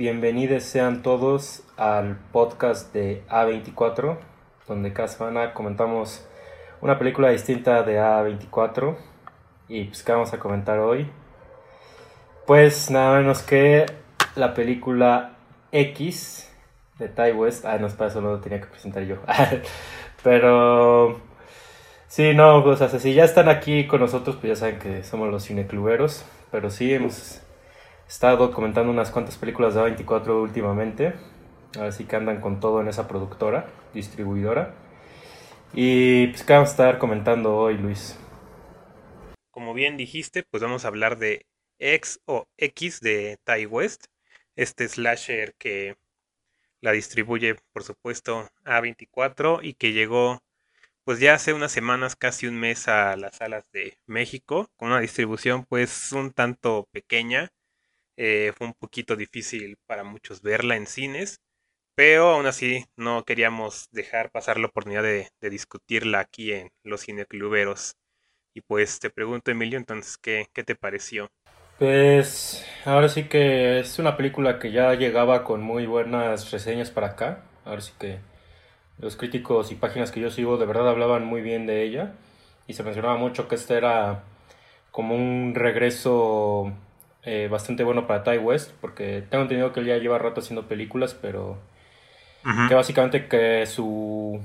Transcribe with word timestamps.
bienvenidos 0.00 0.62
sean 0.62 1.02
todos 1.02 1.62
al 1.76 2.16
podcast 2.32 2.90
de 2.94 3.22
A24, 3.28 4.16
donde 4.66 4.94
cada 4.94 5.08
semana 5.08 5.52
comentamos 5.52 6.26
una 6.80 6.98
película 6.98 7.28
distinta 7.28 7.82
de 7.82 8.00
A24. 8.00 8.96
Y 9.68 9.84
pues, 9.84 10.02
¿qué 10.02 10.12
vamos 10.12 10.32
a 10.32 10.38
comentar 10.38 10.78
hoy? 10.78 11.06
Pues 12.46 12.90
nada 12.90 13.18
menos 13.18 13.42
que 13.42 13.84
la 14.36 14.54
película 14.54 15.32
X 15.70 16.50
de 16.98 17.10
Ty 17.10 17.32
West. 17.32 17.66
Ah, 17.66 17.76
no, 17.76 17.86
para 17.88 18.08
eso 18.08 18.22
lo 18.22 18.40
tenía 18.40 18.58
que 18.58 18.68
presentar 18.68 19.02
yo. 19.02 19.16
Pero 20.22 21.20
sí, 22.08 22.32
no, 22.32 22.64
o 22.64 22.76
sea, 22.76 22.88
si 22.88 23.12
ya 23.12 23.24
están 23.24 23.50
aquí 23.50 23.86
con 23.86 24.00
nosotros, 24.00 24.36
pues 24.36 24.48
ya 24.48 24.56
saben 24.56 24.78
que 24.78 25.04
somos 25.04 25.30
los 25.30 25.46
cinecluberos. 25.46 26.24
Pero 26.50 26.70
sí, 26.70 26.94
hemos 26.94 27.42
estado 28.10 28.52
comentando 28.52 28.90
unas 28.90 29.12
cuantas 29.12 29.38
películas 29.38 29.74
de 29.74 29.82
A24 29.82 30.42
últimamente. 30.42 31.14
A 31.78 31.82
ver 31.82 31.92
si 31.92 32.06
que 32.06 32.16
andan 32.16 32.40
con 32.40 32.58
todo 32.58 32.80
en 32.80 32.88
esa 32.88 33.06
productora, 33.06 33.68
distribuidora. 33.94 34.74
Y 35.72 36.26
pues, 36.26 36.42
¿qué 36.42 36.52
vamos 36.52 36.70
a 36.70 36.72
estar 36.72 36.98
comentando 36.98 37.56
hoy, 37.56 37.78
Luis? 37.78 38.18
Como 39.52 39.74
bien 39.74 39.96
dijiste, 39.96 40.42
pues 40.50 40.60
vamos 40.60 40.84
a 40.84 40.88
hablar 40.88 41.18
de 41.18 41.46
X 41.78 42.20
o 42.26 42.48
X 42.56 43.00
de 43.00 43.38
Ty 43.44 43.66
West, 43.66 44.06
este 44.56 44.88
slasher 44.88 45.54
que 45.54 45.96
la 46.80 46.90
distribuye, 46.90 47.58
por 47.72 47.84
supuesto, 47.84 48.48
A24 48.64 49.60
y 49.62 49.74
que 49.74 49.92
llegó 49.92 50.40
pues 51.04 51.20
ya 51.20 51.34
hace 51.34 51.52
unas 51.52 51.70
semanas, 51.70 52.16
casi 52.16 52.48
un 52.48 52.58
mes 52.58 52.88
a 52.88 53.16
las 53.16 53.36
salas 53.36 53.64
de 53.72 53.98
México, 54.06 54.68
con 54.76 54.88
una 54.88 55.00
distribución 55.00 55.64
pues 55.64 56.10
un 56.10 56.32
tanto 56.32 56.88
pequeña. 56.90 57.52
Eh, 58.22 58.52
fue 58.54 58.66
un 58.66 58.74
poquito 58.74 59.16
difícil 59.16 59.78
para 59.86 60.04
muchos 60.04 60.42
verla 60.42 60.76
en 60.76 60.86
cines, 60.86 61.40
pero 61.94 62.28
aún 62.28 62.44
así 62.44 62.84
no 62.94 63.24
queríamos 63.24 63.88
dejar 63.92 64.30
pasar 64.30 64.60
la 64.60 64.66
oportunidad 64.66 65.02
de, 65.02 65.30
discutirla 65.40 66.20
aquí 66.20 66.52
en 66.52 66.70
Los 66.84 67.06
Cinecluberos. 67.06 67.94
Y 68.52 68.60
pues 68.60 69.00
te 69.00 69.08
pregunto, 69.08 69.50
Emilio, 69.50 69.78
entonces, 69.78 70.18
¿qué, 70.18 70.48
¿qué 70.52 70.62
te 70.62 70.74
pareció? 70.74 71.28
Pues 71.78 72.62
ahora 72.84 73.08
sí 73.08 73.24
que 73.24 73.80
es 73.80 73.98
una 73.98 74.18
película 74.18 74.58
que 74.58 74.70
ya 74.70 74.92
llegaba 74.92 75.42
con 75.42 75.62
muy 75.62 75.86
buenas 75.86 76.50
reseñas 76.50 76.90
para 76.90 77.06
acá. 77.06 77.44
Ahora 77.64 77.80
sí 77.80 77.94
que 77.98 78.18
los 78.98 79.16
críticos 79.16 79.72
y 79.72 79.76
páginas 79.76 80.12
que 80.12 80.20
yo 80.20 80.30
sigo 80.30 80.58
de 80.58 80.66
verdad 80.66 80.90
hablaban 80.90 81.24
muy 81.24 81.40
bien 81.40 81.66
de 81.66 81.84
ella 81.84 82.12
y 82.66 82.74
se 82.74 82.82
mencionaba 82.82 83.16
mucho 83.16 83.48
que 83.48 83.54
este 83.54 83.78
era 83.78 84.24
como 84.90 85.14
un 85.14 85.54
regreso 85.54 86.74
eh, 87.24 87.48
bastante 87.50 87.84
bueno 87.84 88.06
para 88.06 88.22
Ty 88.22 88.38
West 88.38 88.72
porque 88.80 89.22
tengo 89.28 89.42
entendido 89.42 89.72
que 89.72 89.80
él 89.80 89.86
ya 89.86 89.98
lleva 89.98 90.18
rato 90.18 90.40
haciendo 90.40 90.66
películas 90.66 91.14
pero 91.14 91.58
que 92.68 92.74
básicamente 92.74 93.28
que 93.28 93.66
su, 93.66 94.40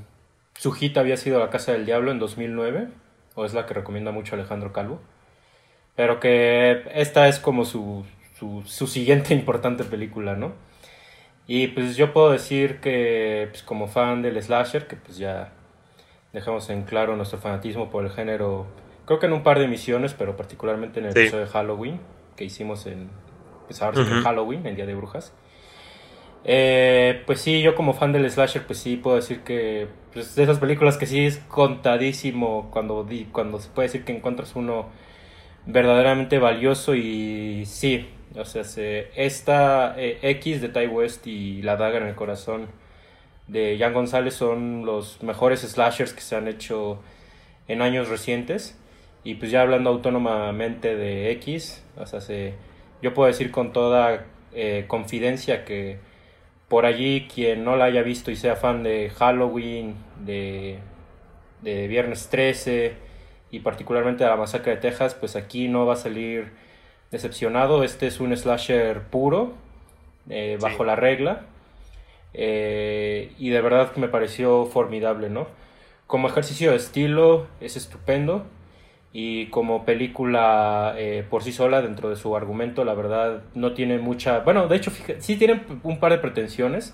su 0.57 0.71
hit 0.73 0.97
había 0.97 1.15
sido 1.15 1.39
La 1.39 1.49
Casa 1.49 1.71
del 1.71 1.85
Diablo 1.85 2.11
en 2.11 2.19
2009 2.19 2.89
o 3.35 3.45
es 3.45 3.53
la 3.53 3.65
que 3.65 3.73
recomienda 3.73 4.11
mucho 4.11 4.35
Alejandro 4.35 4.73
Calvo 4.73 4.99
pero 5.95 6.19
que 6.19 6.83
esta 6.93 7.27
es 7.27 7.39
como 7.39 7.65
su, 7.65 8.05
su, 8.37 8.63
su 8.65 8.87
siguiente 8.87 9.33
importante 9.33 9.83
película, 9.83 10.35
¿no? 10.35 10.53
Y 11.47 11.67
pues 11.67 11.95
yo 11.95 12.11
puedo 12.11 12.31
decir 12.31 12.79
que 12.79 13.47
pues 13.51 13.63
como 13.63 13.87
fan 13.87 14.21
del 14.21 14.41
slasher, 14.41 14.87
que 14.87 14.95
pues 14.95 15.17
ya 15.17 15.51
dejamos 16.33 16.69
en 16.69 16.83
claro 16.83 17.15
nuestro 17.15 17.39
fanatismo 17.39 17.89
por 17.89 18.03
el 18.03 18.11
género, 18.11 18.65
creo 19.05 19.19
que 19.19 19.27
en 19.27 19.33
un 19.33 19.43
par 19.43 19.59
de 19.59 19.65
emisiones, 19.65 20.13
pero 20.15 20.35
particularmente 20.35 20.99
en 20.99 21.05
el 21.05 21.11
episodio 21.11 21.45
de 21.45 21.51
Halloween, 21.51 21.99
que 22.35 22.45
hicimos 22.45 22.85
en, 22.85 23.09
pues 23.67 23.81
ahora 23.81 24.01
en 24.01 24.21
Halloween, 24.23 24.65
el 24.65 24.75
Día 24.75 24.85
de 24.85 24.95
Brujas. 24.95 25.33
Eh, 26.43 27.23
pues 27.25 27.41
sí, 27.41 27.61
yo 27.61 27.73
como 27.73 27.93
fan 27.93 28.11
del 28.11 28.29
slasher, 28.29 28.67
pues 28.67 28.79
sí 28.79 28.97
puedo 28.97 29.15
decir 29.15 29.41
que 29.41 29.87
pues 30.13 30.35
de 30.35 30.43
esas 30.43 30.59
películas 30.59 30.97
que 30.97 31.07
sí 31.07 31.25
es 31.25 31.39
contadísimo 31.47 32.69
cuando, 32.71 33.07
cuando 33.31 33.59
se 33.59 33.69
puede 33.69 33.87
decir 33.87 34.05
que 34.05 34.15
encuentras 34.15 34.55
uno 34.55 34.87
verdaderamente 35.65 36.37
valioso 36.37 36.93
y 36.93 37.65
sí, 37.65 38.07
o 38.37 38.45
sea, 38.45 38.61
esta 39.15 39.95
eh, 39.97 40.19
X 40.21 40.61
de 40.61 40.69
Ty 40.69 40.87
West 40.87 41.25
y 41.25 41.61
La 41.63 41.77
Daga 41.77 41.97
en 41.97 42.07
el 42.07 42.15
Corazón 42.15 42.67
de 43.47 43.77
Jan 43.79 43.93
González 43.93 44.35
son 44.35 44.85
los 44.85 45.21
mejores 45.23 45.61
slashers 45.61 46.13
que 46.13 46.21
se 46.21 46.35
han 46.35 46.47
hecho 46.47 46.99
en 47.67 47.81
años 47.81 48.09
recientes. 48.09 48.77
Y 49.25 49.35
pues 49.35 49.51
ya 49.51 49.63
hablando 49.63 49.89
autónomamente 49.89 50.95
de 50.95 51.31
X, 51.31 51.83
o 51.97 52.05
sea, 52.05 52.21
yo 53.01 53.13
puedo 53.13 53.27
decir 53.27 53.51
con 53.51 53.73
toda 53.73 54.25
eh, 54.53 54.85
confidencia 54.87 55.65
que 55.65 55.97
por 56.69 56.85
allí 56.85 57.27
quien 57.27 57.65
no 57.65 57.75
la 57.75 57.85
haya 57.85 58.03
visto 58.03 58.31
y 58.31 58.37
sea 58.37 58.55
fan 58.55 58.83
de 58.83 59.09
Halloween, 59.09 59.95
de, 60.23 60.79
de 61.61 61.87
Viernes 61.87 62.29
13 62.29 62.93
y 63.51 63.59
particularmente 63.59 64.23
de 64.23 64.29
la 64.29 64.35
masacre 64.35 64.75
de 64.75 64.77
Texas, 64.77 65.15
pues 65.15 65.35
aquí 65.35 65.67
no 65.67 65.85
va 65.85 65.93
a 65.93 65.97
salir 65.97 66.51
decepcionado. 67.11 67.83
Este 67.83 68.07
es 68.07 68.19
un 68.19 68.35
slasher 68.35 69.01
puro, 69.01 69.53
eh, 70.29 70.57
bajo 70.61 70.83
la 70.83 70.95
regla. 70.95 71.45
Eh, 72.33 73.31
y 73.39 73.49
de 73.49 73.61
verdad 73.61 73.91
que 73.91 73.99
me 73.99 74.07
pareció 74.07 74.65
formidable, 74.65 75.29
¿no? 75.29 75.47
Como 76.07 76.27
ejercicio 76.27 76.71
de 76.71 76.77
estilo 76.77 77.47
es 77.61 77.77
estupendo. 77.77 78.45
Y 79.17 79.45
como 79.45 79.85
película 79.85 80.93
eh, 80.97 81.25
por 81.29 81.41
sí 81.41 81.53
sola, 81.53 81.81
dentro 81.81 82.09
de 82.09 82.17
su 82.17 82.35
argumento, 82.35 82.83
la 82.83 82.93
verdad 82.95 83.43
no 83.53 83.71
tiene 83.71 83.97
mucha... 83.97 84.39
Bueno, 84.39 84.67
de 84.67 84.75
hecho, 84.75 84.91
sí 85.19 85.37
tiene 85.37 85.63
un 85.83 86.01
par 86.01 86.11
de 86.11 86.17
pretensiones, 86.17 86.93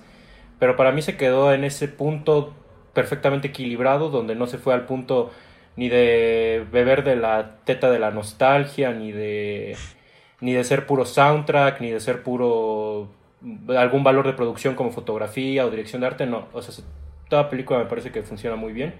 pero 0.59 0.75
para 0.75 0.91
mí 0.91 1.01
se 1.01 1.17
quedó 1.17 1.51
en 1.51 1.63
ese 1.63 1.87
punto 1.87 2.53
perfectamente 2.93 3.47
equilibrado, 3.47 4.09
donde 4.09 4.35
no 4.35 4.45
se 4.45 4.59
fue 4.59 4.75
al 4.75 4.85
punto 4.85 5.31
ni 5.75 5.89
de 5.89 6.63
beber 6.71 7.03
de 7.03 7.15
la 7.15 7.55
teta 7.63 7.89
de 7.89 7.97
la 7.97 8.11
nostalgia, 8.11 8.91
ni 8.91 9.11
de 9.11 9.75
ni 10.41 10.53
de 10.53 10.63
ser 10.63 10.85
puro 10.85 11.05
soundtrack, 11.05 11.81
ni 11.81 11.89
de 11.89 11.99
ser 11.99 12.21
puro 12.21 13.09
algún 13.75 14.03
valor 14.03 14.27
de 14.27 14.33
producción 14.33 14.75
como 14.75 14.91
fotografía 14.91 15.65
o 15.65 15.71
dirección 15.71 16.01
de 16.01 16.07
arte, 16.07 16.27
no. 16.27 16.49
O 16.53 16.61
sea, 16.61 16.85
toda 17.29 17.49
película 17.49 17.79
me 17.79 17.85
parece 17.85 18.11
que 18.11 18.21
funciona 18.21 18.55
muy 18.55 18.73
bien. 18.73 18.93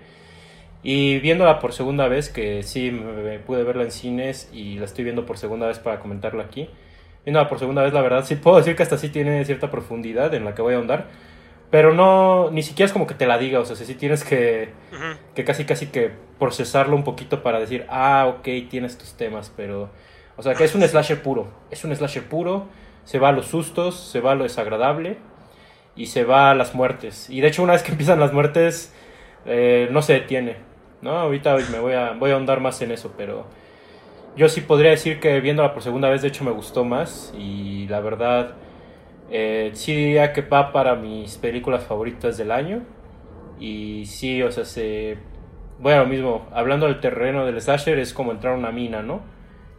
Y 0.83 1.19
viéndola 1.19 1.59
por 1.59 1.73
segunda 1.73 2.07
vez, 2.07 2.29
que 2.29 2.63
sí 2.63 2.91
me 2.91 3.39
pude 3.39 3.63
verla 3.63 3.83
en 3.83 3.91
cines 3.91 4.49
y 4.51 4.79
la 4.79 4.85
estoy 4.85 5.03
viendo 5.03 5.25
por 5.25 5.37
segunda 5.37 5.67
vez 5.67 5.79
para 5.79 5.99
comentarla 5.99 6.43
aquí. 6.43 6.69
Viéndola 7.23 7.47
por 7.47 7.59
segunda 7.59 7.83
vez, 7.83 7.93
la 7.93 8.01
verdad, 8.01 8.25
sí 8.25 8.35
puedo 8.35 8.57
decir 8.57 8.75
que 8.75 8.83
hasta 8.83 8.97
sí 8.97 9.09
tiene 9.09 9.45
cierta 9.45 9.69
profundidad 9.69 10.33
en 10.33 10.43
la 10.43 10.55
que 10.55 10.61
voy 10.61 10.73
a 10.73 10.77
ahondar. 10.77 11.07
Pero 11.69 11.93
no, 11.93 12.51
ni 12.51 12.63
siquiera 12.63 12.87
es 12.87 12.93
como 12.93 13.07
que 13.07 13.13
te 13.13 13.25
la 13.27 13.37
diga, 13.37 13.59
o 13.59 13.65
sea, 13.65 13.75
sí 13.75 13.95
tienes 13.95 14.23
que, 14.23 14.69
que 15.35 15.45
casi 15.45 15.65
casi 15.65 15.87
que 15.87 16.11
procesarlo 16.37 16.95
un 16.95 17.03
poquito 17.03 17.43
para 17.43 17.59
decir, 17.59 17.85
ah, 17.89 18.25
ok, 18.27 18.69
tienes 18.69 18.97
tus 18.97 19.13
temas, 19.13 19.53
pero 19.55 19.89
o 20.41 20.43
sea, 20.43 20.55
que 20.55 20.63
es 20.63 20.73
un 20.73 20.81
slasher 20.81 21.21
puro. 21.21 21.47
Es 21.69 21.83
un 21.83 21.95
slasher 21.95 22.23
puro. 22.23 22.67
Se 23.05 23.19
va 23.19 23.29
a 23.29 23.31
los 23.31 23.45
sustos, 23.45 23.95
se 23.95 24.21
va 24.21 24.31
a 24.31 24.35
lo 24.35 24.43
desagradable 24.43 25.17
y 25.95 26.07
se 26.07 26.23
va 26.23 26.51
a 26.51 26.55
las 26.55 26.73
muertes. 26.73 27.29
Y 27.29 27.41
de 27.41 27.47
hecho, 27.47 27.63
una 27.63 27.73
vez 27.73 27.83
que 27.83 27.91
empiezan 27.91 28.19
las 28.19 28.33
muertes, 28.33 28.93
eh, 29.45 29.87
no 29.91 30.01
se 30.01 30.13
detiene. 30.13 30.57
¿No? 31.01 31.11
Ahorita 31.11 31.57
me 31.71 31.79
voy 31.79 31.93
a, 31.93 32.11
voy 32.13 32.31
a 32.31 32.35
ahondar 32.35 32.59
más 32.59 32.81
en 32.81 32.91
eso, 32.91 33.13
pero 33.17 33.45
yo 34.35 34.49
sí 34.49 34.61
podría 34.61 34.91
decir 34.91 35.19
que 35.19 35.39
viéndola 35.41 35.73
por 35.73 35.83
segunda 35.83 36.09
vez, 36.09 36.21
de 36.21 36.29
hecho, 36.29 36.43
me 36.43 36.51
gustó 36.51 36.83
más. 36.85 37.33
Y 37.37 37.87
la 37.87 37.99
verdad, 38.01 38.53
eh, 39.29 39.71
sí 39.73 39.95
diría 39.95 40.33
que 40.33 40.41
va 40.41 40.71
para 40.71 40.95
mis 40.95 41.37
películas 41.37 41.83
favoritas 41.83 42.37
del 42.37 42.51
año. 42.51 42.83
Y 43.59 44.05
sí, 44.05 44.41
o 44.43 44.51
sea, 44.51 44.65
se. 44.65 45.17
Bueno, 45.79 46.05
mismo, 46.05 46.47
hablando 46.53 46.87
del 46.87 46.99
terreno 46.99 47.45
del 47.45 47.59
slasher, 47.61 47.99
es 47.99 48.13
como 48.13 48.31
entrar 48.31 48.53
a 48.53 48.57
una 48.57 48.71
mina, 48.71 49.01
¿no? 49.01 49.21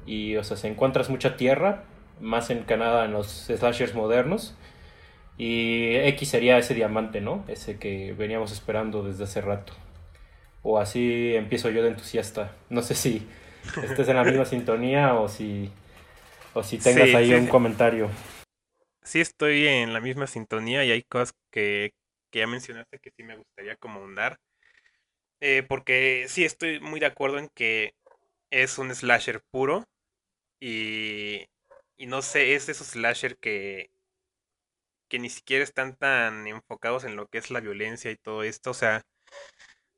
y 0.07 0.37
o 0.37 0.45
sea, 0.45 0.57
se 0.57 0.69
encuentras 0.69 1.11
mucha 1.11 1.37
tierra, 1.37 1.85
más 2.21 2.51
en 2.51 2.63
Canadá 2.65 3.05
en 3.05 3.13
los 3.13 3.27
slashers 3.27 3.95
modernos. 3.95 4.55
Y 5.39 5.97
X 5.97 6.29
sería 6.29 6.59
ese 6.59 6.75
diamante, 6.75 7.21
¿no? 7.21 7.45
Ese 7.49 7.79
que 7.79 8.13
veníamos 8.13 8.53
esperando 8.53 9.03
desde 9.03 9.25
hace 9.25 9.41
rato. 9.41 9.73
O 10.63 10.79
así 10.79 11.35
empiezo 11.35 11.71
yo 11.71 11.83
de 11.83 11.89
entusiasta. 11.91 12.53
No 12.71 12.83
sé 12.83 12.95
si 12.95 13.27
estés 13.83 14.09
en 14.09 14.17
la 14.17 14.25
misma 14.25 14.45
sintonía 14.47 15.15
o 15.15 15.29
si, 15.29 15.71
o 16.55 16.63
si 16.63 16.79
tengas 16.79 17.15
ahí 17.15 17.35
un 17.35 17.49
comentario. 17.49 18.09
Sí, 19.03 19.21
estoy 19.21 19.67
en 19.67 19.93
la 19.93 20.01
misma 20.01 20.27
sintonía 20.27 20.85
y 20.85 20.91
hay 20.93 21.03
cosas 21.03 21.35
que, 21.51 21.93
que 22.31 22.41
ya 22.41 22.47
mencionaste 22.47 22.99
que 22.99 23.11
sí 23.17 23.23
me 23.25 23.37
gustaría 23.37 23.77
como 23.77 24.01
ahondar. 24.01 24.39
Eh, 25.41 25.63
porque 25.69 26.27
sí, 26.29 26.45
estoy 26.45 26.81
muy 26.81 27.01
de 27.01 27.07
acuerdo 27.07 27.39
en 27.39 27.49
que 27.55 27.95
es 28.51 28.79
un 28.79 28.95
slasher 28.95 29.43
puro. 29.51 29.85
Y, 30.61 31.47
y 31.99 32.07
no 32.07 32.23
sé, 32.23 32.55
es 32.55 32.69
esos 32.69 32.89
slasher 32.89 33.39
que, 33.39 33.91
que 35.09 35.19
ni 35.21 35.31
siquiera 35.31 35.63
están 35.63 35.97
tan 35.97 36.47
enfocados 36.49 37.05
en 37.05 37.15
lo 37.17 37.29
que 37.29 37.39
es 37.39 37.51
la 37.51 37.61
violencia 37.61 38.11
y 38.11 38.17
todo 38.17 38.43
esto. 38.43 38.71
O 38.71 38.75
sea, 38.75 39.03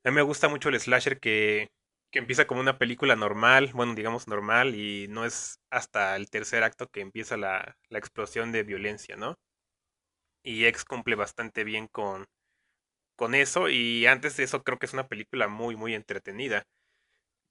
a 0.04 0.10
mí 0.10 0.14
me 0.16 0.22
gusta 0.22 0.48
mucho 0.48 0.68
el 0.68 0.78
slasher 0.80 1.18
que, 1.20 1.70
que 2.12 2.18
empieza 2.18 2.46
como 2.46 2.60
una 2.60 2.78
película 2.78 3.16
normal, 3.16 3.70
bueno, 3.74 3.94
digamos 3.94 4.28
normal, 4.28 4.74
y 4.74 5.08
no 5.08 5.24
es 5.24 5.60
hasta 5.70 6.16
el 6.16 6.30
tercer 6.30 6.62
acto 6.64 6.88
que 6.88 7.00
empieza 7.00 7.36
la, 7.36 7.76
la 7.88 7.98
explosión 7.98 8.52
de 8.52 8.62
violencia, 8.64 9.16
¿no? 9.16 9.36
y 10.42 10.64
X 10.66 10.84
cumple 10.84 11.14
bastante 11.16 11.64
bien 11.64 11.86
con, 11.88 12.26
con 13.16 13.34
eso 13.34 13.68
y 13.68 14.06
antes 14.06 14.36
de 14.36 14.44
eso 14.44 14.62
creo 14.64 14.78
que 14.78 14.86
es 14.86 14.92
una 14.94 15.08
película 15.08 15.48
muy 15.48 15.76
muy 15.76 15.94
entretenida. 15.94 16.64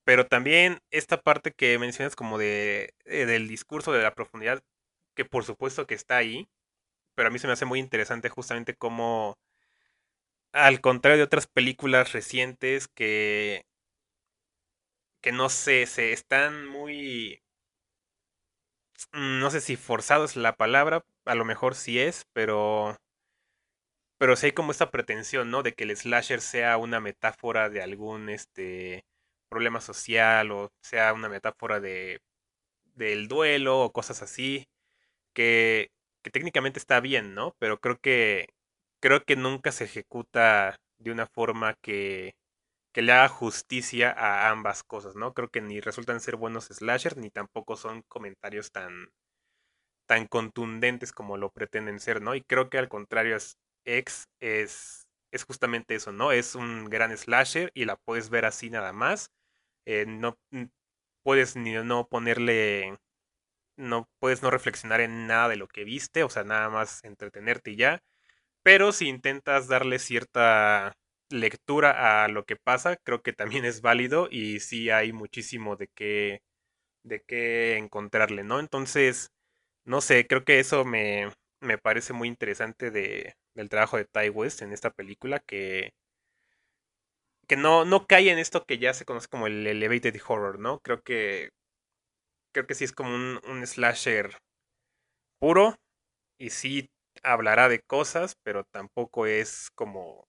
Pero 0.06 0.28
también 0.28 0.80
esta 0.92 1.22
parte 1.22 1.54
que 1.54 1.80
mencionas 1.80 2.16
como 2.16 2.38
de 2.38 2.94
eh, 3.06 3.26
del 3.26 3.48
discurso 3.48 3.92
de 3.94 4.04
la 4.04 4.16
profundidad 4.16 4.62
que 5.16 5.26
por 5.26 5.46
supuesto 5.46 5.88
que 5.88 5.96
está 5.96 6.18
ahí, 6.18 6.48
pero 7.16 7.30
a 7.30 7.32
mí 7.32 7.40
se 7.40 7.48
me 7.48 7.54
hace 7.54 7.66
muy 7.66 7.80
interesante 7.80 8.30
justamente 8.30 8.76
como 8.76 9.38
al 10.54 10.82
contrario 10.82 11.18
de 11.18 11.24
otras 11.24 11.48
películas 11.48 12.14
recientes 12.14 12.88
que 12.88 13.64
que 15.24 15.32
no 15.32 15.48
sé, 15.48 15.86
se 15.86 16.12
están 16.12 16.68
muy 16.68 17.40
no 19.14 19.50
sé 19.50 19.62
si 19.62 19.76
forzado 19.78 20.26
es 20.26 20.36
la 20.36 20.56
palabra, 20.58 21.06
a 21.26 21.36
lo 21.36 21.46
mejor 21.46 21.76
sí 21.76 22.00
es, 22.00 22.26
pero 22.34 22.98
pero 24.18 24.36
sí 24.36 24.48
hay 24.48 24.52
como 24.54 24.72
esta 24.72 24.92
pretensión, 24.92 25.50
¿no? 25.52 25.64
De 25.64 25.74
que 25.74 25.84
el 25.86 25.96
slasher 25.98 26.42
sea 26.42 26.78
una 26.78 27.00
metáfora 27.00 27.70
de 27.70 27.82
algún 27.82 28.30
este 28.30 29.06
problema 29.50 29.82
social 29.82 30.52
o 30.52 30.72
sea 30.82 31.14
una 31.14 31.30
metáfora 31.30 31.80
de 31.80 32.20
del 32.96 33.28
duelo 33.30 33.82
o 33.82 33.94
cosas 33.94 34.22
así 34.24 34.68
que, 35.34 35.92
que 36.24 36.32
técnicamente 36.32 36.80
está 36.80 37.00
bien, 37.02 37.36
¿no? 37.36 37.56
Pero 37.60 37.80
creo 37.82 38.00
que 38.00 38.50
creo 39.04 39.26
que 39.26 39.38
nunca 39.38 39.74
se 39.74 39.86
ejecuta 39.86 40.78
de 41.00 41.12
una 41.14 41.28
forma 41.28 41.76
que 41.84 42.36
que 42.94 43.04
le 43.04 43.14
haga 43.14 43.30
justicia 43.30 44.12
a 44.12 44.50
ambas 44.52 44.84
cosas, 44.84 45.16
¿no? 45.16 45.34
Creo 45.34 45.50
que 45.50 45.62
ni 45.62 45.82
resultan 45.82 46.22
ser 46.22 46.38
buenos 46.38 46.66
slashers 46.68 47.18
ni 47.18 47.30
tampoco 47.32 47.78
son 47.78 48.04
comentarios 48.10 48.72
tan 48.72 49.10
tan 50.08 50.28
contundentes 50.28 51.12
como 51.12 51.38
lo 51.38 51.50
pretenden 51.52 52.00
ser, 52.00 52.22
¿no? 52.22 52.36
Y 52.36 52.42
creo 52.44 52.70
que 52.70 52.78
al 52.78 52.90
contrario 52.90 53.36
es 53.38 53.58
X 53.86 54.26
es 54.42 55.08
es 55.32 55.46
justamente 55.46 55.96
eso, 55.96 56.12
¿no? 56.12 56.32
Es 56.32 56.54
un 56.56 56.86
gran 56.86 57.18
slasher 57.18 57.72
y 57.74 57.86
la 57.86 57.96
puedes 57.98 58.30
ver 58.30 58.46
así 58.46 58.70
nada 58.70 58.94
más. 58.94 59.32
Eh, 59.88 60.06
no 60.08 60.38
puedes 61.24 61.56
ni 61.56 61.74
no 61.74 62.08
ponerle 62.08 62.98
no 63.78 64.08
puedes 64.20 64.44
no 64.44 64.52
reflexionar 64.52 65.02
en 65.02 65.28
nada 65.28 65.50
de 65.50 65.58
lo 65.58 65.68
que 65.68 65.84
viste, 65.86 66.24
o 66.24 66.30
sea, 66.30 66.44
nada 66.44 66.70
más 66.70 67.04
entretenerte 67.06 67.72
y 67.72 67.78
ya. 67.78 68.02
Pero 68.64 68.92
si 68.92 69.08
intentas 69.10 69.68
darle 69.68 70.00
cierta 70.00 70.94
lectura 71.30 72.24
a 72.24 72.28
lo 72.30 72.46
que 72.46 72.56
pasa, 72.56 72.98
creo 73.04 73.22
que 73.22 73.34
también 73.34 73.66
es 73.66 73.82
válido 73.82 74.28
y 74.32 74.60
sí 74.60 74.90
hay 74.90 75.14
muchísimo 75.14 75.76
de 75.76 75.88
qué 75.96 76.42
de 77.04 77.24
qué 77.24 77.78
encontrarle, 77.78 78.44
¿no? 78.44 78.60
Entonces, 78.60 79.30
no 79.86 80.02
sé, 80.02 80.28
creo 80.28 80.46
que 80.46 80.60
eso 80.60 80.86
me, 80.86 81.32
me 81.62 81.78
parece 81.80 82.14
muy 82.14 82.28
interesante 82.30 82.92
de, 82.92 83.36
del 83.56 83.70
trabajo 83.70 83.98
de 83.98 84.06
Ty 84.06 84.30
West 84.30 84.62
en 84.64 84.74
esta 84.74 84.92
película 84.92 85.40
que 85.40 85.92
que 87.48 87.58
no, 87.58 87.86
no 87.86 88.08
cae 88.08 88.32
en 88.32 88.40
esto 88.40 88.66
que 88.66 88.78
ya 88.80 88.94
se 88.94 89.06
conoce 89.06 89.28
como 89.28 89.48
el 89.48 89.66
elevated 89.68 90.16
horror, 90.28 90.60
¿no? 90.60 90.80
Creo 90.80 91.02
que 91.02 91.50
creo 92.54 92.66
que 92.68 92.76
sí 92.76 92.84
es 92.86 92.92
como 92.94 93.14
un, 93.14 93.40
un 93.48 93.66
slasher 93.68 94.38
puro 95.40 95.76
y 96.40 96.52
sí 96.52 96.90
hablará 97.24 97.70
de 97.70 97.82
cosas, 97.82 98.36
pero 98.44 98.64
tampoco 98.66 99.26
es 99.28 99.70
como... 99.76 100.28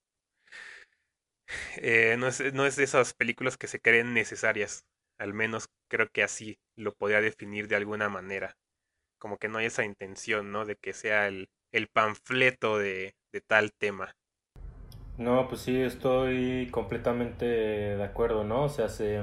Eh, 1.76 2.16
no, 2.18 2.26
es, 2.28 2.54
no 2.54 2.66
es 2.66 2.76
de 2.76 2.84
esas 2.84 3.14
películas 3.14 3.56
que 3.56 3.66
se 3.66 3.80
creen 3.80 4.14
necesarias. 4.14 4.84
Al 5.18 5.34
menos 5.34 5.68
creo 5.88 6.08
que 6.12 6.22
así 6.22 6.58
lo 6.76 6.94
podría 6.94 7.20
definir 7.20 7.68
de 7.68 7.76
alguna 7.76 8.08
manera. 8.08 8.56
Como 9.18 9.38
que 9.38 9.48
no 9.48 9.58
hay 9.58 9.66
esa 9.66 9.84
intención, 9.84 10.52
¿no? 10.52 10.64
De 10.64 10.76
que 10.76 10.92
sea 10.92 11.28
el, 11.28 11.48
el 11.72 11.88
panfleto 11.88 12.78
de, 12.78 13.14
de 13.32 13.40
tal 13.40 13.72
tema. 13.72 14.12
No, 15.18 15.48
pues 15.48 15.60
sí, 15.62 15.80
estoy 15.80 16.68
completamente 16.72 17.44
de 17.46 18.02
acuerdo, 18.02 18.44
¿no? 18.44 18.64
O 18.64 18.68
sea, 18.68 18.88
se, 18.88 19.20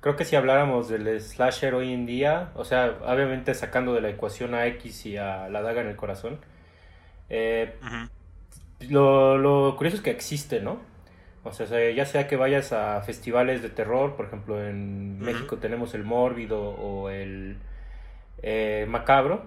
creo 0.00 0.16
que 0.16 0.24
si 0.24 0.36
habláramos 0.36 0.88
del 0.88 1.20
slasher 1.20 1.74
hoy 1.74 1.92
en 1.92 2.06
día, 2.06 2.52
o 2.54 2.64
sea, 2.64 2.98
obviamente 3.02 3.54
sacando 3.54 3.94
de 3.94 4.00
la 4.02 4.10
ecuación 4.10 4.54
a 4.54 4.66
X 4.68 5.06
y 5.06 5.16
a 5.16 5.48
la 5.48 5.62
daga 5.62 5.80
en 5.82 5.88
el 5.88 5.96
corazón, 5.96 6.38
eh, 7.28 7.74
lo, 8.88 9.38
lo, 9.38 9.76
curioso 9.76 9.96
es 9.96 10.02
que 10.02 10.10
existe, 10.10 10.60
¿no? 10.60 10.80
O 11.44 11.52
sea, 11.52 11.90
ya 11.90 12.06
sea 12.06 12.26
que 12.26 12.36
vayas 12.36 12.72
a 12.72 13.02
festivales 13.02 13.62
de 13.62 13.68
terror, 13.68 14.16
por 14.16 14.26
ejemplo, 14.26 14.66
en 14.66 15.18
México 15.18 15.58
tenemos 15.58 15.92
el 15.94 16.02
Mórbido 16.02 16.58
o 16.58 17.10
el 17.10 17.58
eh, 18.42 18.86
Macabro, 18.88 19.44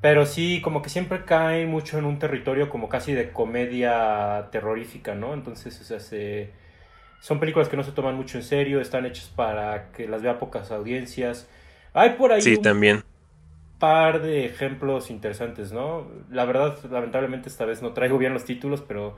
pero 0.00 0.26
sí, 0.26 0.60
como 0.60 0.82
que 0.82 0.90
siempre 0.90 1.24
cae 1.24 1.64
mucho 1.66 1.96
en 1.96 2.06
un 2.06 2.18
territorio 2.18 2.68
como 2.68 2.88
casi 2.88 3.12
de 3.12 3.30
comedia 3.30 4.48
terrorífica, 4.50 5.14
¿no? 5.14 5.32
Entonces, 5.32 5.80
o 5.80 5.84
sea, 5.84 6.00
se, 6.00 6.50
son 7.20 7.38
películas 7.38 7.68
que 7.68 7.76
no 7.76 7.84
se 7.84 7.92
toman 7.92 8.16
mucho 8.16 8.38
en 8.38 8.44
serio, 8.44 8.80
están 8.80 9.06
hechas 9.06 9.30
para 9.34 9.92
que 9.92 10.08
las 10.08 10.22
vea 10.22 10.40
pocas 10.40 10.72
audiencias. 10.72 11.48
Hay 11.94 12.10
por 12.10 12.32
ahí 12.32 12.42
sí, 12.42 12.56
un 12.56 12.62
también. 12.62 13.04
Par 13.78 14.22
de 14.22 14.46
ejemplos 14.46 15.10
interesantes, 15.10 15.72
¿no? 15.72 16.06
La 16.30 16.44
verdad, 16.44 16.78
lamentablemente 16.90 17.48
esta 17.48 17.64
vez 17.64 17.82
no 17.82 17.92
traigo 17.92 18.18
bien 18.18 18.32
los 18.32 18.44
títulos, 18.44 18.82
pero, 18.82 19.16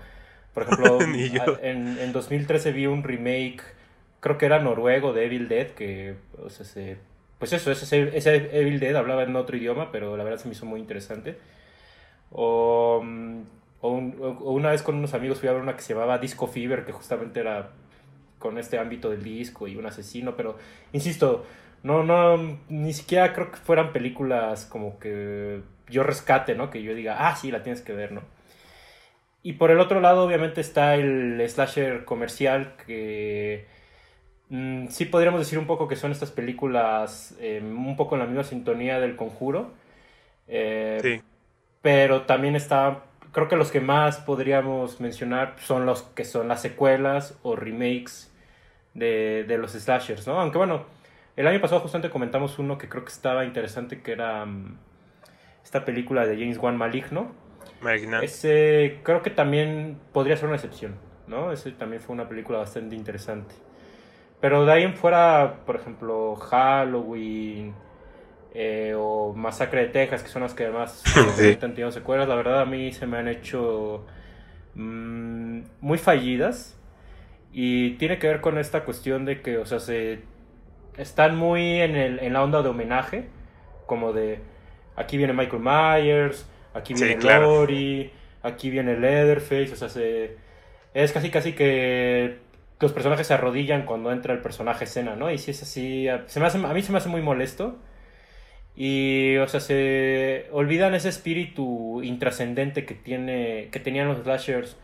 por 0.54 0.64
ejemplo, 0.64 0.98
en, 1.62 1.98
en 1.98 2.12
2013 2.12 2.72
vi 2.72 2.86
un 2.86 3.02
remake, 3.02 3.62
creo 4.20 4.38
que 4.38 4.46
era 4.46 4.58
noruego, 4.58 5.12
de 5.12 5.26
Evil 5.26 5.48
Dead, 5.48 5.68
que, 5.68 6.16
o 6.42 6.50
sea, 6.50 6.66
se 6.66 6.98
pues 7.40 7.54
eso, 7.54 7.72
ese, 7.72 8.14
ese 8.14 8.50
Evil 8.52 8.78
Dead 8.78 8.94
hablaba 8.94 9.22
en 9.22 9.34
otro 9.34 9.56
idioma, 9.56 9.90
pero 9.90 10.14
la 10.18 10.24
verdad 10.24 10.38
se 10.38 10.46
me 10.46 10.52
hizo 10.52 10.66
muy 10.66 10.78
interesante. 10.78 11.38
O, 12.30 13.02
o, 13.80 13.88
una 13.88 14.70
vez 14.70 14.82
con 14.82 14.96
unos 14.96 15.14
amigos 15.14 15.40
fui 15.40 15.48
a 15.48 15.52
ver 15.52 15.62
una 15.62 15.74
que 15.74 15.80
se 15.80 15.94
llamaba 15.94 16.18
Disco 16.18 16.46
Fever, 16.46 16.84
que 16.84 16.92
justamente 16.92 17.40
era 17.40 17.70
con 18.38 18.58
este 18.58 18.78
ámbito 18.78 19.08
del 19.08 19.22
disco 19.22 19.66
y 19.66 19.76
un 19.76 19.86
asesino, 19.86 20.36
pero 20.36 20.58
insisto, 20.92 21.46
no, 21.82 22.02
no, 22.04 22.58
ni 22.68 22.92
siquiera 22.92 23.32
creo 23.32 23.50
que 23.50 23.58
fueran 23.58 23.92
películas 23.92 24.66
como 24.66 24.98
que 24.98 25.62
yo 25.88 26.02
rescate, 26.02 26.54
¿no? 26.54 26.70
Que 26.70 26.82
yo 26.82 26.94
diga, 26.94 27.28
ah, 27.28 27.36
sí, 27.36 27.50
la 27.50 27.62
tienes 27.62 27.82
que 27.82 27.92
ver, 27.92 28.12
¿no? 28.12 28.22
Y 29.42 29.54
por 29.54 29.70
el 29.70 29.80
otro 29.80 30.00
lado, 30.00 30.24
obviamente, 30.24 30.60
está 30.60 30.94
el 30.94 31.42
slasher 31.48 32.04
comercial 32.04 32.74
que 32.86 33.66
Mm, 34.50 34.88
sí 34.88 35.04
podríamos 35.04 35.40
decir 35.40 35.58
un 35.58 35.66
poco 35.66 35.86
que 35.86 35.94
son 35.96 36.10
estas 36.10 36.32
películas 36.32 37.36
em, 37.40 37.86
un 37.86 37.96
poco 37.96 38.16
en 38.16 38.20
la 38.20 38.26
misma 38.26 38.44
sintonía 38.44 39.00
del 39.00 39.16
conjuro. 39.16 39.70
Eh, 40.48 40.98
sí. 41.02 41.22
Pero 41.82 42.22
también 42.22 42.56
está, 42.56 43.04
creo 43.32 43.48
que 43.48 43.56
los 43.56 43.70
que 43.70 43.80
más 43.80 44.18
podríamos 44.18 45.00
mencionar 45.00 45.56
son 45.60 45.86
los 45.86 46.02
que 46.02 46.24
son 46.24 46.48
las 46.48 46.62
secuelas 46.62 47.38
o 47.42 47.56
remakes 47.56 48.30
de, 48.94 49.44
de 49.46 49.58
los 49.58 49.72
slashers, 49.72 50.26
¿no? 50.26 50.40
Aunque 50.40 50.58
bueno, 50.58 50.84
el 51.40 51.46
año 51.46 51.60
pasado 51.60 51.80
justamente 51.80 52.10
comentamos 52.10 52.58
uno 52.58 52.76
que 52.76 52.86
creo 52.88 53.02
que 53.02 53.10
estaba 53.10 53.46
interesante, 53.46 54.02
que 54.02 54.12
era 54.12 54.44
mm, 54.44 54.76
esta 55.64 55.86
película 55.86 56.26
de 56.26 56.36
James 56.36 56.58
Wan 56.58 56.76
Maligno. 56.76 57.32
Maligno. 57.80 58.20
Ese 58.20 59.00
creo 59.02 59.22
que 59.22 59.30
también 59.30 59.98
podría 60.12 60.36
ser 60.36 60.48
una 60.48 60.56
excepción, 60.56 60.96
¿no? 61.26 61.50
Ese 61.50 61.72
también 61.72 62.02
fue 62.02 62.12
una 62.12 62.28
película 62.28 62.58
bastante 62.58 62.94
interesante. 62.94 63.54
Pero 64.38 64.66
de 64.66 64.72
ahí 64.72 64.82
en 64.82 64.94
fuera, 64.94 65.60
por 65.64 65.76
ejemplo, 65.76 66.36
Halloween 66.36 67.74
eh, 68.52 68.92
o 68.94 69.32
Masacre 69.32 69.86
de 69.86 69.88
Texas, 69.88 70.22
que 70.22 70.28
son 70.28 70.42
las 70.42 70.52
que 70.52 70.64
además 70.64 71.02
sí. 71.36 71.52
han 71.52 71.72
tenido 71.72 71.90
secuelas, 71.90 72.28
la 72.28 72.34
verdad 72.34 72.60
a 72.60 72.66
mí 72.66 72.92
se 72.92 73.06
me 73.06 73.16
han 73.16 73.28
hecho 73.28 74.04
mmm, 74.74 75.62
muy 75.80 75.96
fallidas. 75.96 76.76
Y 77.50 77.92
tiene 77.92 78.18
que 78.18 78.28
ver 78.28 78.42
con 78.42 78.58
esta 78.58 78.84
cuestión 78.84 79.24
de 79.24 79.40
que, 79.40 79.56
o 79.56 79.64
sea, 79.64 79.80
se 79.80 80.20
están 81.00 81.36
muy 81.36 81.80
en, 81.80 81.96
el, 81.96 82.18
en 82.20 82.32
la 82.32 82.42
onda 82.42 82.62
de 82.62 82.68
homenaje, 82.68 83.26
como 83.86 84.12
de 84.12 84.40
aquí 84.96 85.16
viene 85.16 85.32
Michael 85.32 85.62
Myers, 85.62 86.46
aquí 86.74 86.94
viene 86.94 87.20
sí, 87.20 87.26
Lori, 87.26 88.10
aquí 88.42 88.70
viene 88.70 88.98
Leatherface, 88.98 89.72
o 89.72 89.76
sea, 89.76 89.88
se, 89.88 90.36
es 90.94 91.12
casi 91.12 91.30
casi 91.30 91.52
que 91.54 92.38
los 92.80 92.92
personajes 92.92 93.26
se 93.26 93.34
arrodillan 93.34 93.84
cuando 93.84 94.12
entra 94.12 94.32
el 94.32 94.40
personaje 94.40 94.84
escena, 94.84 95.16
¿no? 95.16 95.30
Y 95.30 95.38
si 95.38 95.50
es 95.50 95.62
así, 95.62 96.06
se 96.26 96.40
me 96.40 96.46
hace, 96.46 96.58
a 96.58 96.72
mí 96.72 96.82
se 96.82 96.92
me 96.92 96.98
hace 96.98 97.08
muy 97.08 97.22
molesto. 97.22 97.78
Y, 98.76 99.36
o 99.36 99.48
sea, 99.48 99.60
se 99.60 100.46
olvidan 100.52 100.94
ese 100.94 101.10
espíritu 101.10 102.02
intrascendente 102.02 102.86
que, 102.86 102.94
tiene, 102.94 103.68
que 103.70 103.80
tenían 103.80 104.08
los 104.08 104.18
slashers 104.22 104.76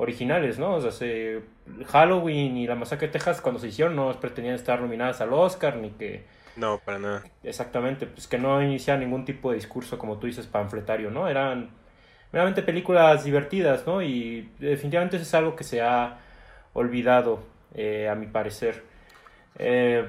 originales, 0.00 0.58
¿no? 0.58 0.76
O 0.76 0.80
sea, 0.80 0.92
se, 0.92 1.42
Halloween 1.88 2.56
y 2.56 2.66
la 2.66 2.74
masacre 2.74 3.08
de 3.08 3.12
Texas 3.12 3.42
cuando 3.42 3.60
se 3.60 3.68
hicieron 3.68 3.94
no 3.94 4.10
pretendían 4.18 4.54
estar 4.54 4.80
nominadas 4.80 5.20
al 5.20 5.32
Oscar 5.34 5.76
ni 5.76 5.90
que... 5.90 6.24
No, 6.56 6.78
para 6.78 6.98
nada. 6.98 7.24
Exactamente, 7.44 8.06
pues 8.06 8.26
que 8.26 8.38
no 8.38 8.62
iniciaban 8.62 9.00
ningún 9.00 9.26
tipo 9.26 9.50
de 9.50 9.56
discurso, 9.56 9.98
como 9.98 10.18
tú 10.18 10.26
dices, 10.26 10.46
panfletario, 10.46 11.10
¿no? 11.10 11.28
Eran 11.28 11.68
meramente 12.32 12.62
películas 12.62 13.24
divertidas, 13.24 13.86
¿no? 13.86 14.00
Y 14.00 14.50
definitivamente 14.58 15.16
eso 15.16 15.24
es 15.24 15.34
algo 15.34 15.54
que 15.54 15.64
se 15.64 15.82
ha 15.82 16.18
olvidado, 16.72 17.42
eh, 17.74 18.08
a 18.08 18.14
mi 18.14 18.26
parecer. 18.26 18.82
Eh, 19.58 20.08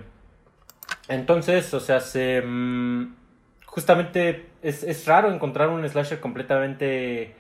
entonces, 1.09 1.73
o 1.73 1.81
sea, 1.81 1.99
se, 1.99 2.41
mm, 2.41 3.13
justamente 3.65 4.45
es, 4.61 5.05
raro 5.05 5.33
encontrar 5.33 5.67
un 5.67 5.87
slasher 5.87 6.21
completamente 6.21 7.35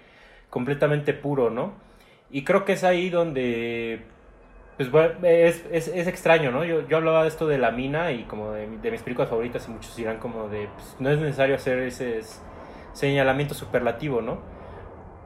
completamente 0.49 1.13
puro, 1.13 1.49
¿no? 1.49 1.73
Y 2.31 2.43
creo 2.43 2.65
que 2.65 2.73
es 2.73 2.83
ahí 2.83 3.09
donde 3.09 4.03
pues 4.77 4.89
bueno, 4.89 5.13
es, 5.23 5.63
es, 5.71 5.87
es, 5.89 6.07
extraño, 6.07 6.51
¿no? 6.51 6.63
Yo, 6.63 6.87
yo 6.87 6.97
hablaba 6.97 7.21
de 7.21 7.27
esto 7.27 7.45
de 7.45 7.59
la 7.59 7.69
mina 7.69 8.11
y 8.13 8.23
como 8.23 8.51
de, 8.51 8.67
de 8.67 8.91
mis 8.91 9.01
películas 9.01 9.29
favoritas 9.29 9.67
y 9.67 9.71
muchos 9.71 9.95
dirán 9.95 10.17
como 10.17 10.47
de, 10.47 10.69
pues, 10.73 10.95
no 10.97 11.11
es 11.11 11.19
necesario 11.19 11.55
hacer 11.55 11.79
ese 11.79 12.21
señalamiento 12.93 13.53
superlativo, 13.53 14.21
¿no? 14.21 14.41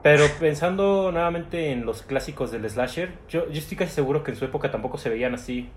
Pero 0.03 0.25
pensando 0.39 1.09
nuevamente 1.12 1.71
en 1.71 1.85
los 1.85 2.01
clásicos 2.01 2.51
del 2.51 2.69
slasher, 2.69 3.13
yo, 3.29 3.50
yo 3.50 3.57
estoy 3.57 3.77
casi 3.77 3.91
seguro 3.91 4.24
que 4.24 4.31
en 4.31 4.38
su 4.38 4.45
época 4.45 4.71
tampoco 4.71 4.97
se 4.97 5.09
veían 5.09 5.33
así, 5.33 5.69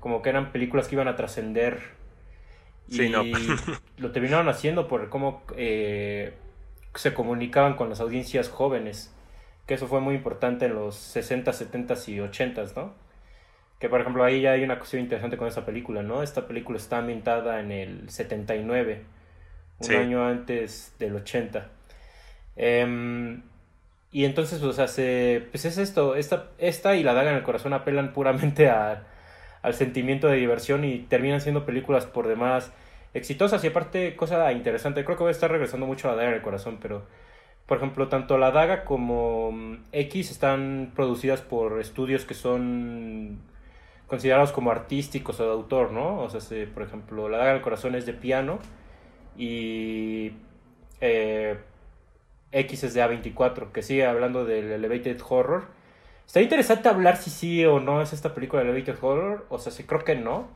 como 0.00 0.20
que 0.20 0.28
eran 0.28 0.52
películas 0.52 0.86
que 0.86 0.94
iban 0.94 1.08
a 1.08 1.16
trascender. 1.16 1.80
Sí, 2.90 3.04
y 3.04 3.08
no. 3.08 3.24
lo 3.96 4.12
terminaron 4.12 4.48
haciendo 4.48 4.86
por 4.86 5.08
cómo 5.08 5.42
eh, 5.56 6.34
se 6.94 7.14
comunicaban 7.14 7.74
con 7.74 7.88
las 7.88 8.00
audiencias 8.00 8.50
jóvenes, 8.50 9.14
que 9.66 9.74
eso 9.74 9.86
fue 9.88 10.00
muy 10.00 10.14
importante 10.14 10.66
en 10.66 10.74
los 10.74 10.96
60, 10.96 11.52
70 11.52 11.94
y 12.08 12.20
80, 12.20 12.64
¿no? 12.76 12.94
Que 13.80 13.88
por 13.88 14.00
ejemplo 14.00 14.24
ahí 14.24 14.40
ya 14.42 14.52
hay 14.52 14.64
una 14.64 14.78
cuestión 14.78 15.02
interesante 15.02 15.36
con 15.36 15.48
esta 15.48 15.64
película, 15.66 16.02
¿no? 16.02 16.22
Esta 16.22 16.46
película 16.46 16.78
está 16.78 16.98
ambientada 16.98 17.60
en 17.60 17.72
el 17.72 18.10
79, 18.10 19.02
un 19.80 19.86
Sí. 19.86 19.94
año 19.96 20.26
antes 20.26 20.94
del 20.98 21.16
80. 21.16 21.70
Em, 22.56 23.42
y 24.12 24.24
entonces, 24.24 24.62
o 24.62 24.72
sea, 24.72 24.86
se, 24.88 25.46
pues 25.50 25.64
es 25.64 25.78
esto, 25.78 26.14
esta, 26.16 26.50
esta 26.58 26.94
y 26.96 27.02
La 27.02 27.14
Daga 27.14 27.30
en 27.30 27.36
el 27.36 27.42
Corazón 27.42 27.72
apelan 27.72 28.12
puramente 28.12 28.68
a- 28.70 29.04
al 29.62 29.74
sentimiento 29.74 30.28
de 30.28 30.36
diversión 30.36 30.84
y 30.84 30.98
terminan 31.00 31.40
siendo 31.40 31.64
películas 31.66 32.06
por 32.06 32.28
demás 32.28 32.72
exitosas. 33.14 33.64
Y 33.64 33.68
aparte, 33.68 34.14
cosa 34.16 34.52
interesante, 34.52 35.04
creo 35.04 35.16
que 35.16 35.22
voy 35.24 35.30
a 35.30 35.32
estar 35.32 35.50
regresando 35.50 35.86
mucho 35.86 36.08
a 36.08 36.12
La 36.12 36.16
Daga 36.18 36.28
en 36.30 36.34
el 36.36 36.42
Corazón, 36.42 36.78
pero, 36.80 37.06
por 37.66 37.78
ejemplo, 37.78 38.08
tanto 38.08 38.38
La 38.38 38.50
Daga 38.50 38.84
como 38.84 39.52
mm, 39.52 39.76
X 39.92 40.30
están 40.30 40.92
producidas 40.94 41.40
por 41.42 41.80
estudios 41.80 42.24
que 42.24 42.34
son 42.34 43.38
considerados 44.06 44.52
como 44.52 44.70
artísticos 44.70 45.40
o 45.40 45.44
de 45.44 45.52
autor, 45.52 45.90
¿no? 45.92 46.20
O 46.20 46.30
sea, 46.30 46.40
se- 46.40 46.66
por 46.66 46.82
ejemplo, 46.82 47.28
La 47.28 47.38
Daga 47.38 47.50
en 47.52 47.56
el 47.56 47.62
Corazón 47.62 47.94
es 47.94 48.06
de 48.06 48.12
piano 48.14 48.58
y 49.36 50.32
eh, 51.00 51.58
X 52.52 52.84
es 52.84 52.94
de 52.94 53.02
A24, 53.02 53.72
que 53.72 53.82
sigue 53.82 54.06
hablando 54.06 54.44
del 54.44 54.70
Elevated 54.72 55.20
Horror. 55.28 55.64
Está 56.26 56.40
interesante 56.40 56.88
hablar 56.88 57.16
si 57.16 57.30
sí 57.30 57.64
o 57.64 57.80
no 57.80 58.00
es 58.02 58.12
esta 58.12 58.34
película 58.34 58.62
de 58.62 58.70
Elevated 58.70 58.96
Horror, 59.02 59.46
o 59.50 59.58
sea, 59.58 59.72
sí 59.72 59.84
creo 59.84 60.04
que 60.04 60.14
no. 60.14 60.48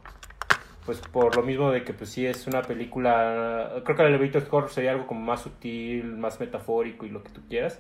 Pues 0.89 1.01
por 1.01 1.37
lo 1.37 1.43
mismo 1.43 1.71
de 1.71 1.85
que 1.85 1.93
pues 1.93 2.09
sí 2.09 2.25
es 2.27 2.47
una 2.47 2.63
película, 2.63 3.83
creo 3.85 3.95
que 3.95 4.03
el 4.05 4.15
Elevated 4.15 4.49
Horror 4.51 4.71
sería 4.71 4.93
algo 4.93 5.07
como 5.07 5.21
más 5.21 5.43
sutil, 5.43 6.17
más 6.17 6.41
metafórico 6.41 7.05
y 7.05 7.11
lo 7.11 7.23
que 7.23 7.29
tú 7.31 7.43
quieras. 7.47 7.79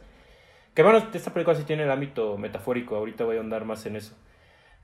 Que 0.75 0.83
bueno, 0.83 0.99
esta 1.15 1.33
película 1.33 1.57
sí 1.57 1.65
tiene 1.65 1.85
el 1.85 1.91
ámbito 1.91 2.39
metafórico, 2.39 2.97
ahorita 2.97 3.25
voy 3.25 3.39
a 3.39 3.41
andar 3.41 3.65
más 3.65 3.87
en 3.87 3.97
eso. 3.97 4.15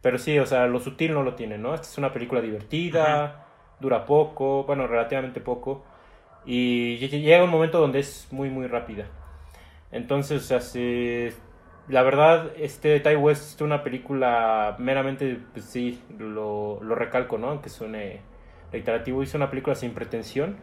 Pero 0.03 0.19
sí, 0.19 0.39
o 0.39 0.47
sea, 0.47 0.67
lo 0.69 0.81
sutil 0.81 1.15
no 1.15 1.23
lo 1.25 1.35
tiene, 1.37 1.59
¿no? 1.59 1.75
Esta 1.75 1.89
es 1.89 1.99
una 1.99 2.13
película 2.13 2.41
divertida, 2.43 3.47
dura 3.81 4.07
poco, 4.07 4.65
bueno, 4.65 4.87
relativamente 4.89 5.41
poco. 5.41 5.85
Y 6.47 6.99
lle- 6.99 7.21
llega 7.23 7.45
un 7.45 7.51
momento 7.51 7.81
donde 7.81 8.01
es 8.01 8.29
muy, 8.33 8.51
muy 8.51 8.67
rápida. 8.69 9.07
Entonces, 9.93 10.43
o 10.43 10.47
sea, 10.47 10.61
se- 10.61 11.35
la 11.89 12.03
verdad, 12.03 12.53
este 12.59 13.01
Ty 13.01 13.17
West 13.17 13.57
es 13.57 13.61
una 13.61 13.83
película 13.83 14.77
meramente, 14.79 15.39
pues 15.53 15.67
sí, 15.67 16.01
lo, 16.19 16.83
lo 16.83 16.95
recalco, 16.95 17.39
¿no? 17.39 17.49
Aunque 17.51 17.69
suene 17.69 18.21
reiterativo, 18.73 19.23
hizo 19.23 19.37
una 19.37 19.51
película 19.51 19.77
sin 19.77 19.93
pretensión. 19.93 20.57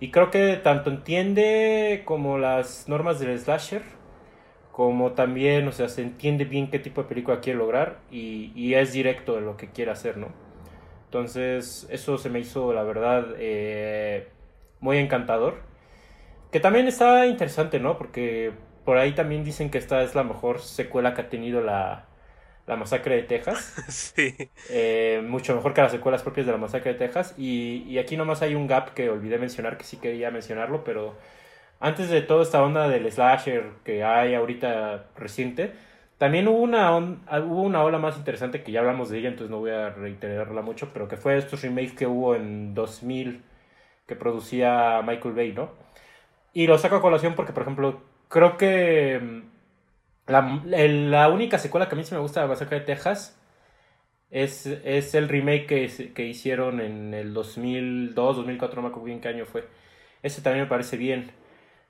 Y 0.00 0.10
creo 0.10 0.30
que 0.30 0.56
tanto 0.56 0.90
entiende 0.90 2.02
como 2.06 2.38
las 2.38 2.88
normas 2.88 3.20
del 3.20 3.38
slasher, 3.38 3.82
como 4.72 5.12
también, 5.12 5.68
o 5.68 5.72
sea, 5.72 5.88
se 5.88 6.02
entiende 6.02 6.44
bien 6.44 6.70
qué 6.70 6.78
tipo 6.78 7.02
de 7.02 7.08
película 7.08 7.40
quiere 7.40 7.58
lograr 7.58 8.00
y, 8.10 8.52
y 8.54 8.74
es 8.74 8.92
directo 8.92 9.38
en 9.38 9.46
lo 9.46 9.56
que 9.56 9.70
quiere 9.70 9.90
hacer, 9.90 10.16
¿no? 10.16 10.28
Entonces, 11.06 11.86
eso 11.90 12.18
se 12.18 12.30
me 12.30 12.38
hizo, 12.40 12.72
la 12.72 12.84
verdad, 12.84 13.34
eh, 13.38 14.28
muy 14.80 14.98
encantador. 14.98 15.62
Que 16.52 16.60
también 16.60 16.88
está 16.88 17.26
interesante, 17.26 17.80
¿no? 17.80 17.98
Porque 17.98 18.52
por 18.90 18.98
ahí 18.98 19.14
también 19.14 19.44
dicen 19.44 19.70
que 19.70 19.78
esta 19.78 20.02
es 20.02 20.16
la 20.16 20.24
mejor 20.24 20.60
secuela 20.60 21.14
que 21.14 21.20
ha 21.22 21.28
tenido 21.30 21.62
la, 21.62 22.06
la 22.66 22.76
masacre 22.76 23.16
de 23.16 23.22
Texas. 23.24 23.78
sí. 23.88 24.50
Eh, 24.68 25.22
mucho 25.26 25.54
mejor 25.56 25.74
que 25.74 25.82
las 25.82 25.92
secuelas 25.92 26.22
propias 26.22 26.46
de 26.46 26.52
la 26.52 26.58
masacre 26.58 26.92
de 26.92 26.98
Texas. 26.98 27.34
Y, 27.38 27.84
y 27.88 27.98
aquí 27.98 28.16
nomás 28.16 28.42
hay 28.42 28.54
un 28.56 28.66
gap 28.66 28.94
que 28.94 29.10
olvidé 29.10 29.38
mencionar, 29.38 29.78
que 29.78 29.84
sí 29.84 29.98
quería 29.98 30.30
mencionarlo, 30.32 30.84
pero 30.84 31.16
antes 31.80 32.10
de 32.10 32.22
toda 32.22 32.42
esta 32.44 32.62
onda 32.62 32.88
del 32.88 33.10
slasher 33.12 33.72
que 33.84 34.04
hay 34.04 34.34
ahorita 34.34 35.06
reciente, 35.16 35.72
también 36.18 36.48
hubo 36.48 36.58
una, 36.60 36.96
on- 36.96 37.22
hubo 37.48 37.62
una 37.62 37.82
ola 37.84 37.98
más 37.98 38.16
interesante 38.18 38.62
que 38.64 38.72
ya 38.72 38.80
hablamos 38.80 39.10
de 39.10 39.18
ella, 39.20 39.28
entonces 39.30 39.50
no 39.50 39.58
voy 39.60 39.72
a 39.72 39.90
reiterarla 39.90 40.62
mucho, 40.62 40.90
pero 40.92 41.08
que 41.08 41.16
fue 41.18 41.38
estos 41.38 41.62
remakes 41.62 41.94
que 41.94 42.06
hubo 42.06 42.34
en 42.36 42.74
2000 42.74 43.42
que 44.06 44.16
producía 44.16 45.02
Michael 45.06 45.34
Bay, 45.34 45.52
¿no? 45.52 45.70
Y 46.52 46.66
lo 46.66 46.78
saco 46.78 46.96
a 46.96 47.02
colación 47.02 47.34
porque, 47.34 47.52
por 47.52 47.62
ejemplo, 47.62 48.02
creo 48.30 48.56
que 48.56 49.20
mm, 49.20 49.42
la, 50.32 50.62
la 50.66 51.28
única 51.30 51.58
secuela 51.58 51.88
que 51.88 51.96
a 51.96 51.98
mí 51.98 52.04
sí 52.04 52.14
me 52.14 52.20
gusta 52.22 52.42
de 52.42 52.48
masacre 52.48 52.80
de 52.80 52.86
Texas 52.86 53.38
es, 54.30 54.66
es 54.66 55.14
el 55.14 55.28
remake 55.28 55.66
que, 55.66 56.12
que 56.14 56.26
hicieron 56.26 56.80
en 56.80 57.14
el 57.14 57.34
2002, 57.34 58.36
2004, 58.36 58.76
no 58.76 58.82
me 58.82 58.88
acuerdo 58.88 59.06
bien 59.06 59.20
qué 59.20 59.28
año 59.28 59.46
fue. 59.46 59.68
Ese 60.22 60.42
también 60.42 60.64
me 60.64 60.70
parece 60.70 60.96
bien. 60.96 61.32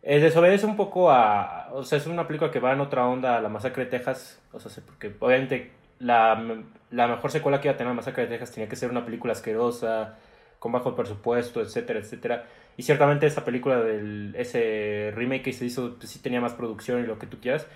Eh, 0.02 0.20
desobedece 0.20 0.66
un 0.66 0.76
poco 0.76 1.10
a... 1.10 1.68
O 1.72 1.84
sea, 1.84 1.98
es 1.98 2.06
una 2.06 2.26
película 2.26 2.50
que 2.50 2.60
va 2.60 2.72
en 2.72 2.80
otra 2.80 3.06
onda 3.06 3.36
a 3.36 3.40
la 3.42 3.48
masacre 3.48 3.84
de 3.84 3.90
Texas. 3.90 4.42
O 4.52 4.60
sea, 4.60 4.82
porque 4.86 5.14
obviamente 5.20 5.72
la, 5.98 6.62
la 6.90 7.08
mejor 7.08 7.30
secuela 7.30 7.60
que 7.60 7.68
iba 7.68 7.74
a 7.74 7.76
tener 7.76 7.90
la 7.90 7.96
masacre 7.96 8.24
de 8.24 8.30
Texas 8.30 8.52
tenía 8.52 8.68
que 8.68 8.76
ser 8.76 8.90
una 8.90 9.04
película 9.04 9.32
asquerosa, 9.34 10.18
con 10.58 10.72
bajo 10.72 10.94
presupuesto, 10.96 11.60
etcétera, 11.60 12.00
etcétera. 12.00 12.46
Y 12.80 12.82
ciertamente 12.82 13.26
esa 13.26 13.44
película 13.44 13.78
del 13.82 14.34
ese 14.38 15.12
remake 15.14 15.42
que 15.42 15.52
se 15.52 15.66
hizo, 15.66 15.98
pues 15.98 16.08
sí 16.08 16.18
tenía 16.18 16.40
más 16.40 16.54
producción 16.54 17.04
y 17.04 17.06
lo 17.06 17.18
que 17.18 17.26
tú 17.26 17.38
quieras. 17.38 17.66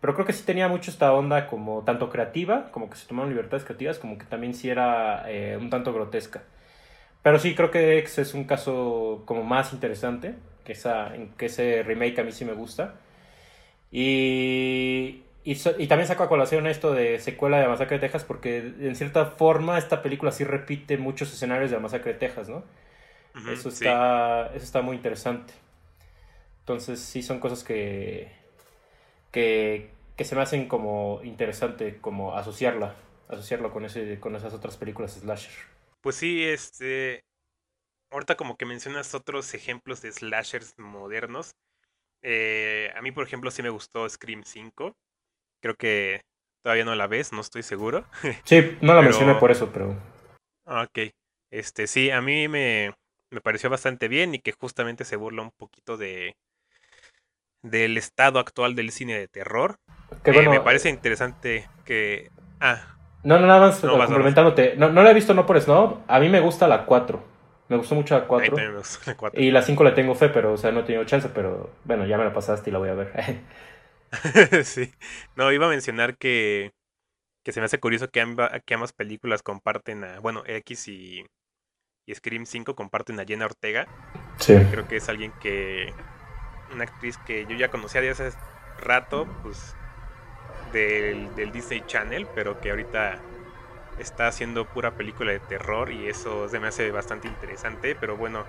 Pero 0.00 0.14
creo 0.14 0.26
que 0.26 0.32
sí 0.32 0.42
tenía 0.44 0.66
mucho 0.66 0.90
esta 0.90 1.12
onda 1.12 1.46
como 1.46 1.84
tanto 1.84 2.10
creativa, 2.10 2.72
como 2.72 2.90
que 2.90 2.96
se 2.96 3.06
tomaron 3.06 3.30
libertades 3.30 3.64
creativas, 3.64 4.00
como 4.00 4.18
que 4.18 4.24
también 4.24 4.54
sí 4.54 4.68
era 4.68 5.30
eh, 5.30 5.56
un 5.56 5.70
tanto 5.70 5.92
grotesca. 5.92 6.42
Pero 7.22 7.38
sí, 7.38 7.54
creo 7.54 7.70
que 7.70 7.98
X 7.98 8.18
es 8.18 8.34
un 8.34 8.46
caso 8.46 9.22
como 9.26 9.44
más 9.44 9.72
interesante, 9.72 10.34
que, 10.64 10.72
esa, 10.72 11.12
que 11.36 11.46
ese 11.46 11.84
remake 11.84 12.18
a 12.18 12.24
mí 12.24 12.32
sí 12.32 12.44
me 12.44 12.54
gusta. 12.54 12.96
Y, 13.92 15.22
y, 15.44 15.52
y 15.52 15.86
también 15.86 16.08
saco 16.08 16.24
a 16.24 16.28
colación 16.28 16.66
esto 16.66 16.92
de 16.92 17.20
secuela 17.20 17.60
de 17.60 17.68
Masacre 17.68 17.98
de 17.98 18.00
Texas, 18.00 18.24
porque 18.24 18.58
en 18.58 18.96
cierta 18.96 19.26
forma 19.26 19.78
esta 19.78 20.02
película 20.02 20.32
sí 20.32 20.42
repite 20.42 20.98
muchos 20.98 21.32
escenarios 21.32 21.70
de 21.70 21.76
la 21.76 21.82
Masacre 21.82 22.14
de 22.14 22.18
Texas, 22.18 22.48
¿no? 22.48 22.64
Eso 23.46 23.70
sí. 23.70 23.84
está, 23.84 24.46
eso 24.54 24.64
está 24.64 24.82
muy 24.82 24.96
interesante. 24.96 25.52
Entonces 26.60 27.00
sí 27.00 27.22
son 27.22 27.40
cosas 27.40 27.64
que, 27.64 28.30
que, 29.32 29.90
que 30.16 30.24
se 30.24 30.34
me 30.34 30.42
hacen 30.42 30.68
como 30.68 31.20
interesante, 31.24 31.98
como 32.00 32.36
asociarla, 32.36 32.94
asociarlo 33.28 33.72
con, 33.72 33.84
ese, 33.84 34.18
con 34.20 34.36
esas 34.36 34.52
otras 34.54 34.76
películas 34.76 35.12
slasher. 35.14 35.52
Pues 36.00 36.16
sí, 36.16 36.44
este. 36.44 37.22
Ahorita 38.10 38.36
como 38.36 38.56
que 38.56 38.64
mencionas 38.64 39.14
otros 39.14 39.52
ejemplos 39.54 40.00
de 40.02 40.12
slashers 40.12 40.74
modernos. 40.78 41.52
eh, 42.22 42.90
a 42.96 43.02
mí, 43.02 43.12
por 43.12 43.24
ejemplo, 43.24 43.50
sí 43.50 43.62
me 43.62 43.68
gustó 43.70 44.08
Scream 44.08 44.42
5. 44.44 44.92
Creo 45.62 45.74
que 45.76 46.22
todavía 46.62 46.84
no 46.84 46.94
la 46.94 47.06
ves, 47.06 47.32
no 47.32 47.40
estoy 47.40 47.62
seguro. 47.62 48.04
Sí, 48.44 48.60
no 48.80 48.94
la 48.94 49.00
Pero- 49.00 49.02
mencioné 49.02 49.34
por 49.34 49.50
eso, 49.50 49.70
pero... 49.72 49.94
Ok. 50.66 51.10
Este, 51.50 51.86
sí, 51.86 52.10
a 52.10 52.20
mí 52.20 52.46
me, 52.48 52.92
me 53.30 53.40
pareció 53.40 53.70
bastante 53.70 54.08
bien 54.08 54.34
y 54.34 54.40
que 54.40 54.52
justamente 54.52 55.04
se 55.04 55.16
burla 55.16 55.42
un 55.42 55.52
poquito 55.52 55.96
de 55.96 56.36
del 57.62 57.96
estado 57.96 58.38
actual 58.38 58.74
del 58.74 58.90
cine 58.92 59.18
de 59.18 59.28
terror. 59.28 59.78
Que 60.24 60.30
Eh, 60.30 60.48
bueno, 60.48 60.50
me 60.50 60.60
parece 60.60 60.88
interesante 60.90 61.68
que... 61.84 62.30
Ah, 62.60 62.98
No, 63.22 63.38
no, 63.38 63.46
nada 63.46 63.60
más 63.68 63.80
No, 63.82 63.98
complementándote. 64.06 64.74
No, 64.76 64.90
no 64.90 65.02
la 65.02 65.10
he 65.10 65.14
visto 65.14 65.34
no 65.34 65.44
por 65.46 65.60
Snob. 65.60 65.98
A 66.06 66.20
mí 66.20 66.28
me 66.28 66.40
gusta 66.40 66.68
la 66.68 66.86
4. 66.86 67.22
Me 67.68 67.76
gustó 67.76 67.94
mucho 67.94 68.14
la 68.16 68.26
ahí 68.36 68.50
4. 68.50 68.50
también 68.50 68.72
me 68.72 68.78
gustó 68.78 69.00
la 69.10 69.16
cuatro. 69.16 69.44
Y 69.44 69.50
la 69.50 69.62
5 69.62 69.84
le 69.84 69.92
tengo 69.92 70.14
fe, 70.14 70.28
pero, 70.30 70.52
o 70.54 70.56
sea, 70.56 70.72
no 70.72 70.80
he 70.80 70.82
tenido 70.84 71.04
chance, 71.04 71.28
pero 71.34 71.70
bueno, 71.84 72.06
ya 72.06 72.18
me 72.18 72.24
la 72.24 72.32
pasaste 72.32 72.70
y 72.70 72.72
la 72.72 72.78
voy 72.78 72.88
a 72.90 72.94
ver. 72.94 73.12
sí. 74.64 74.92
No, 75.36 75.52
iba 75.52 75.66
a 75.66 75.68
mencionar 75.70 76.16
que, 76.18 76.72
que 77.44 77.52
se 77.52 77.60
me 77.60 77.66
hace 77.66 77.80
curioso 77.80 78.10
que, 78.10 78.22
amba- 78.22 78.60
que 78.66 78.74
ambas 78.74 78.92
películas 78.92 79.42
comparten 79.42 80.04
a... 80.04 80.20
Bueno, 80.20 80.42
X 80.46 80.88
y, 80.88 81.26
y 82.08 82.14
Scream 82.14 82.46
5 82.46 82.74
comparten 82.74 83.20
a 83.20 83.26
Jenna 83.26 83.44
Ortega. 83.44 83.86
sí. 84.38 84.56
Creo 84.70 84.88
que 84.88 84.96
es 84.96 85.08
alguien 85.08 85.30
que. 85.40 85.92
Una 86.72 86.84
actriz 86.84 87.18
que 87.18 87.46
yo 87.46 87.56
ya 87.56 87.70
conocía 87.70 88.00
de 88.00 88.10
hace 88.10 88.32
rato, 88.78 89.28
pues. 89.42 89.74
Del, 90.72 91.34
del 91.34 91.52
Disney 91.52 91.82
Channel, 91.86 92.26
pero 92.34 92.60
que 92.60 92.70
ahorita 92.70 93.18
está 93.98 94.28
haciendo 94.28 94.66
pura 94.66 94.96
película 94.96 95.32
de 95.32 95.40
terror 95.40 95.90
y 95.90 96.08
eso 96.08 96.48
se 96.48 96.60
me 96.60 96.68
hace 96.68 96.90
bastante 96.90 97.26
interesante. 97.28 97.94
Pero 97.94 98.16
bueno, 98.16 98.44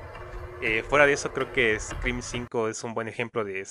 eh, 0.62 0.84
fuera 0.84 1.06
de 1.06 1.14
eso, 1.14 1.32
creo 1.34 1.52
que 1.54 1.80
Scream 1.80 2.22
5 2.22 2.70
es 2.70 2.84
un 2.84 2.94
buen 2.94 3.08
ejemplo 3.08 3.44
de, 3.46 3.66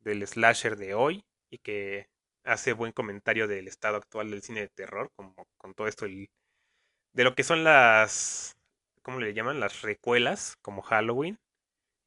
del 0.00 0.26
slasher 0.26 0.76
de 0.76 0.94
hoy 0.94 1.24
y 1.50 1.58
que 1.58 2.08
hace 2.44 2.72
buen 2.72 2.92
comentario 2.92 3.46
del 3.46 3.68
estado 3.68 3.96
actual 3.96 4.30
del 4.30 4.42
cine 4.42 4.60
de 4.60 4.68
terror, 4.68 5.10
como 5.14 5.34
con 5.56 5.74
todo 5.74 5.86
esto 5.86 6.06
de 6.06 7.24
lo 7.24 7.34
que 7.36 7.44
son 7.44 7.62
las, 7.62 8.56
¿cómo 9.02 9.20
le 9.20 9.34
llaman? 9.34 9.60
Las 9.60 9.82
recuelas, 9.82 10.56
como 10.62 10.82
Halloween. 10.82 11.38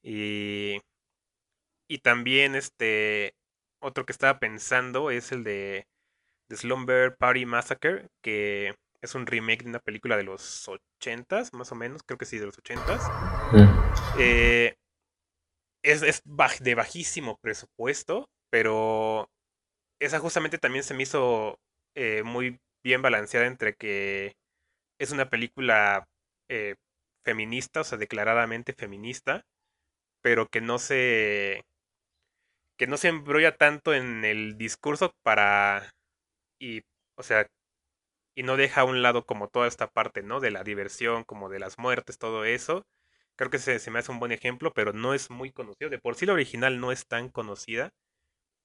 Y, 0.04 0.82
y 1.90 2.00
también 2.00 2.56
este, 2.56 3.36
otro 3.82 4.06
que 4.06 4.12
estaba 4.12 4.40
pensando 4.40 5.12
es 5.12 5.32
el 5.32 5.44
de 5.44 5.88
The 6.50 6.58
Slumber 6.58 7.16
Party 7.18 7.46
Massacre, 7.46 8.08
que 8.24 8.76
es 9.02 9.16
un 9.16 9.26
remake 9.26 9.64
de 9.64 9.70
una 9.70 9.80
película 9.80 10.18
de 10.18 10.24
los 10.24 10.68
80 10.68 11.44
más 11.54 11.72
o 11.72 11.76
menos, 11.76 12.02
creo 12.04 12.18
que 12.18 12.26
sí, 12.26 12.40
de 12.40 12.48
los 12.48 12.58
80 12.58 12.98
mm. 13.54 14.20
eh, 14.20 14.76
es, 15.84 16.02
es 16.02 16.24
de 16.62 16.76
bajísimo 16.76 17.38
presupuesto, 17.42 18.30
pero 18.50 19.30
esa 20.02 20.20
justamente 20.20 20.58
también 20.58 20.84
se 20.84 20.94
me 20.94 21.04
hizo 21.04 21.60
eh, 21.96 22.24
muy 22.24 22.60
bien 22.84 23.02
balanceada 23.02 23.48
entre 23.48 23.76
que 23.76 24.34
es 25.00 25.12
una 25.12 25.30
película 25.30 26.08
eh, 26.50 26.76
feminista, 27.26 27.82
o 27.82 27.84
sea, 27.84 27.98
declaradamente 27.98 28.74
feminista, 28.74 29.46
pero 30.22 30.48
que 30.48 30.62
no 30.62 30.80
se 30.80 31.64
que 32.78 32.88
no 32.88 32.98
se 32.98 33.08
embrolla 33.10 33.56
tanto 33.58 33.94
en 33.94 34.26
el 34.26 34.58
discurso 34.58 35.14
para 35.24 35.92
y 36.60 36.84
o 37.18 37.24
sea 37.24 37.48
y 38.36 38.44
no 38.44 38.58
deja 38.58 38.82
a 38.82 38.86
un 38.86 39.02
lado 39.02 39.26
como 39.26 39.48
toda 39.50 39.68
esta 39.68 39.88
parte, 39.90 40.22
¿no? 40.24 40.40
De 40.42 40.52
la 40.52 40.64
diversión, 40.64 41.24
como 41.24 41.50
de 41.50 41.60
las 41.60 41.78
muertes, 41.80 42.18
todo 42.20 42.46
eso. 42.46 42.86
Creo 43.38 43.50
que 43.52 43.60
se, 43.60 43.92
me 43.92 44.00
hace 44.00 44.12
un 44.12 44.20
buen 44.20 44.32
ejemplo, 44.34 44.74
pero 44.74 44.94
no 44.94 45.14
es 45.14 45.30
muy 45.30 45.52
conocido. 45.52 45.90
De 45.90 46.00
por 46.00 46.16
sí 46.16 46.26
la 46.26 46.34
original 46.34 46.80
no 46.80 46.92
es 46.92 47.08
tan 47.08 47.30
conocida. 47.30 47.92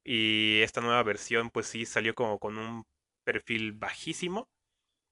Y 0.04 0.60
esta 0.62 0.80
nueva 0.80 1.02
versión, 1.04 1.50
pues 1.50 1.66
sí, 1.66 1.86
salió 1.86 2.14
como 2.14 2.38
con 2.38 2.58
un 2.58 2.84
perfil 3.24 3.72
bajísimo. 3.72 4.48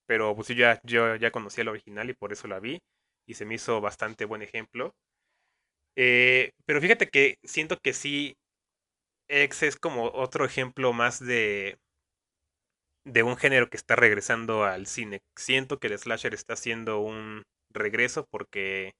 Pero 0.07 0.35
pues 0.35 0.49
yo 0.49 0.55
ya, 0.55 0.81
yo 0.83 1.15
ya 1.15 1.31
conocía 1.31 1.63
la 1.65 1.71
original 1.71 2.09
y 2.09 2.13
por 2.13 2.33
eso 2.33 2.47
la 2.47 2.59
vi. 2.59 2.79
Y 3.29 3.35
se 3.35 3.45
me 3.45 3.55
hizo 3.55 3.79
bastante 3.81 4.25
buen 4.25 4.41
ejemplo. 4.41 4.93
Eh, 5.95 6.51
pero 6.65 6.81
fíjate 6.81 7.09
que 7.09 7.35
siento 7.43 7.77
que 7.79 7.93
sí, 7.93 8.35
X 9.29 9.63
es 9.63 9.77
como 9.77 10.05
otro 10.13 10.45
ejemplo 10.45 10.93
más 10.93 11.19
de, 11.19 11.77
de 13.05 13.23
un 13.23 13.35
género 13.37 13.69
que 13.69 13.75
está 13.77 13.95
regresando 13.97 14.63
al 14.63 14.87
cine. 14.87 15.19
Siento 15.35 15.79
que 15.79 15.87
el 15.87 15.97
slasher 15.99 16.33
está 16.33 16.53
haciendo 16.53 16.99
un 16.99 17.43
regreso 17.73 18.25
porque, 18.31 18.93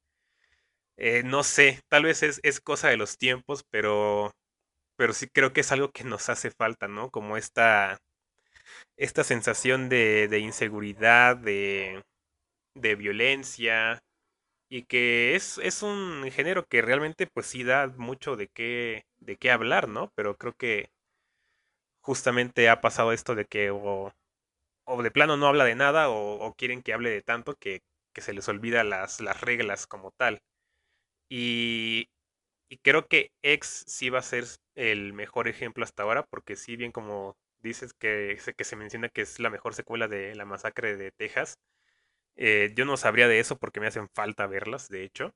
eh, 0.98 1.24
no 1.24 1.44
sé, 1.44 1.80
tal 1.90 2.04
vez 2.04 2.24
es, 2.24 2.40
es 2.44 2.60
cosa 2.62 2.90
de 2.90 2.98
los 2.98 3.18
tiempos, 3.18 3.64
pero 3.70 4.32
pero 4.98 5.14
sí 5.14 5.28
creo 5.34 5.54
que 5.54 5.62
es 5.62 5.72
algo 5.74 5.92
que 5.92 6.04
nos 6.06 6.30
hace 6.30 6.52
falta, 6.52 6.88
¿no? 6.88 7.12
Como 7.12 7.38
esta, 7.38 8.00
esta 8.98 9.24
sensación 9.24 9.90
de, 9.90 10.28
de 10.30 10.40
inseguridad, 10.40 11.38
de, 11.38 12.04
de 12.76 12.96
violencia, 12.96 14.00
y 14.70 14.84
que 14.86 15.36
es, 15.36 15.58
es 15.60 15.84
un 15.84 16.30
género 16.32 16.66
que 16.68 16.82
realmente 16.82 17.28
pues 17.28 17.48
sí 17.48 17.64
da 17.64 17.88
mucho 17.98 18.36
de 18.36 18.48
qué, 18.50 19.06
de 19.20 19.38
qué 19.38 19.52
hablar, 19.52 19.88
¿no? 19.90 20.12
Pero 20.16 20.38
creo 20.38 20.54
que 20.56 20.90
justamente 22.02 22.70
ha 22.70 22.82
pasado 22.82 23.12
esto 23.14 23.36
de 23.36 23.46
que 23.46 23.72
o, 23.72 24.12
o 24.86 25.04
de 25.04 25.12
plano 25.12 25.38
no 25.38 25.48
habla 25.48 25.66
de 25.66 25.76
nada 25.76 26.10
o, 26.10 26.36
o 26.46 26.54
quieren 26.56 26.82
que 26.84 26.94
hable 26.94 27.10
de 27.10 27.22
tanto 27.24 27.56
que, 27.56 27.82
que 28.14 28.22
se 28.22 28.34
les 28.34 28.50
olvida 28.50 28.84
las, 28.84 29.22
las 29.22 29.42
reglas 29.42 29.88
como 29.88 30.12
tal. 30.18 30.42
Y, 31.30 32.10
y 32.70 32.78
creo 32.80 33.08
que 33.08 33.32
X 33.44 33.86
sí 33.88 34.10
va 34.10 34.20
a 34.20 34.24
ser 34.24 34.46
el 34.76 35.14
mejor 35.14 35.48
ejemplo 35.48 35.84
hasta 35.86 36.04
ahora, 36.04 36.26
porque 36.30 36.56
sí, 36.56 36.76
bien 36.78 36.92
como 36.94 37.38
dices 37.62 37.94
que, 37.94 38.40
que 38.58 38.66
se 38.66 38.76
menciona 38.78 39.10
que 39.10 39.22
es 39.22 39.40
la 39.40 39.50
mejor 39.50 39.76
secuela 39.76 40.08
de 40.08 40.36
la 40.36 40.46
masacre 40.46 40.98
de 40.98 41.12
Texas, 41.12 41.56
eh, 42.40 42.72
yo 42.76 42.86
no 42.86 42.98
sabría 42.98 43.28
de 43.28 43.40
eso 43.40 43.58
porque 43.58 43.82
me 43.82 43.88
hacen 43.88 44.10
falta 44.10 44.48
verlas, 44.48 44.90
de 44.90 45.04
hecho, 45.04 45.36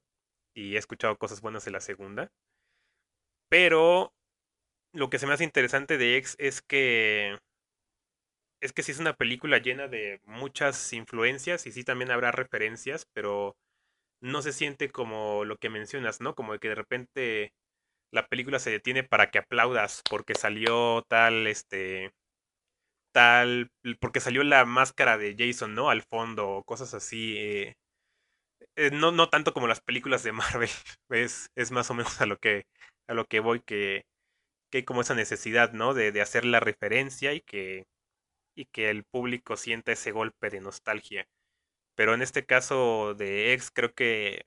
y 0.55 0.75
he 0.75 0.79
escuchado 0.79 1.17
cosas 1.17 1.41
buenas 1.41 1.65
de 1.65 1.71
la 1.71 1.81
segunda. 1.81 2.31
Pero 3.49 4.13
lo 4.93 5.09
que 5.09 5.19
se 5.19 5.27
me 5.27 5.33
hace 5.33 5.43
interesante 5.45 5.97
de 5.97 6.17
X 6.17 6.35
es 6.39 6.61
que 6.61 7.37
es 8.61 8.73
que 8.73 8.83
sí 8.83 8.91
es 8.91 8.99
una 8.99 9.13
película 9.13 9.57
llena 9.57 9.87
de 9.87 10.21
muchas 10.25 10.93
influencias 10.93 11.67
y 11.67 11.71
sí 11.71 11.83
también 11.83 12.11
habrá 12.11 12.31
referencias, 12.31 13.05
pero 13.13 13.57
no 14.21 14.41
se 14.41 14.53
siente 14.53 14.91
como 14.91 15.45
lo 15.45 15.57
que 15.57 15.69
mencionas, 15.69 16.21
¿no? 16.21 16.35
Como 16.35 16.57
que 16.59 16.69
de 16.69 16.75
repente 16.75 17.53
la 18.11 18.27
película 18.27 18.59
se 18.59 18.71
detiene 18.71 19.03
para 19.03 19.31
que 19.31 19.39
aplaudas 19.39 20.03
porque 20.09 20.35
salió 20.35 21.03
tal, 21.09 21.47
este, 21.47 22.13
tal, 23.13 23.71
porque 24.01 24.19
salió 24.21 24.43
la 24.43 24.65
máscara 24.65 25.17
de 25.17 25.35
Jason, 25.37 25.75
¿no? 25.75 25.89
Al 25.89 26.03
fondo, 26.03 26.63
cosas 26.65 26.93
así. 26.93 27.37
Eh, 27.37 27.75
eh, 28.75 28.91
no, 28.91 29.11
no 29.11 29.29
tanto 29.29 29.53
como 29.53 29.67
las 29.67 29.81
películas 29.81 30.23
de 30.23 30.31
Marvel, 30.61 30.69
es, 31.09 31.47
es 31.55 31.71
más 31.71 31.89
o 31.89 31.93
menos 31.93 32.19
a 32.21 32.25
lo 32.25 32.37
que, 32.37 32.65
a 33.07 33.13
lo 33.13 33.25
que 33.25 33.39
voy, 33.39 33.61
que, 33.61 34.03
que 34.71 34.79
hay 34.79 34.85
como 34.85 35.01
esa 35.01 35.15
necesidad, 35.15 35.73
¿no? 35.73 35.93
De, 35.93 36.11
de 36.11 36.21
hacer 36.21 36.45
la 36.45 36.59
referencia 36.59 37.33
y 37.33 37.41
que, 37.41 37.85
y 38.55 38.65
que 38.67 38.89
el 38.89 39.05
público 39.05 39.57
sienta 39.57 39.91
ese 39.93 40.11
golpe 40.11 40.49
de 40.49 40.61
nostalgia. 40.61 41.27
Pero 41.95 42.13
en 42.13 42.21
este 42.23 42.45
caso 42.45 43.15
de 43.15 43.53
X, 43.53 43.71
creo 43.73 43.93
que 43.93 44.43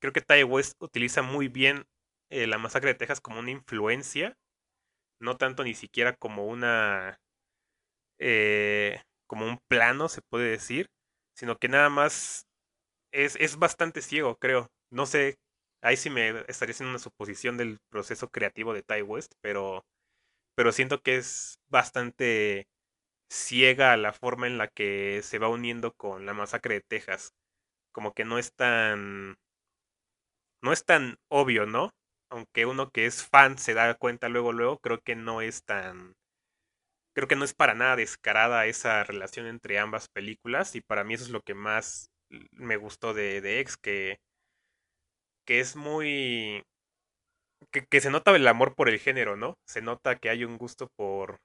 creo 0.00 0.12
que 0.12 0.20
Ty 0.20 0.44
West 0.44 0.74
utiliza 0.80 1.22
muy 1.22 1.48
bien 1.48 1.84
eh, 2.30 2.46
la 2.46 2.58
masacre 2.58 2.90
de 2.90 2.94
Texas 2.98 3.20
como 3.20 3.40
una 3.40 3.50
influencia, 3.50 4.36
no 5.20 5.36
tanto 5.36 5.64
ni 5.64 5.74
siquiera 5.74 6.14
como 6.16 6.46
una 6.46 7.18
eh, 8.18 9.02
como 9.26 9.46
un 9.46 9.58
plano, 9.68 10.08
se 10.08 10.22
puede 10.30 10.50
decir, 10.50 10.88
sino 11.36 11.56
que 11.58 11.68
nada 11.68 11.88
más 11.90 12.46
es, 13.12 13.36
es 13.36 13.58
bastante 13.58 14.02
ciego, 14.02 14.36
creo. 14.38 14.68
No 14.92 15.06
sé, 15.06 15.36
ahí 15.82 15.96
sí 15.96 16.10
me 16.10 16.44
estaría 16.48 16.72
haciendo 16.74 16.90
una 16.92 16.98
suposición 16.98 17.56
del 17.58 17.78
proceso 17.90 18.28
creativo 18.30 18.74
de 18.74 18.82
Ty 18.82 19.02
West, 19.02 19.32
pero, 19.42 19.84
pero 20.56 20.72
siento 20.72 21.00
que 21.02 21.16
es 21.16 21.58
bastante 21.68 22.66
ciega 23.30 23.96
la 23.96 24.12
forma 24.12 24.46
en 24.46 24.58
la 24.58 24.68
que 24.68 25.20
se 25.22 25.38
va 25.38 25.48
uniendo 25.48 25.92
con 25.94 26.26
la 26.26 26.34
masacre 26.34 26.76
de 26.76 26.82
Texas. 26.88 27.32
Como 27.92 28.12
que 28.14 28.24
no 28.24 28.38
es 28.38 28.52
tan. 28.54 29.36
No 30.62 30.72
es 30.72 30.84
tan 30.84 31.16
obvio, 31.28 31.66
¿no? 31.66 31.90
Aunque 32.30 32.64
uno 32.64 32.90
que 32.90 33.06
es 33.06 33.24
fan 33.26 33.58
se 33.58 33.74
da 33.74 33.94
cuenta 33.94 34.28
luego, 34.28 34.52
luego, 34.52 34.78
creo 34.78 35.00
que 35.00 35.16
no 35.16 35.40
es 35.40 35.64
tan. 35.64 36.14
Creo 37.18 37.26
que 37.26 37.34
no 37.34 37.44
es 37.44 37.52
para 37.52 37.74
nada 37.74 37.96
descarada 37.96 38.66
esa 38.66 39.02
relación 39.02 39.46
entre 39.46 39.80
ambas 39.80 40.06
películas. 40.08 40.76
Y 40.76 40.80
para 40.80 41.02
mí 41.02 41.14
eso 41.14 41.24
es 41.24 41.30
lo 41.30 41.40
que 41.42 41.52
más 41.52 42.12
me 42.52 42.76
gustó 42.76 43.12
de, 43.12 43.40
de 43.40 43.58
X, 43.58 43.76
que. 43.76 44.20
que 45.44 45.58
es 45.58 45.74
muy. 45.74 46.62
Que, 47.72 47.84
que 47.84 48.00
se 48.00 48.10
nota 48.10 48.36
el 48.36 48.46
amor 48.46 48.76
por 48.76 48.88
el 48.88 49.00
género, 49.00 49.36
¿no? 49.36 49.58
Se 49.66 49.82
nota 49.82 50.14
que 50.14 50.30
hay 50.30 50.44
un 50.44 50.58
gusto 50.58 50.92
por, 50.94 51.40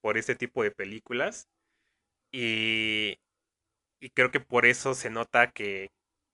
por 0.00 0.16
este 0.16 0.34
tipo 0.34 0.62
de 0.62 0.70
películas. 0.70 1.46
Y, 2.32 3.18
y 4.00 4.08
creo 4.14 4.30
que 4.30 4.40
por 4.40 4.64
eso 4.64 4.94
se 4.94 5.10
nota 5.10 5.50
que, 5.50 5.90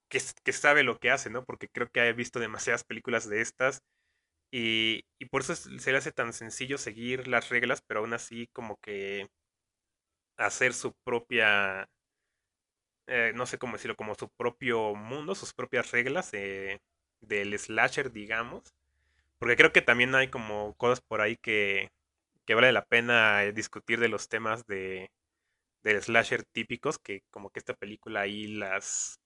que, 0.08 0.52
sabe 0.52 0.84
lo 0.84 0.98
que 1.00 1.10
hace, 1.10 1.30
¿no? 1.30 1.44
Porque 1.44 1.66
creo 1.68 1.88
que 1.90 2.00
he 2.08 2.12
visto 2.12 2.38
demasiadas 2.38 2.84
películas 2.84 3.28
de 3.28 3.40
estas. 3.40 3.80
Y, 4.56 5.04
y 5.18 5.24
por 5.26 5.40
eso 5.42 5.56
se 5.56 5.90
le 5.90 5.98
hace 5.98 6.12
tan 6.12 6.32
sencillo 6.32 6.78
seguir 6.78 7.26
las 7.26 7.48
reglas, 7.48 7.82
pero 7.82 8.00
aún 8.00 8.12
así 8.12 8.46
como 8.52 8.76
que 8.76 9.26
hacer 10.36 10.72
su 10.74 10.92
propia, 11.04 11.88
eh, 13.06 13.32
no 13.34 13.46
sé 13.46 13.58
cómo 13.58 13.74
decirlo, 13.74 13.96
como 13.96 14.14
su 14.14 14.28
propio 14.30 14.94
mundo, 14.94 15.34
sus 15.34 15.52
propias 15.52 15.90
reglas 15.92 16.30
del 16.32 17.58
slasher, 17.58 18.12
digamos. 18.12 18.74
Porque 19.38 19.56
creo 19.56 19.72
que 19.72 19.82
también 19.82 20.14
hay 20.14 20.28
como 20.30 20.74
cosas 20.76 21.00
por 21.02 21.20
ahí 21.22 21.36
que, 21.36 21.90
que 22.46 22.54
vale 22.54 22.72
la 22.72 22.86
pena 22.86 23.44
eh, 23.44 23.52
discutir 23.52 24.00
de 24.00 24.08
los 24.08 24.28
temas 24.28 24.66
de 24.66 25.10
del 25.84 26.02
slasher 26.02 26.44
típicos 26.44 26.98
que 26.98 27.22
como 27.30 27.50
que 27.50 27.60
esta 27.60 27.74
película 27.74 28.22
ahí 28.22 28.48
las 28.48 29.18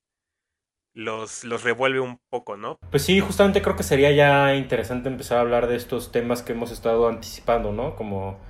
los, 0.99 1.45
los 1.45 1.63
revuelve 1.63 2.01
un 2.01 2.19
poco, 2.29 2.57
¿no? 2.57 2.77
Pues 2.91 3.05
sí, 3.05 3.21
justamente 3.21 3.63
creo 3.63 3.77
que 3.77 3.85
sería 3.85 4.11
ya 4.11 4.57
interesante 4.57 5.09
empezar 5.09 5.39
a 5.39 5.43
hablar 5.43 5.69
de 5.69 5.77
estos 5.77 6.11
temas 6.11 6.43
que 6.43 6.55
hemos 6.55 6.73
estado 6.73 7.09
anticipando, 7.09 7.71
¿no? 7.71 7.95
Como 7.95 8.41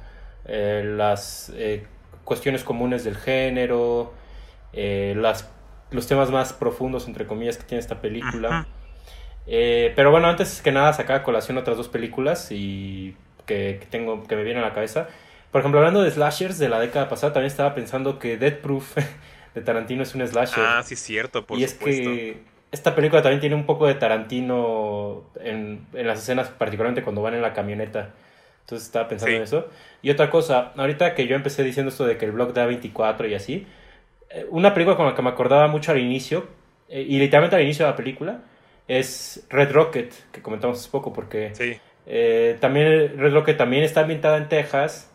eh, 0.46 0.82
las 0.96 1.52
eh, 1.54 1.84
cuestiones 2.24 2.64
comunes 2.64 3.04
del 3.04 3.18
género, 3.18 4.14
las, 4.72 5.50
los 5.90 6.06
temas 6.06 6.30
más 6.30 6.54
profundos, 6.54 7.06
entre 7.06 7.26
comillas, 7.26 7.58
que 7.58 7.64
tiene 7.64 7.80
esta 7.80 8.00
película. 8.00 8.66
pero 9.44 10.10
bueno, 10.10 10.28
antes 10.28 10.62
que 10.62 10.72
nada 10.72 10.94
sacar 10.94 11.16
a 11.16 11.22
colación 11.24 11.58
otras 11.58 11.76
dos 11.76 11.88
películas 11.88 12.50
y 12.50 13.14
que, 13.44 13.86
tengo, 13.90 14.22
que 14.24 14.36
me 14.36 14.42
viene 14.42 14.60
a 14.60 14.62
la 14.62 14.72
cabeza. 14.72 15.08
Por 15.50 15.60
ejemplo, 15.60 15.80
hablando 15.80 16.00
de 16.00 16.10
slashers 16.10 16.58
de 16.58 16.70
la 16.70 16.80
década 16.80 17.10
pasada, 17.10 17.34
también 17.34 17.50
estaba 17.50 17.74
pensando 17.74 18.18
que 18.18 18.38
Dead 18.38 18.56
Proof 18.58 18.96
de 19.58 19.64
Tarantino 19.64 20.02
es 20.02 20.14
un 20.14 20.26
slasher. 20.26 20.64
Ah, 20.64 20.82
sí, 20.84 20.96
cierto, 20.96 21.44
por 21.44 21.58
y 21.58 21.64
es 21.64 21.74
que 21.74 22.42
esta 22.70 22.94
película 22.94 23.22
también 23.22 23.40
tiene 23.40 23.54
un 23.54 23.66
poco 23.66 23.86
de 23.86 23.94
Tarantino 23.94 25.24
en, 25.40 25.86
en, 25.92 26.06
las 26.06 26.20
escenas, 26.20 26.48
particularmente 26.48 27.02
cuando 27.02 27.22
van 27.22 27.34
en 27.34 27.42
la 27.42 27.52
camioneta. 27.52 28.14
Entonces 28.60 28.86
estaba 28.86 29.08
pensando 29.08 29.36
en 29.36 29.42
eso. 29.42 29.68
Y 30.02 30.10
otra 30.10 30.28
cosa, 30.30 30.72
ahorita 30.76 31.14
que 31.14 31.26
yo 31.26 31.34
empecé 31.34 31.64
diciendo 31.64 31.90
esto 31.90 32.04
de 32.04 32.18
que 32.18 32.26
el 32.26 32.32
blog 32.32 32.52
da 32.52 32.66
24 32.66 33.26
y 33.26 33.34
así, 33.34 33.66
eh, 34.30 34.46
una 34.50 34.74
película 34.74 34.96
con 34.96 35.06
la 35.06 35.14
que 35.14 35.22
me 35.22 35.30
acordaba 35.30 35.68
mucho 35.68 35.92
al 35.92 35.98
inicio, 35.98 36.46
eh, 36.88 37.00
y 37.00 37.18
literalmente 37.18 37.56
al 37.56 37.62
inicio 37.62 37.86
de 37.86 37.90
la 37.92 37.96
película, 37.96 38.42
es 38.86 39.46
Red 39.48 39.72
Rocket, 39.72 40.12
que 40.32 40.42
comentamos 40.42 40.78
hace 40.78 40.90
poco, 40.90 41.12
porque 41.12 41.52
eh, 42.06 42.56
también 42.60 43.18
Red 43.18 43.32
Rocket 43.32 43.56
también 43.56 43.84
está 43.84 44.02
ambientada 44.02 44.36
en 44.36 44.48
Texas, 44.48 45.10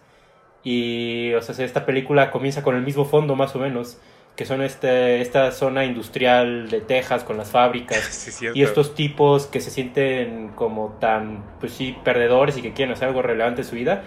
y 0.64 1.34
o 1.34 1.42
sea, 1.42 1.64
esta 1.64 1.86
película 1.86 2.32
comienza 2.32 2.64
con 2.64 2.76
el 2.76 2.82
mismo 2.82 3.06
fondo 3.06 3.36
más 3.36 3.56
o 3.56 3.60
menos 3.60 4.00
que 4.36 4.46
son 4.46 4.62
este, 4.62 5.22
esta 5.22 5.52
zona 5.52 5.86
industrial 5.86 6.70
de 6.70 6.82
Texas 6.82 7.24
con 7.24 7.38
las 7.38 7.52
fábricas 7.52 8.42
y 8.54 8.64
estos 8.64 8.96
tipos 8.96 9.46
que 9.46 9.62
se 9.62 9.70
sienten 9.70 10.50
como 10.50 10.98
tan, 11.00 11.44
pues 11.60 11.74
sí, 11.74 11.96
perdedores 12.04 12.58
y 12.58 12.62
que 12.62 12.74
quieren 12.74 12.94
hacer 12.94 13.10
algo 13.10 13.22
relevante 13.22 13.62
en 13.62 13.68
su 13.68 13.76
vida, 13.76 14.04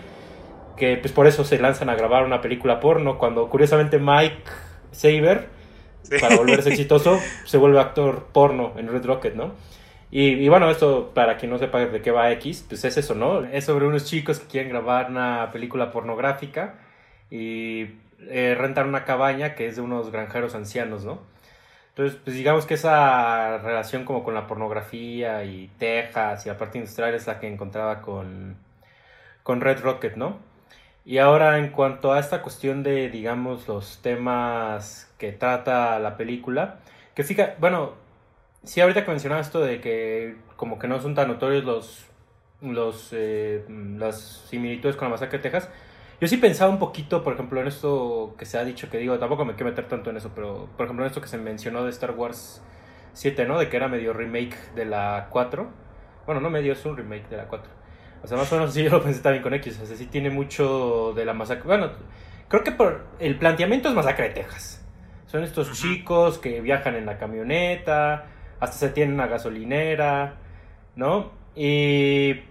que 0.77 0.97
pues 0.97 1.13
por 1.13 1.27
eso 1.27 1.45
se 1.45 1.59
lanzan 1.59 1.89
a 1.91 1.95
grabar 1.95 2.25
una 2.25 2.41
película 2.41 2.81
porno, 2.81 3.19
cuando 3.19 3.49
curiosamente 3.49 3.99
Mike 3.99 4.43
Saber, 4.91 5.49
para 6.21 6.37
volverse 6.37 6.71
exitoso, 6.71 7.19
se 7.45 7.57
vuelve 7.59 7.79
actor 7.79 8.27
porno 8.33 8.73
en 8.77 8.89
Red 8.89 9.05
Rocket, 9.07 9.35
¿no? 9.35 9.55
Y, 10.09 10.29
y, 10.29 10.49
bueno, 10.49 10.71
esto 10.71 11.11
para 11.15 11.37
quien 11.37 11.51
no 11.51 11.59
sepa 11.59 11.81
de 11.81 12.01
qué 12.01 12.13
va 12.13 12.31
X, 12.33 12.65
pues 12.69 12.85
es 12.85 12.97
eso, 12.97 13.15
¿no? 13.15 13.45
Es 13.45 13.65
sobre 13.65 13.87
unos 13.87 14.05
chicos 14.05 14.39
que 14.39 14.47
quieren 14.47 14.71
grabar 14.71 15.11
una 15.11 15.51
película 15.53 15.91
pornográfica 15.91 16.77
y 17.31 17.99
eh, 18.29 18.55
rentar 18.59 18.87
una 18.87 19.05
cabaña 19.05 19.55
que 19.55 19.67
es 19.69 19.77
de 19.77 19.83
unos 19.83 20.11
granjeros 20.11 20.55
ancianos, 20.55 21.05
¿no? 21.05 21.21
Entonces, 21.91 22.21
pues 22.23 22.37
digamos 22.37 22.67
que 22.67 22.75
esa 22.75 23.59
relación 23.59 24.05
como 24.05 24.23
con 24.23 24.35
la 24.35 24.47
pornografía 24.47 25.45
y 25.45 25.69
Texas 25.79 26.45
y 26.47 26.51
la 26.51 26.59
parte 26.59 26.79
industrial 26.79 27.15
es 27.15 27.27
la 27.27 27.41
que 27.41 27.49
encontraba 27.49 28.03
con, 28.03 28.57
con 29.43 29.61
Red 29.61 29.81
Rocket, 29.81 30.17
¿no? 30.17 30.39
Y 31.07 31.19
ahora 31.19 31.59
en 31.59 31.71
cuanto 31.71 32.13
a 32.13 32.19
esta 32.21 32.43
cuestión 32.43 32.83
de, 32.83 33.09
digamos, 33.11 33.69
los 33.69 34.03
temas 34.03 35.11
que 35.19 35.33
trata 35.33 35.99
la 36.01 36.17
película, 36.17 36.81
que 37.15 37.25
fíjate, 37.25 37.55
bueno, 37.61 37.95
sí, 38.65 38.81
ahorita 38.81 39.05
que 39.05 39.11
mencionaba 39.11 39.41
esto 39.41 39.61
de 39.61 39.81
que 39.81 40.37
como 40.57 40.79
que 40.79 40.89
no 40.89 41.01
son 41.01 41.15
tan 41.15 41.29
notorios 41.29 41.65
los, 41.65 42.07
los, 42.61 43.11
eh, 43.13 43.65
las 43.69 44.21
similitudes 44.51 44.97
con 44.97 45.07
la 45.09 45.13
masacre 45.13 45.39
de 45.39 45.43
Texas, 45.45 45.71
yo 46.21 46.29
sí 46.29 46.37
pensaba 46.39 46.71
un 46.71 46.79
poquito, 46.79 47.23
por 47.23 47.35
ejemplo, 47.35 47.61
en 47.61 47.67
esto 47.67 48.35
que 48.39 48.47
se 48.47 48.59
ha 48.59 48.65
dicho, 48.65 48.89
que 48.89 48.99
digo, 48.99 49.19
tampoco 49.19 49.45
me 49.45 49.55
quiero 49.55 49.71
meter 49.71 49.87
tanto 49.87 50.11
en 50.11 50.17
eso, 50.17 50.33
pero 50.35 50.69
por 50.77 50.87
ejemplo 50.87 51.05
en 51.05 51.09
esto 51.09 51.21
que 51.21 51.29
se 51.29 51.39
mencionó 51.39 51.85
de 51.85 51.91
Star 51.91 52.13
Wars 52.13 52.63
7, 53.13 53.47
¿no? 53.47 53.59
De 53.59 53.69
que 53.69 53.77
era 53.77 53.89
medio 53.89 54.13
remake 54.13 54.57
de 54.75 54.85
la 54.85 55.29
4. 55.31 55.69
Bueno, 56.27 56.41
no 56.41 56.51
medio, 56.51 56.73
es 56.73 56.85
un 56.85 56.97
remake 56.97 57.29
de 57.29 57.37
la 57.37 57.49
4. 57.49 57.71
O 58.23 58.27
sea, 58.27 58.37
más 58.37 58.53
o 58.53 58.57
menos 58.57 58.75
sí 58.75 58.83
yo 58.85 58.91
lo 58.91 59.03
pensé 59.03 59.21
también 59.21 59.43
con 59.43 59.55
X. 59.55 59.81
O 59.83 59.87
sea, 59.87 59.97
sí 59.97 60.07
tiene 60.07 60.31
mucho 60.31 61.13
de 61.15 61.25
la 61.25 61.33
masacre. 61.33 61.65
Bueno, 61.65 61.91
creo 62.49 62.65
que 62.65 62.73
por 62.73 63.07
el 63.19 63.39
planteamiento 63.39 63.89
es 63.89 63.95
masacre 63.95 64.29
de 64.29 64.35
Texas. 64.35 64.85
Son 65.27 65.43
estos 65.43 65.73
chicos 65.73 66.39
que 66.39 66.61
viajan 66.61 66.95
en 66.95 67.05
la 67.07 67.19
camioneta, 67.19 68.27
hasta 68.61 68.77
se 68.77 68.89
tienen 68.91 69.15
una 69.15 69.27
gasolinera, 69.27 70.37
¿no? 70.95 71.33
Y 71.55 72.43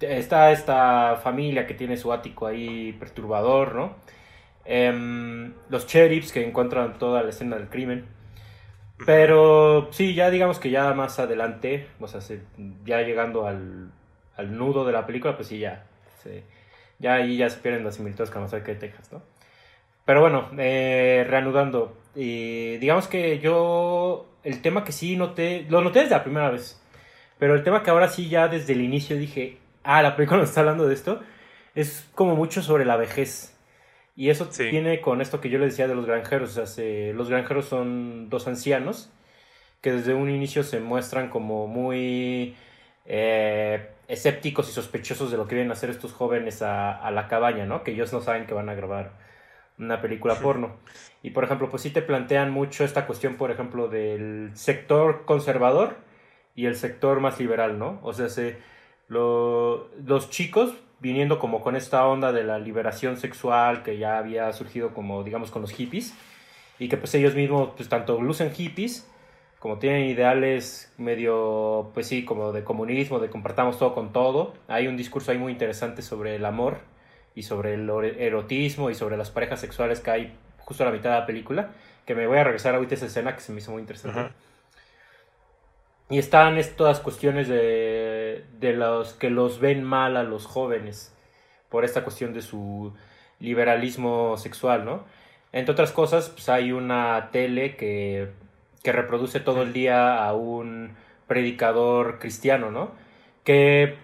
está 0.00 0.52
esta 0.52 1.16
familia 1.22 1.66
que 1.66 1.74
tiene 1.74 1.96
su 1.96 2.12
ático 2.12 2.46
ahí 2.46 2.92
perturbador, 2.94 3.74
¿no? 3.74 3.96
Em, 4.64 5.52
los 5.68 5.86
sheriffs 5.86 6.32
que 6.32 6.46
encuentran 6.46 6.98
toda 6.98 7.22
la 7.22 7.30
escena 7.30 7.56
del 7.56 7.68
crimen. 7.68 8.06
Pero 9.06 9.88
sí, 9.92 10.14
ya 10.14 10.30
digamos 10.30 10.58
que 10.58 10.70
ya 10.70 10.92
más 10.94 11.18
adelante, 11.18 11.88
o 12.00 12.06
sea, 12.06 12.20
ya 12.84 13.00
llegando 13.02 13.46
al, 13.46 13.90
al, 14.36 14.56
nudo 14.56 14.84
de 14.84 14.92
la 14.92 15.06
película, 15.06 15.36
pues 15.36 15.48
sí, 15.48 15.58
ya. 15.58 15.86
ya 16.98 17.14
ahí 17.14 17.38
ya 17.38 17.48
se 17.48 17.58
pierden 17.60 17.84
las 17.84 17.96
similitudes 17.96 18.30
con 18.30 18.46
que 18.48 18.58
de 18.58 18.74
Texas, 18.74 19.10
¿no? 19.12 19.22
Pero 20.04 20.20
bueno, 20.20 20.50
eh, 20.58 21.24
reanudando. 21.28 21.96
Digamos 22.14 23.08
que 23.08 23.38
yo, 23.38 24.26
el 24.42 24.60
tema 24.62 24.84
que 24.84 24.92
sí 24.92 25.16
noté, 25.16 25.66
lo 25.68 25.82
noté 25.82 26.00
desde 26.00 26.16
la 26.16 26.24
primera 26.24 26.50
vez. 26.50 26.80
Pero 27.38 27.54
el 27.54 27.62
tema 27.62 27.82
que 27.82 27.90
ahora 27.90 28.08
sí 28.08 28.28
ya 28.28 28.48
desde 28.48 28.74
el 28.74 28.82
inicio 28.82 29.16
dije, 29.16 29.58
ah, 29.84 30.02
la 30.02 30.16
película 30.16 30.40
nos 30.40 30.48
está 30.50 30.60
hablando 30.60 30.86
de 30.86 30.94
esto, 30.94 31.20
es 31.74 32.08
como 32.14 32.36
mucho 32.36 32.62
sobre 32.62 32.84
la 32.84 32.96
vejez. 32.96 33.56
Y 34.16 34.28
eso 34.28 34.46
tiene 34.48 35.00
con 35.00 35.22
esto 35.22 35.40
que 35.40 35.48
yo 35.48 35.58
le 35.58 35.66
decía 35.66 35.88
de 35.88 35.94
los 35.94 36.04
granjeros. 36.04 36.56
O 36.56 36.66
sea, 36.66 37.12
los 37.14 37.30
granjeros 37.30 37.66
son 37.66 38.28
dos 38.28 38.46
ancianos 38.48 39.10
que 39.80 39.92
desde 39.92 40.14
un 40.14 40.28
inicio 40.28 40.62
se 40.62 40.80
muestran 40.80 41.30
como 41.30 41.66
muy 41.66 42.54
eh, 43.06 43.88
escépticos 44.08 44.68
y 44.68 44.72
sospechosos 44.72 45.30
de 45.30 45.36
lo 45.36 45.46
que 45.46 45.54
vienen 45.54 45.70
a 45.70 45.74
hacer 45.74 45.90
estos 45.90 46.12
jóvenes 46.12 46.60
a, 46.60 46.92
a, 46.92 47.10
la 47.10 47.28
cabaña, 47.28 47.64
¿no? 47.64 47.82
Que 47.82 47.92
ellos 47.92 48.12
no 48.12 48.20
saben 48.20 48.46
que 48.46 48.54
van 48.54 48.68
a 48.68 48.74
grabar 48.74 49.12
una 49.78 50.00
película 50.02 50.34
porno. 50.34 50.76
Y 51.22 51.30
por 51.30 51.44
ejemplo, 51.44 51.70
pues 51.70 51.82
sí 51.82 51.90
te 51.90 52.02
plantean 52.02 52.50
mucho 52.50 52.84
esta 52.84 53.06
cuestión, 53.06 53.36
por 53.36 53.50
ejemplo, 53.50 53.88
del 53.88 54.50
sector 54.54 55.24
conservador 55.24 55.96
y 56.54 56.66
el 56.66 56.76
sector 56.76 57.20
más 57.20 57.40
liberal, 57.40 57.78
¿no? 57.78 58.00
O 58.02 58.12
sea, 58.12 58.28
se 58.28 58.58
los 59.10 60.30
chicos 60.30 60.72
viniendo 61.00 61.38
como 61.38 61.60
con 61.60 61.76
esta 61.76 62.06
onda 62.06 62.32
de 62.32 62.44
la 62.44 62.58
liberación 62.58 63.16
sexual 63.16 63.82
que 63.82 63.98
ya 63.98 64.18
había 64.18 64.52
surgido 64.52 64.94
como 64.94 65.24
digamos 65.24 65.50
con 65.50 65.62
los 65.62 65.72
hippies 65.72 66.14
y 66.78 66.88
que 66.88 66.96
pues 66.96 67.14
ellos 67.14 67.34
mismos 67.34 67.70
pues 67.76 67.88
tanto 67.88 68.20
lucen 68.20 68.52
hippies 68.52 69.08
como 69.58 69.78
tienen 69.78 70.04
ideales 70.04 70.92
medio 70.96 71.90
pues 71.92 72.06
sí 72.06 72.24
como 72.24 72.52
de 72.52 72.62
comunismo 72.64 73.18
de 73.18 73.28
compartamos 73.28 73.78
todo 73.78 73.94
con 73.94 74.12
todo. 74.12 74.54
Hay 74.68 74.86
un 74.86 74.96
discurso 74.96 75.32
ahí 75.32 75.38
muy 75.38 75.52
interesante 75.52 76.02
sobre 76.02 76.36
el 76.36 76.44
amor 76.44 76.78
y 77.34 77.42
sobre 77.42 77.74
el 77.74 77.90
erotismo 77.90 78.90
y 78.90 78.94
sobre 78.94 79.16
las 79.16 79.30
parejas 79.30 79.60
sexuales 79.60 80.00
que 80.00 80.10
hay 80.10 80.34
justo 80.58 80.84
a 80.84 80.86
la 80.86 80.92
mitad 80.92 81.10
de 81.10 81.20
la 81.20 81.26
película 81.26 81.70
que 82.06 82.14
me 82.14 82.26
voy 82.26 82.38
a 82.38 82.44
regresar 82.44 82.74
ahorita 82.74 82.94
a 82.94 82.96
esa 82.96 83.06
escena 83.06 83.34
que 83.34 83.40
se 83.40 83.52
me 83.52 83.58
hizo 83.58 83.72
muy 83.72 83.80
interesante. 83.80 84.32
Y 86.08 86.18
están 86.18 86.58
estas 86.58 86.98
cuestiones 86.98 87.46
de, 87.46 88.19
de 88.58 88.72
los 88.72 89.14
que 89.14 89.30
los 89.30 89.60
ven 89.60 89.82
mal 89.84 90.16
a 90.16 90.22
los 90.22 90.46
jóvenes 90.46 91.14
por 91.68 91.84
esta 91.84 92.02
cuestión 92.02 92.32
de 92.32 92.42
su 92.42 92.92
liberalismo 93.38 94.36
sexual, 94.36 94.84
¿no? 94.84 95.04
Entre 95.52 95.72
otras 95.72 95.92
cosas, 95.92 96.28
pues 96.28 96.48
hay 96.48 96.72
una 96.72 97.30
tele 97.32 97.76
que, 97.76 98.30
que 98.82 98.92
reproduce 98.92 99.40
todo 99.40 99.62
el 99.62 99.72
día 99.72 100.24
a 100.24 100.34
un 100.34 100.94
predicador 101.26 102.18
cristiano, 102.18 102.70
¿no? 102.70 102.92
Que 103.44 103.96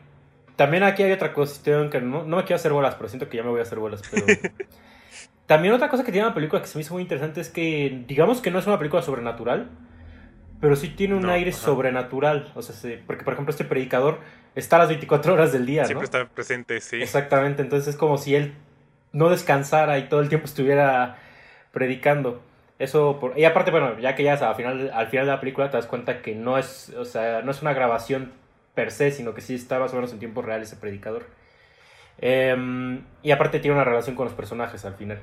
también 0.57 0.83
aquí 0.83 1.03
hay 1.03 1.13
otra 1.13 1.33
cuestión 1.33 1.91
que 1.91 2.01
no, 2.01 2.25
no 2.25 2.37
me 2.37 2.45
quiero 2.45 2.57
hacer 2.57 2.73
bolas, 2.73 2.95
pero 2.95 3.09
siento 3.09 3.29
que 3.29 3.37
ya 3.37 3.43
me 3.43 3.51
voy 3.51 3.61
a 3.61 3.65
hacer 3.65 3.79
bolas, 3.79 4.03
pero... 4.11 4.27
también 5.47 5.75
otra 5.75 5.89
cosa 5.89 6.03
que 6.03 6.13
tiene 6.13 6.27
la 6.27 6.35
película 6.35 6.63
que 6.63 6.69
se 6.69 6.79
me 6.79 6.83
hizo 6.83 6.95
muy 6.95 7.03
interesante 7.03 7.41
es 7.41 7.51
que, 7.51 8.05
digamos 8.09 8.41
que 8.41 8.51
no 8.51 8.59
es 8.59 8.67
una 8.67 8.79
película 8.79 9.03
sobrenatural, 9.03 9.69
pero 10.61 10.77
sí 10.77 10.89
tiene 10.89 11.15
un 11.15 11.29
aire 11.29 11.53
sobrenatural. 11.53 12.53
O 12.55 12.63
sea, 12.63 12.99
porque 13.07 13.25
por 13.25 13.33
ejemplo 13.33 13.51
este 13.51 13.65
predicador 13.65 14.21
está 14.55 14.77
a 14.77 14.81
las 14.81 14.89
24 14.89 15.35
horas 15.35 15.53
del 15.53 15.67
día. 15.67 15.85
Siempre 15.85 16.05
está 16.05 16.27
presente, 16.27 16.81
sí. 16.81 17.03
Exactamente, 17.03 17.63
entonces 17.63 17.89
es 17.89 17.97
como 17.97 18.19
si 18.19 18.35
él 18.35 18.55
no 19.13 19.31
descansara 19.31 19.99
y 19.99 20.09
todo 20.09 20.21
el 20.21 20.29
tiempo 20.29 20.47
estuviera 20.47 21.19
predicando. 21.73 22.43
Eso, 22.79 23.19
por... 23.19 23.39
y 23.39 23.45
aparte, 23.45 23.71
bueno, 23.71 23.99
ya 23.99 24.15
que 24.15 24.23
ya 24.23 24.35
al 24.35 24.55
final, 24.55 24.91
al 24.93 25.07
final 25.07 25.27
de 25.27 25.33
la 25.33 25.41
película 25.41 25.71
te 25.71 25.79
das 25.79 25.87
cuenta 25.87 26.21
que 26.21 26.35
no 26.35 26.59
es, 26.59 26.91
o 26.99 27.07
sea, 27.07 27.41
no 27.43 27.51
es 27.51 27.63
una 27.63 27.73
grabación 27.73 28.33
per 28.75 28.91
se, 28.91 29.11
sino 29.11 29.33
que 29.35 29.41
sí 29.41 29.55
está 29.55 29.79
más 29.79 29.93
o 29.93 29.97
menos 29.97 30.13
en 30.13 30.19
tiempo 30.19 30.43
real 30.43 30.63
ese 30.63 30.77
predicador. 30.77 31.27
Em, 32.19 33.03
y 33.23 33.31
aparte 33.31 33.61
tiene 33.61 33.75
una 33.75 33.85
relación 33.85 34.15
con 34.17 34.27
los 34.27 34.35
personajes 34.35 34.85
al 34.85 34.95
final. 34.95 35.21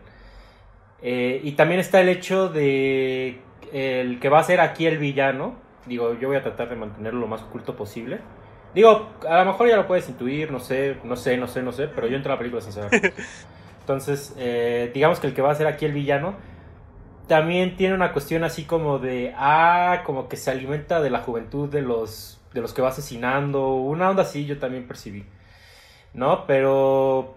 Eh, 1.01 1.41
y 1.43 1.51
también 1.53 1.79
está 1.79 2.01
el 2.01 2.09
hecho 2.09 2.49
de 2.49 3.39
el 3.71 4.19
que 4.19 4.29
va 4.29 4.39
a 4.39 4.43
ser 4.43 4.59
aquí 4.59 4.85
el 4.85 4.97
villano, 4.97 5.55
digo, 5.85 6.13
yo 6.19 6.27
voy 6.27 6.37
a 6.37 6.41
tratar 6.41 6.69
de 6.69 6.75
mantenerlo 6.75 7.21
lo 7.21 7.27
más 7.27 7.41
oculto 7.41 7.75
posible. 7.75 8.19
Digo, 8.73 9.09
a 9.27 9.43
lo 9.43 9.51
mejor 9.51 9.67
ya 9.67 9.75
lo 9.75 9.87
puedes 9.87 10.09
intuir, 10.09 10.51
no 10.51 10.59
sé, 10.59 10.97
no 11.03 11.15
sé, 11.15 11.37
no 11.37 11.47
sé, 11.47 11.61
no 11.61 11.71
sé, 11.71 11.87
pero 11.87 12.07
yo 12.07 12.15
entro 12.15 12.31
a 12.31 12.35
la 12.35 12.39
película 12.39 12.61
sin 12.61 12.73
saber. 12.73 13.13
Entonces, 13.81 14.33
eh, 14.37 14.91
digamos 14.93 15.19
que 15.19 15.27
el 15.27 15.33
que 15.33 15.41
va 15.41 15.51
a 15.51 15.55
ser 15.55 15.67
aquí 15.67 15.85
el 15.85 15.91
villano 15.91 16.35
también 17.27 17.75
tiene 17.75 17.93
una 17.93 18.13
cuestión 18.13 18.43
así 18.43 18.63
como 18.63 18.97
de, 18.97 19.33
ah, 19.37 20.01
como 20.05 20.27
que 20.27 20.37
se 20.37 20.51
alimenta 20.51 21.01
de 21.01 21.09
la 21.09 21.19
juventud 21.19 21.69
de 21.69 21.81
los, 21.81 22.41
de 22.53 22.61
los 22.61 22.73
que 22.73 22.81
va 22.81 22.89
asesinando, 22.89 23.75
una 23.75 24.09
onda 24.09 24.23
así 24.23 24.45
yo 24.45 24.57
también 24.57 24.87
percibí, 24.87 25.25
¿no? 26.13 26.45
Pero 26.47 27.35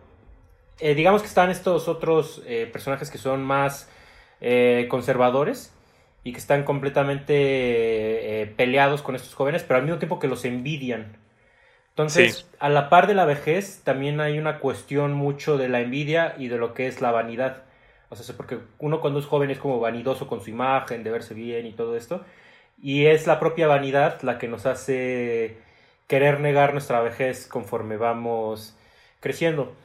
eh, 0.80 0.94
digamos 0.94 1.22
que 1.22 1.28
están 1.28 1.50
estos 1.50 1.88
otros 1.88 2.42
eh, 2.46 2.68
personajes 2.72 3.10
que 3.10 3.18
son 3.18 3.44
más 3.44 3.90
conservadores 4.90 5.75
y 6.26 6.32
que 6.32 6.38
están 6.38 6.64
completamente 6.64 7.34
eh, 7.36 8.46
peleados 8.56 9.00
con 9.00 9.14
estos 9.14 9.32
jóvenes, 9.36 9.62
pero 9.62 9.78
al 9.78 9.84
mismo 9.84 10.00
tiempo 10.00 10.18
que 10.18 10.26
los 10.26 10.44
envidian. 10.44 11.16
Entonces, 11.90 12.50
a 12.58 12.68
la 12.68 12.88
par 12.88 13.06
de 13.06 13.14
la 13.14 13.24
vejez, 13.24 13.82
también 13.84 14.18
hay 14.20 14.36
una 14.40 14.58
cuestión 14.58 15.12
mucho 15.12 15.56
de 15.56 15.68
la 15.68 15.80
envidia 15.80 16.34
y 16.36 16.48
de 16.48 16.58
lo 16.58 16.74
que 16.74 16.88
es 16.88 17.00
la 17.00 17.12
vanidad. 17.12 17.62
O 18.08 18.16
sea, 18.16 18.36
porque 18.36 18.58
uno 18.80 19.00
cuando 19.00 19.20
es 19.20 19.26
joven 19.26 19.50
es 19.52 19.58
como 19.58 19.78
vanidoso 19.78 20.26
con 20.26 20.40
su 20.40 20.50
imagen, 20.50 21.04
de 21.04 21.12
verse 21.12 21.32
bien 21.32 21.64
y 21.64 21.72
todo 21.74 21.96
esto. 21.96 22.24
Y 22.82 23.06
es 23.06 23.28
la 23.28 23.38
propia 23.38 23.68
vanidad 23.68 24.20
la 24.22 24.38
que 24.38 24.48
nos 24.48 24.66
hace 24.66 25.58
querer 26.08 26.40
negar 26.40 26.72
nuestra 26.72 27.02
vejez 27.02 27.46
conforme 27.46 27.98
vamos 27.98 28.76
creciendo. 29.20 29.76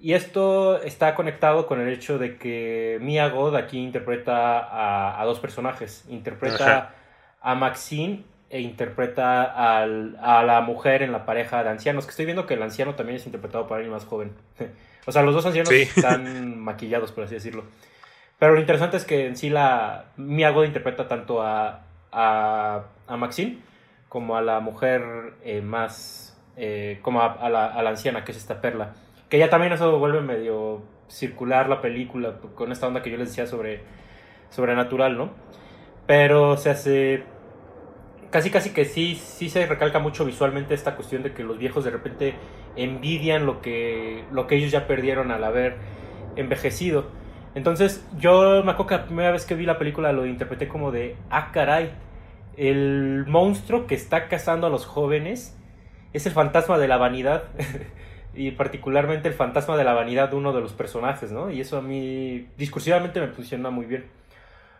Y 0.00 0.12
esto 0.12 0.80
está 0.82 1.14
conectado 1.14 1.66
con 1.66 1.80
el 1.80 1.88
hecho 1.88 2.18
de 2.18 2.36
que 2.36 2.98
Mia 3.00 3.28
God 3.28 3.56
aquí 3.56 3.78
interpreta 3.78 5.20
a, 5.20 5.24
dos 5.24 5.40
personajes. 5.40 6.04
Interpreta 6.08 6.94
a 7.40 7.54
Maxine 7.56 8.24
e 8.48 8.60
interpreta 8.60 9.42
al, 9.42 10.16
a 10.22 10.44
la 10.44 10.60
mujer 10.60 11.02
en 11.02 11.10
la 11.10 11.26
pareja 11.26 11.64
de 11.64 11.70
ancianos. 11.70 12.04
Que 12.04 12.10
estoy 12.10 12.26
viendo 12.26 12.46
que 12.46 12.54
el 12.54 12.62
anciano 12.62 12.94
también 12.94 13.16
es 13.16 13.26
interpretado 13.26 13.66
por 13.66 13.76
alguien 13.76 13.92
más 13.92 14.04
joven. 14.04 14.32
o 15.06 15.10
sea, 15.10 15.22
los 15.22 15.34
dos 15.34 15.46
ancianos 15.46 15.72
están 15.72 16.58
maquillados, 16.60 17.10
por 17.10 17.24
así 17.24 17.34
decirlo. 17.34 17.64
Pero 18.38 18.54
lo 18.54 18.60
interesante 18.60 18.96
es 18.96 19.04
que 19.04 19.26
en 19.26 19.36
sí 19.36 19.50
la 19.50 20.12
Mia 20.16 20.50
God 20.50 20.64
interpreta 20.64 21.08
tanto 21.08 21.42
a, 21.42 21.80
a, 22.12 22.84
a 23.08 23.16
Maxine 23.16 23.58
como 24.08 24.36
a 24.36 24.42
la 24.42 24.60
mujer 24.60 25.34
eh, 25.42 25.60
más, 25.60 26.38
eh, 26.56 26.98
como 27.02 27.20
a, 27.20 27.48
la, 27.48 27.66
a, 27.66 27.82
la, 27.82 27.90
anciana, 27.90 28.24
que 28.24 28.32
es 28.32 28.38
esta 28.38 28.60
perla. 28.60 28.94
Que 29.28 29.38
ya 29.38 29.50
también 29.50 29.72
eso 29.72 29.98
vuelve 29.98 30.20
medio 30.20 30.82
circular 31.08 31.68
la 31.68 31.80
película 31.80 32.38
con 32.54 32.72
esta 32.72 32.86
onda 32.86 33.02
que 33.02 33.10
yo 33.10 33.16
les 33.16 33.28
decía 33.28 33.46
sobre 33.46 33.82
sobrenatural, 34.50 35.16
¿no? 35.16 35.30
Pero 36.06 36.56
se 36.56 36.70
hace 36.70 37.24
casi 38.30 38.50
casi 38.50 38.70
que 38.70 38.84
sí 38.84 39.14
sí 39.14 39.48
se 39.48 39.66
recalca 39.66 39.98
mucho 39.98 40.24
visualmente 40.24 40.74
esta 40.74 40.96
cuestión 40.96 41.22
de 41.22 41.32
que 41.32 41.42
los 41.42 41.58
viejos 41.58 41.84
de 41.84 41.90
repente 41.90 42.34
envidian 42.76 43.46
lo 43.46 43.60
que 43.60 44.24
lo 44.32 44.46
que 44.46 44.56
ellos 44.56 44.70
ya 44.70 44.86
perdieron 44.86 45.30
al 45.30 45.44
haber 45.44 45.76
envejecido. 46.36 47.06
Entonces, 47.54 48.06
yo 48.18 48.62
me 48.64 48.72
acuerdo 48.72 48.86
que 48.86 48.94
la 48.96 49.04
primera 49.06 49.30
vez 49.32 49.44
que 49.46 49.54
vi 49.54 49.66
la 49.66 49.78
película 49.78 50.12
lo 50.12 50.26
interpreté 50.26 50.68
como 50.68 50.92
de 50.92 51.16
ah 51.30 51.50
caray, 51.52 51.90
el 52.56 53.24
monstruo 53.26 53.86
que 53.86 53.94
está 53.94 54.28
cazando 54.28 54.66
a 54.66 54.70
los 54.70 54.86
jóvenes 54.86 55.56
es 56.12 56.26
el 56.26 56.32
fantasma 56.32 56.78
de 56.78 56.88
la 56.88 56.96
vanidad. 56.98 57.44
y 58.38 58.52
particularmente 58.52 59.28
el 59.28 59.34
fantasma 59.34 59.76
de 59.76 59.84
la 59.84 59.94
vanidad 59.94 60.30
de 60.30 60.36
uno 60.36 60.52
de 60.52 60.60
los 60.60 60.72
personajes, 60.72 61.32
¿no? 61.32 61.50
Y 61.50 61.60
eso 61.60 61.76
a 61.76 61.82
mí 61.82 62.46
discursivamente 62.56 63.20
me 63.20 63.28
funciona 63.28 63.70
muy 63.70 63.86
bien. 63.86 64.06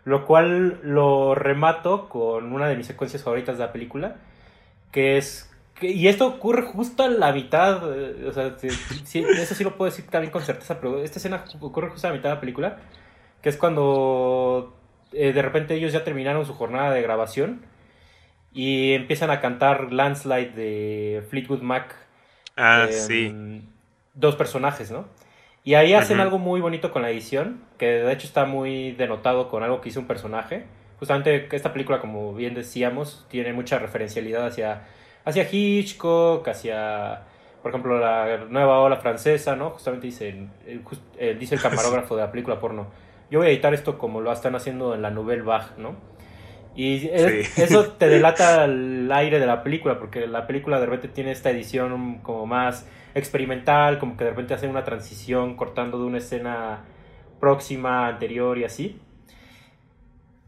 Lo 0.05 0.25
cual 0.25 0.79
lo 0.81 1.35
remato 1.35 2.07
con 2.07 2.53
una 2.53 2.67
de 2.67 2.77
mis 2.77 2.87
secuencias 2.87 3.23
favoritas 3.23 3.57
de 3.57 3.65
la 3.65 3.73
película, 3.73 4.15
que 4.91 5.17
es... 5.17 5.51
y 5.81 6.07
esto 6.07 6.27
ocurre 6.27 6.63
justo 6.63 7.03
a 7.03 7.09
la 7.09 7.33
mitad, 7.33 7.81
eh, 7.93 8.25
o 8.27 8.31
sea, 8.31 8.55
eso 8.61 9.55
sí 9.55 9.63
lo 9.63 9.75
puedo 9.75 9.91
decir 9.91 10.05
también 10.09 10.31
con 10.31 10.41
certeza, 10.41 10.79
pero 10.79 11.03
esta 11.03 11.19
escena 11.19 11.43
ocurre 11.59 11.89
justo 11.89 12.07
a 12.07 12.11
la 12.11 12.15
mitad 12.15 12.29
de 12.29 12.35
la 12.35 12.41
película, 12.41 12.77
que 13.41 13.49
es 13.49 13.57
cuando 13.57 14.73
eh, 15.11 15.33
de 15.33 15.41
repente 15.41 15.75
ellos 15.75 15.91
ya 15.91 16.05
terminaron 16.05 16.45
su 16.45 16.53
jornada 16.53 16.91
de 16.93 17.01
grabación 17.01 17.61
y 18.53 18.93
empiezan 18.93 19.31
a 19.31 19.41
cantar 19.41 19.91
Landslide 19.91 20.51
de 20.51 21.23
Fleetwood 21.29 21.61
Mac. 21.61 22.08
Ah, 22.59 22.87
em, 22.89 22.93
sí. 22.93 23.61
Dos 24.13 24.35
personajes, 24.35 24.91
¿no? 24.91 25.05
Y 25.63 25.75
ahí 25.75 25.93
hacen 25.93 26.19
algo 26.19 26.39
muy 26.39 26.61
bonito 26.61 26.91
con 26.91 27.01
la 27.01 27.09
edición, 27.09 27.61
que 27.77 27.85
de 27.85 28.11
hecho 28.11 28.27
está 28.27 28.45
muy 28.45 28.91
denotado 28.93 29.49
con 29.49 29.63
algo 29.63 29.81
que 29.81 29.89
hizo 29.89 29.99
un 29.99 30.07
personaje. 30.07 30.65
Justamente 30.99 31.47
esta 31.51 31.71
película, 31.71 31.99
como 31.99 32.33
bien 32.33 32.53
decíamos, 32.53 33.25
tiene 33.29 33.53
mucha 33.53 33.79
referencialidad 33.79 34.45
hacia, 34.45 34.87
hacia 35.23 35.47
Hitchcock, 35.49 36.47
hacia, 36.47 37.21
por 37.61 37.71
ejemplo, 37.71 37.99
la 37.99 38.45
nueva 38.49 38.79
ola 38.79 38.97
francesa, 38.97 39.55
¿no? 39.55 39.69
Justamente 39.71 40.07
dice, 40.07 40.47
dice 41.37 41.55
el 41.55 41.61
camarógrafo 41.61 42.15
de 42.15 42.23
la 42.23 42.31
película 42.31 42.59
porno. 42.59 42.87
Yo 43.31 43.39
voy 43.39 43.47
a 43.47 43.51
editar 43.51 43.73
esto 43.73 43.97
como 43.97 44.21
lo 44.21 44.31
están 44.33 44.55
haciendo 44.55 44.95
en 44.95 45.01
la 45.01 45.11
Nouvelle 45.11 45.43
Vague, 45.43 45.71
¿no? 45.77 45.95
Y 46.75 47.09
eso 47.09 47.91
te 47.97 48.07
delata 48.07 48.65
el 48.65 49.11
aire 49.11 49.39
de 49.39 49.45
la 49.45 49.63
película, 49.63 49.99
porque 49.99 50.27
la 50.27 50.47
película 50.47 50.79
de 50.79 50.85
repente 50.85 51.07
tiene 51.07 51.31
esta 51.31 51.49
edición 51.49 52.19
como 52.19 52.45
más 52.45 52.87
experimental, 53.15 53.99
como 53.99 54.15
que 54.15 54.23
de 54.23 54.29
repente 54.31 54.53
hacen 54.53 54.69
una 54.69 54.83
transición 54.83 55.55
cortando 55.55 55.99
de 55.99 56.05
una 56.05 56.19
escena 56.19 56.85
próxima, 57.39 58.07
anterior 58.07 58.57
y 58.57 58.63
así. 58.63 58.99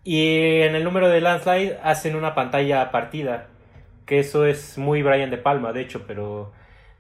Y 0.04 0.62
en 0.62 0.76
el 0.76 0.84
número 0.84 1.10
de 1.10 1.22
Landslide 1.22 1.80
hacen 1.84 2.16
una 2.16 2.34
pantalla 2.34 2.92
partida, 2.92 3.48
que 4.06 4.20
eso 4.20 4.46
es 4.46 4.78
muy 4.78 5.04
Brian 5.04 5.30
De 5.30 5.38
Palma, 5.38 5.74
de 5.74 5.82
hecho, 5.82 6.06
pero 6.08 6.52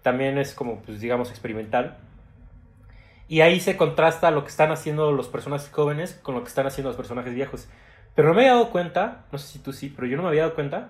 también 0.01 0.37
es 0.37 0.53
como, 0.53 0.81
pues 0.81 1.01
digamos, 1.01 1.29
experimental. 1.29 1.97
Y 3.27 3.41
ahí 3.41 3.59
se 3.59 3.77
contrasta 3.77 4.29
lo 4.29 4.43
que 4.43 4.49
están 4.49 4.71
haciendo 4.71 5.11
los 5.11 5.29
personajes 5.29 5.69
jóvenes 5.71 6.19
con 6.21 6.35
lo 6.35 6.43
que 6.43 6.49
están 6.49 6.67
haciendo 6.67 6.89
los 6.89 6.97
personajes 6.97 7.33
viejos. 7.33 7.69
Pero 8.15 8.29
no 8.29 8.33
me 8.33 8.41
había 8.41 8.53
dado 8.53 8.71
cuenta, 8.71 9.25
no 9.31 9.37
sé 9.37 9.47
si 9.47 9.59
tú 9.59 9.73
sí, 9.73 9.91
pero 9.93 10.07
yo 10.07 10.17
no 10.17 10.23
me 10.23 10.29
había 10.29 10.43
dado 10.43 10.55
cuenta 10.55 10.89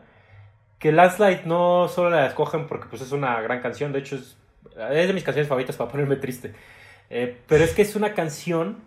que 0.79 0.91
Last 0.91 1.19
Light 1.19 1.43
no 1.43 1.87
solo 1.87 2.09
la 2.09 2.25
escogen 2.25 2.65
porque 2.65 2.87
pues 2.89 3.01
es 3.03 3.11
una 3.11 3.39
gran 3.41 3.61
canción, 3.61 3.93
de 3.93 3.99
hecho 3.99 4.15
es, 4.15 4.35
de 4.75 5.13
mis 5.13 5.23
canciones 5.23 5.47
favoritas 5.47 5.75
para 5.75 5.91
ponerme 5.91 6.15
triste. 6.15 6.53
Eh, 7.11 7.37
pero 7.47 7.63
es 7.63 7.73
que 7.73 7.83
es 7.83 7.95
una 7.95 8.13
canción 8.13 8.77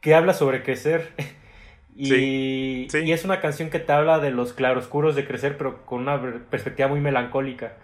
que 0.00 0.14
habla 0.14 0.32
sobre 0.32 0.62
crecer. 0.62 1.12
y, 1.96 2.88
y, 2.90 3.12
es 3.12 3.24
una 3.24 3.40
canción 3.40 3.68
que 3.68 3.78
te 3.78 3.92
habla 3.92 4.18
de 4.18 4.30
los 4.30 4.54
claroscuros 4.54 5.14
de 5.14 5.26
crecer, 5.26 5.58
pero 5.58 5.84
con 5.84 6.00
una 6.00 6.20
perspectiva 6.48 6.88
muy 6.88 7.00
melancólica. 7.00 7.74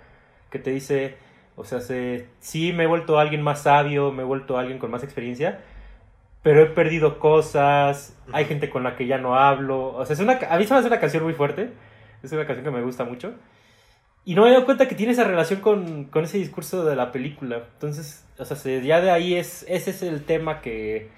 Que 0.51 0.59
te 0.59 0.71
dice, 0.71 1.17
o 1.57 1.65
sea, 1.65 1.81
se, 1.81 2.29
sí 2.41 2.73
me 2.73 2.85
he 2.85 2.87
vuelto 2.87 3.19
alguien 3.19 3.43
más 3.43 3.65
sabio, 3.65 4.13
me 4.13 4.23
he 4.23 4.27
vuelto 4.27 4.57
alguien 4.57 4.79
con 4.79 4.91
más 4.91 5.05
experiencia, 5.05 5.61
pero 6.43 6.63
he 6.63 6.67
perdido 6.67 7.19
cosas, 7.19 8.17
hay 8.33 8.45
gente 8.47 8.69
con 8.69 8.83
la 8.83 8.97
que 8.97 9.07
ya 9.07 9.19
no 9.19 9.37
hablo. 9.37 9.95
O 9.95 10.05
sea, 10.05 10.15
es 10.15 10.21
una, 10.21 10.39
a 10.51 10.59
mí 10.59 10.65
se 10.65 10.75
me 10.75 10.81
hace 10.81 10.89
una 10.89 11.01
canción 11.01 11.23
muy 11.23 11.35
fuerte, 11.35 11.71
es 12.23 12.33
una 12.33 12.47
canción 12.47 12.65
que 12.65 12.71
me 12.71 12.83
gusta 12.83 13.05
mucho. 13.05 13.35
Y 14.25 14.35
no 14.35 14.43
me 14.43 14.49
he 14.49 14.53
dado 14.53 14.65
cuenta 14.65 14.87
que 14.89 14.95
tiene 14.95 15.13
esa 15.13 15.25
relación 15.25 15.61
con, 15.61 16.05
con 16.05 16.25
ese 16.25 16.39
discurso 16.39 16.85
de 16.85 16.97
la 16.97 17.11
película. 17.13 17.65
Entonces, 17.75 18.27
o 18.39 18.45
sea, 18.45 18.81
ya 18.81 19.01
de 19.01 19.11
ahí 19.11 19.35
es, 19.35 19.65
ese 19.69 19.91
es 19.91 20.03
el 20.03 20.25
tema 20.25 20.61
que, 20.61 21.09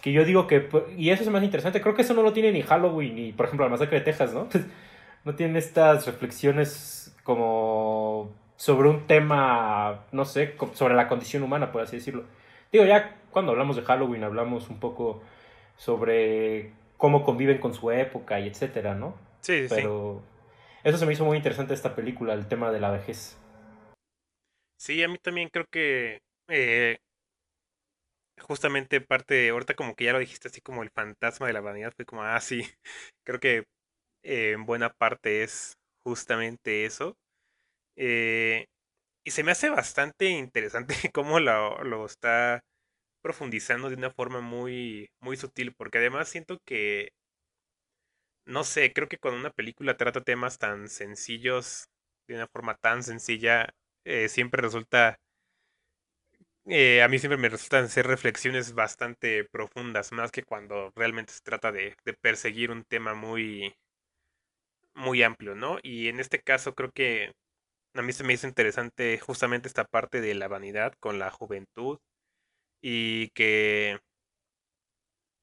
que 0.00 0.12
yo 0.12 0.24
digo 0.24 0.46
que, 0.46 0.68
y 0.96 1.10
eso 1.10 1.22
es 1.22 1.30
más 1.30 1.42
interesante, 1.42 1.80
creo 1.80 1.94
que 1.94 2.02
eso 2.02 2.14
no 2.14 2.22
lo 2.22 2.32
tiene 2.32 2.52
ni 2.52 2.62
Halloween, 2.62 3.14
ni 3.14 3.32
por 3.32 3.46
ejemplo 3.46 3.66
la 3.66 3.70
masacre 3.70 3.98
de 3.98 4.04
Texas, 4.04 4.32
¿no? 4.34 4.48
no 5.24 5.34
tiene 5.34 5.58
estas 5.58 6.06
reflexiones 6.06 7.16
como 7.24 8.32
sobre 8.56 8.88
un 8.88 9.06
tema, 9.06 10.04
no 10.12 10.24
sé, 10.24 10.56
sobre 10.74 10.94
la 10.94 11.08
condición 11.08 11.42
humana, 11.42 11.72
por 11.72 11.82
así 11.82 11.96
decirlo. 11.96 12.24
Digo, 12.70 12.84
ya 12.84 13.16
cuando 13.34 13.52
hablamos 13.52 13.76
de 13.76 13.82
Halloween 13.82 14.24
hablamos 14.24 14.70
un 14.70 14.80
poco 14.80 15.20
sobre 15.76 16.72
cómo 16.96 17.22
conviven 17.24 17.58
con 17.58 17.74
su 17.74 17.90
época 17.90 18.40
y 18.40 18.48
etcétera, 18.48 18.94
¿no? 18.94 19.14
Sí, 19.42 19.68
sí. 19.68 19.74
Pero 19.74 20.22
eso 20.84 20.96
se 20.96 21.04
me 21.04 21.12
hizo 21.12 21.24
muy 21.26 21.36
interesante 21.36 21.74
esta 21.74 21.94
película, 21.94 22.32
el 22.32 22.48
tema 22.48 22.70
de 22.70 22.80
la 22.80 22.90
vejez. 22.90 23.36
Sí, 24.78 25.02
a 25.02 25.08
mí 25.08 25.18
también 25.18 25.48
creo 25.52 25.66
que 25.70 26.20
eh, 26.48 26.96
justamente 28.38 29.00
parte, 29.00 29.50
ahorita 29.50 29.74
como 29.74 29.94
que 29.94 30.04
ya 30.04 30.12
lo 30.12 30.18
dijiste 30.18 30.48
así 30.48 30.60
como 30.60 30.82
el 30.82 30.90
fantasma 30.90 31.46
de 31.46 31.52
la 31.52 31.60
vanidad, 31.60 31.92
fue 31.94 32.04
como, 32.04 32.22
ah, 32.22 32.40
sí, 32.40 32.62
creo 33.26 33.40
que 33.40 33.64
eh, 34.22 34.52
en 34.52 34.64
buena 34.64 34.90
parte 34.90 35.42
es 35.42 35.74
justamente 36.04 36.84
eso. 36.84 37.16
Eh, 37.96 38.66
y 39.26 39.30
se 39.30 39.42
me 39.42 39.52
hace 39.52 39.70
bastante 39.70 40.28
interesante 40.28 40.94
cómo 41.14 41.40
lo, 41.40 41.82
lo 41.82 42.06
está 42.06 42.60
profundizando 43.24 43.90
de 43.90 43.96
una 43.96 44.12
forma 44.12 44.42
muy, 44.42 45.08
muy 45.22 45.38
sutil, 45.38 45.74
porque 45.76 45.98
además 45.98 46.28
siento 46.30 46.58
que, 46.66 47.10
no 48.46 48.64
sé, 48.64 48.92
creo 48.92 49.08
que 49.08 49.18
cuando 49.18 49.40
una 49.40 49.50
película 49.50 49.96
trata 49.96 50.22
temas 50.22 50.58
tan 50.58 50.88
sencillos, 50.88 51.86
de 52.28 52.36
una 52.36 52.46
forma 52.48 52.74
tan 52.76 53.02
sencilla, 53.02 53.68
eh, 54.04 54.28
siempre 54.28 54.62
resulta, 54.62 55.18
eh, 56.66 57.02
a 57.02 57.08
mí 57.08 57.18
siempre 57.18 57.36
me 57.38 57.48
resultan 57.48 57.88
ser 57.88 58.06
reflexiones 58.06 58.74
bastante 58.74 59.44
profundas, 59.44 60.12
más 60.12 60.30
que 60.30 60.42
cuando 60.44 60.92
realmente 60.96 61.32
se 61.32 61.40
trata 61.42 61.72
de, 61.72 61.96
de 62.04 62.14
perseguir 62.14 62.70
un 62.70 62.84
tema 62.84 63.14
muy, 63.14 63.74
muy 64.94 65.22
amplio, 65.22 65.54
¿no? 65.54 65.78
Y 65.82 66.08
en 66.08 66.20
este 66.20 66.40
caso 66.42 66.74
creo 66.74 66.90
que 66.92 67.32
a 67.94 68.02
mí 68.02 68.12
se 68.12 68.24
me 68.24 68.32
hizo 68.34 68.48
interesante 68.48 69.18
justamente 69.20 69.68
esta 69.68 69.84
parte 69.84 70.20
de 70.20 70.34
la 70.34 70.48
vanidad 70.48 70.94
con 71.00 71.18
la 71.18 71.30
juventud 71.30 71.98
y 72.86 73.30
que 73.30 73.98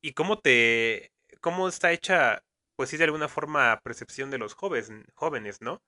y 0.01 0.13
cómo 0.13 0.39
te 0.39 1.11
cómo 1.41 1.67
está 1.67 1.91
hecha 1.91 2.43
pues 2.75 2.89
sí 2.89 2.97
de 2.97 3.05
alguna 3.05 3.27
forma 3.27 3.79
percepción 3.83 4.31
de 4.31 4.37
los 4.37 4.53
jóvenes 4.55 4.91
jóvenes 5.15 5.61
no 5.61 5.81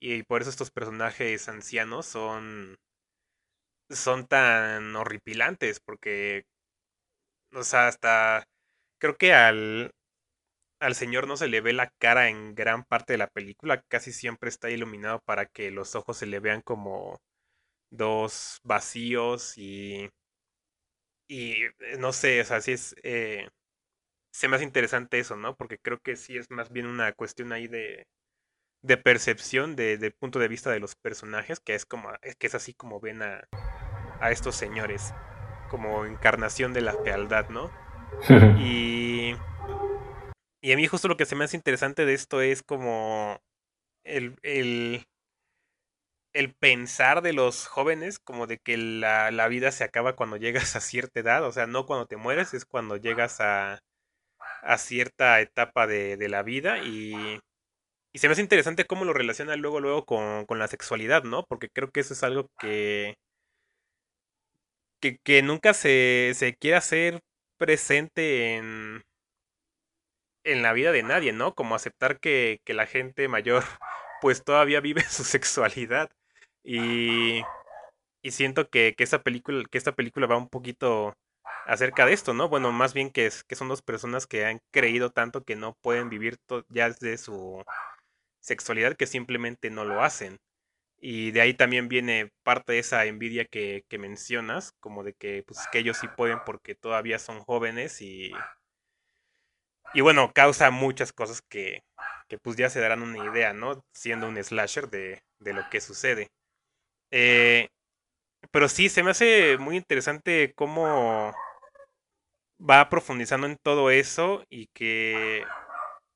y 0.00 0.24
por 0.24 0.42
eso 0.42 0.50
estos 0.50 0.70
personajes 0.72 1.48
ancianos 1.48 2.06
son 2.06 2.76
son 3.90 4.26
tan 4.26 4.96
horripilantes 4.96 5.78
porque 5.78 6.46
o 7.54 7.62
sea 7.64 7.88
hasta 7.88 8.44
creo 9.00 9.16
que 9.16 9.34
al 9.34 9.92
al 10.80 10.94
señor 10.96 11.28
no 11.28 11.36
se 11.38 11.48
le 11.48 11.60
ve 11.62 11.72
la 11.74 11.90
cara 12.00 12.28
en 12.28 12.54
gran 12.54 12.84
parte 12.84 13.14
de 13.14 13.18
la 13.18 13.28
película 13.28 13.82
casi 13.88 14.12
siempre 14.12 14.48
está 14.50 14.70
iluminado 14.70 15.20
para 15.26 15.46
que 15.46 15.70
los 15.72 15.94
ojos 15.96 16.18
se 16.18 16.26
le 16.26 16.40
vean 16.40 16.62
como 16.62 17.18
dos 17.90 18.58
vacíos 18.64 19.58
y 19.58 20.10
y 21.32 21.64
eh, 21.64 21.96
no 21.98 22.12
sé, 22.12 22.42
o 22.42 22.44
sea, 22.44 22.60
sí 22.60 22.72
es. 22.72 22.94
Eh, 23.02 23.48
se 24.34 24.48
me 24.48 24.56
hace 24.56 24.64
interesante 24.64 25.18
eso, 25.18 25.34
¿no? 25.34 25.56
Porque 25.56 25.78
creo 25.78 25.98
que 26.00 26.16
sí 26.16 26.36
es 26.36 26.50
más 26.50 26.70
bien 26.70 26.86
una 26.86 27.12
cuestión 27.12 27.52
ahí 27.52 27.68
de, 27.68 28.06
de 28.82 28.96
percepción, 28.98 29.74
de, 29.74 30.14
punto 30.18 30.38
de 30.38 30.48
vista 30.48 30.70
de 30.70 30.80
los 30.80 30.94
personajes, 30.94 31.58
que 31.60 31.74
es 31.74 31.86
como, 31.86 32.10
que 32.38 32.46
es 32.46 32.54
así 32.54 32.74
como 32.74 33.00
ven 33.00 33.22
a, 33.22 33.48
a 34.20 34.30
estos 34.30 34.56
señores 34.56 35.14
como 35.70 36.04
encarnación 36.04 36.74
de 36.74 36.82
la 36.82 36.92
fealdad, 37.02 37.48
¿no? 37.48 37.70
y, 38.60 39.34
y 40.62 40.72
a 40.72 40.76
mí 40.76 40.86
justo 40.86 41.08
lo 41.08 41.16
que 41.16 41.24
se 41.24 41.34
me 41.34 41.44
hace 41.44 41.56
interesante 41.56 42.04
de 42.04 42.12
esto 42.12 42.42
es 42.42 42.62
como 42.62 43.40
el, 44.04 44.36
el, 44.42 45.06
el 46.34 46.54
pensar 46.54 47.22
de 47.22 47.32
los 47.32 47.66
jóvenes, 47.66 48.18
como 48.18 48.46
de 48.46 48.58
que 48.58 48.76
la, 48.76 49.30
la, 49.30 49.48
vida 49.48 49.70
se 49.72 49.84
acaba 49.84 50.16
cuando 50.16 50.36
llegas 50.36 50.76
a 50.76 50.80
cierta 50.80 51.20
edad, 51.20 51.44
o 51.44 51.52
sea, 51.52 51.66
no 51.66 51.86
cuando 51.86 52.06
te 52.06 52.16
mueres, 52.16 52.54
es 52.54 52.64
cuando 52.64 52.96
llegas 52.96 53.40
a, 53.40 53.80
a 54.62 54.78
cierta 54.78 55.40
etapa 55.40 55.86
de, 55.86 56.16
de 56.16 56.28
la 56.28 56.42
vida 56.42 56.78
y, 56.84 57.40
y, 58.12 58.18
se 58.18 58.28
me 58.28 58.32
hace 58.32 58.42
interesante 58.42 58.86
cómo 58.86 59.04
lo 59.04 59.12
relaciona 59.14 59.56
luego, 59.56 59.80
luego 59.80 60.04
con, 60.06 60.46
con 60.46 60.58
la 60.58 60.68
sexualidad, 60.68 61.24
¿no? 61.24 61.44
Porque 61.48 61.68
creo 61.70 61.90
que 61.90 62.00
eso 62.00 62.14
es 62.14 62.22
algo 62.24 62.48
que 62.58 63.16
que, 65.24 65.42
nunca 65.42 65.74
se, 65.74 66.32
se 66.34 66.54
quiere 66.54 66.76
hacer 66.76 67.20
presente 67.58 68.56
en, 68.56 69.02
en 70.44 70.62
la 70.62 70.72
vida 70.72 70.92
de 70.92 71.02
nadie, 71.02 71.32
¿no? 71.32 71.54
Como 71.54 71.74
aceptar 71.74 72.18
que, 72.20 72.60
que 72.64 72.74
la 72.74 72.86
gente 72.86 73.28
mayor 73.28 73.64
pues 74.20 74.44
todavía 74.44 74.80
vive 74.80 75.02
su 75.08 75.24
sexualidad. 75.24 76.10
Y, 76.64 77.42
y 78.22 78.30
siento 78.30 78.68
que, 78.70 78.94
que, 78.96 79.04
esa 79.04 79.22
película, 79.22 79.64
que 79.70 79.78
esta 79.78 79.92
película 79.92 80.26
va 80.26 80.36
un 80.36 80.48
poquito 80.48 81.14
acerca 81.66 82.06
de 82.06 82.12
esto, 82.12 82.34
¿no? 82.34 82.48
Bueno, 82.48 82.72
más 82.72 82.94
bien 82.94 83.10
que, 83.10 83.26
es, 83.26 83.44
que 83.44 83.56
son 83.56 83.68
dos 83.68 83.82
personas 83.82 84.26
que 84.26 84.46
han 84.46 84.60
creído 84.72 85.10
tanto 85.10 85.44
que 85.44 85.56
no 85.56 85.74
pueden 85.82 86.08
vivir 86.08 86.38
ya 86.68 86.90
de 86.90 87.18
su 87.18 87.62
sexualidad 88.40 88.96
que 88.96 89.06
simplemente 89.06 89.70
no 89.70 89.84
lo 89.84 90.02
hacen. 90.02 90.38
Y 91.00 91.32
de 91.32 91.40
ahí 91.42 91.54
también 91.54 91.88
viene 91.88 92.30
parte 92.44 92.74
de 92.74 92.78
esa 92.80 93.04
envidia 93.06 93.44
que, 93.44 93.84
que 93.88 93.98
mencionas, 93.98 94.72
como 94.80 95.04
de 95.04 95.14
que, 95.14 95.42
pues, 95.46 95.60
que 95.72 95.80
ellos 95.80 95.98
sí 95.98 96.08
pueden 96.08 96.40
porque 96.46 96.74
todavía 96.76 97.18
son 97.18 97.40
jóvenes 97.40 98.00
y, 98.02 98.32
y 99.94 100.00
bueno, 100.00 100.32
causa 100.34 100.70
muchas 100.70 101.12
cosas 101.12 101.42
que, 101.42 101.82
que 102.28 102.38
pues 102.38 102.56
ya 102.56 102.70
se 102.70 102.80
darán 102.80 103.02
una 103.02 103.24
idea, 103.26 103.52
¿no? 103.52 103.84
Siendo 103.92 104.28
un 104.28 104.42
slasher 104.42 104.88
de, 104.88 105.22
de 105.40 105.52
lo 105.52 105.68
que 105.70 105.80
sucede. 105.80 106.28
Eh, 107.12 107.68
pero 108.52 108.68
sí, 108.68 108.88
se 108.90 109.02
me 109.04 109.12
hace 109.12 109.58
muy 109.58 109.76
interesante 109.76 110.54
cómo 110.56 111.32
va 112.58 112.88
profundizando 112.88 113.46
en 113.46 113.56
todo 113.62 113.90
eso 113.90 114.44
y 114.48 114.68
que, 114.68 115.44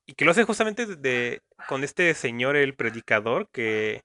y 0.06 0.14
que 0.14 0.24
lo 0.24 0.32
hace 0.32 0.44
justamente 0.44 0.86
de, 0.86 1.42
con 1.68 1.84
este 1.84 2.14
señor, 2.14 2.56
el 2.56 2.76
predicador, 2.76 3.48
que 3.52 4.02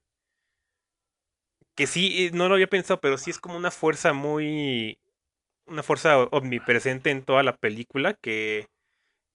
que 1.75 1.87
sí, 1.87 2.25
eh, 2.27 2.31
no 2.33 2.47
lo 2.47 2.55
había 2.55 2.67
pensado, 2.67 2.99
pero 3.01 3.17
sí 3.17 3.31
es 3.31 3.39
como 3.39 3.57
una 3.57 3.71
fuerza 3.71 4.13
muy, 4.13 4.99
una 5.67 5.83
fuerza 5.83 6.19
omnipresente 6.19 7.11
en 7.11 7.23
toda 7.25 7.43
la 7.43 7.57
película 7.57 8.15
que, 8.15 8.67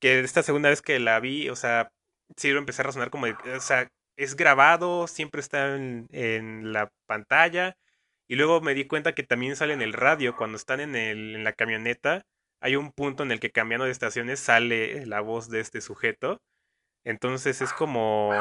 que 0.00 0.20
esta 0.20 0.44
segunda 0.44 0.70
vez 0.70 0.82
que 0.82 1.00
la 1.00 1.20
vi, 1.20 1.50
o 1.50 1.56
sea, 1.56 1.92
sí 2.36 2.50
lo 2.52 2.60
empecé 2.60 2.82
a 2.82 2.86
razonar 2.86 3.10
como, 3.10 3.26
o 3.28 3.60
sea, 3.60 3.88
es 4.16 4.36
grabado, 4.36 5.06
siempre 5.06 5.40
está 5.40 5.76
en, 5.76 6.08
en, 6.12 6.72
la 6.72 6.90
pantalla. 7.06 7.76
Y 8.28 8.36
luego 8.36 8.60
me 8.60 8.74
di 8.74 8.86
cuenta 8.86 9.14
que 9.14 9.22
también 9.22 9.56
sale 9.56 9.74
en 9.74 9.82
el 9.82 9.92
radio, 9.92 10.36
cuando 10.36 10.56
están 10.56 10.80
en, 10.80 10.96
el, 10.96 11.36
en 11.36 11.44
la 11.44 11.52
camioneta, 11.52 12.26
hay 12.60 12.76
un 12.76 12.92
punto 12.92 13.22
en 13.22 13.32
el 13.32 13.40
que 13.40 13.52
cambiando 13.52 13.84
de 13.84 13.92
estaciones 13.92 14.40
sale 14.40 15.06
la 15.06 15.20
voz 15.20 15.48
de 15.50 15.60
este 15.60 15.80
sujeto. 15.80 16.40
Entonces 17.04 17.62
es 17.62 17.72
como 17.72 18.32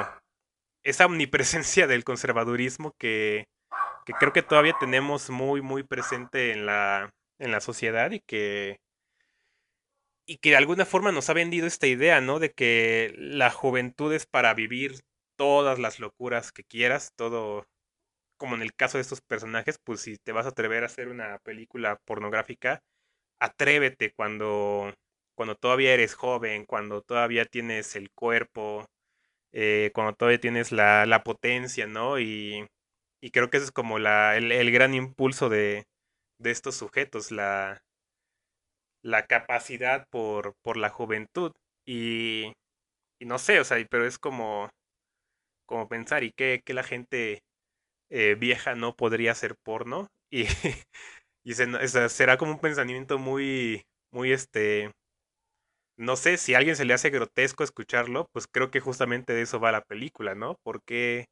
esa 0.84 1.06
omnipresencia 1.06 1.88
del 1.88 2.04
conservadurismo 2.04 2.94
que, 2.98 3.48
que 4.06 4.14
creo 4.14 4.34
que 4.34 4.44
todavía 4.44 4.76
tenemos 4.80 5.30
muy, 5.30 5.62
muy 5.62 5.84
presente 5.84 6.52
en 6.52 6.66
la, 6.66 7.12
en 7.40 7.52
la 7.52 7.62
sociedad 7.62 8.12
y 8.12 8.22
que, 8.22 8.80
y 10.26 10.38
que 10.38 10.52
de 10.52 10.58
alguna 10.58 10.86
forma 10.86 11.12
nos 11.12 11.30
ha 11.30 11.34
vendido 11.34 11.68
esta 11.68 11.88
idea, 11.88 12.22
¿no? 12.22 12.40
De 12.40 12.52
que 12.52 13.14
la 13.18 13.52
juventud 13.52 14.14
es 14.14 14.26
para 14.26 14.54
vivir 14.54 15.02
todas 15.38 15.80
las 15.80 16.00
locuras 16.00 16.52
que 16.52 16.64
quieras, 16.64 17.14
todo, 17.16 17.66
como 18.38 18.56
en 18.56 18.62
el 18.62 18.74
caso 18.76 18.98
de 18.98 19.04
estos 19.04 19.22
personajes, 19.22 19.80
pues 19.84 20.02
si 20.02 20.18
te 20.18 20.32
vas 20.32 20.46
a 20.46 20.50
atrever 20.50 20.84
a 20.84 20.88
hacer 20.88 21.10
una 21.10 21.40
película 21.40 21.98
pornográfica, 22.06 22.82
atrévete 23.40 24.14
cuando, 24.14 24.94
cuando 25.36 25.56
todavía 25.56 25.94
eres 25.94 26.16
joven, 26.16 26.66
cuando 26.66 27.02
todavía 27.02 27.46
tienes 27.46 27.96
el 27.96 28.10
cuerpo, 28.12 28.86
eh, 29.54 29.92
cuando 29.94 30.14
todavía 30.14 30.40
tienes 30.40 30.72
la, 30.72 31.06
la 31.06 31.24
potencia, 31.24 31.88
¿no? 31.88 32.20
Y, 32.20 32.68
y 33.22 33.32
creo 33.32 33.50
que 33.50 33.58
ese 33.58 33.68
es 33.68 33.72
como 33.72 34.00
la, 34.00 34.38
el, 34.38 34.72
gran 34.72 34.94
impulso 34.94 35.50
de, 35.50 35.86
de 36.40 36.52
estos 36.52 36.76
sujetos, 36.76 37.32
la, 37.32 37.82
la 39.04 39.26
capacidad 39.28 40.08
por, 40.10 40.56
por 40.62 40.78
la 40.78 40.90
juventud. 40.90 41.52
Y, 41.88 42.54
y, 43.20 43.26
no 43.26 43.40
sé, 43.40 43.60
o 43.60 43.64
sea, 43.64 43.78
pero 43.90 44.06
es 44.06 44.20
como, 44.20 44.70
como 45.66 45.88
pensar, 45.90 46.24
¿y 46.24 46.32
qué, 46.32 46.62
que 46.66 46.74
la 46.74 46.84
gente 46.84 47.44
eh, 48.10 48.36
vieja 48.40 48.76
no 48.76 48.96
podría 48.96 49.32
hacer 49.34 49.56
porno? 49.64 50.10
Y, 50.30 50.46
y 51.44 51.54
se, 51.56 52.10
será 52.10 52.38
como 52.38 52.54
un 52.54 52.60
pensamiento 52.60 53.20
muy, 53.20 53.84
muy 54.12 54.32
este, 54.32 54.92
no 55.98 56.16
sé, 56.16 56.38
si 56.38 56.54
a 56.54 56.58
alguien 56.60 56.76
se 56.76 56.86
le 56.86 56.94
hace 56.94 57.10
grotesco 57.10 57.64
escucharlo, 57.64 58.28
pues 58.34 58.48
creo 58.48 58.72
que 58.72 58.80
justamente 58.80 59.34
de 59.34 59.42
eso 59.44 59.60
va 59.60 59.72
la 59.72 59.84
película, 59.84 60.36
¿no? 60.36 60.58
Porque 60.64 61.26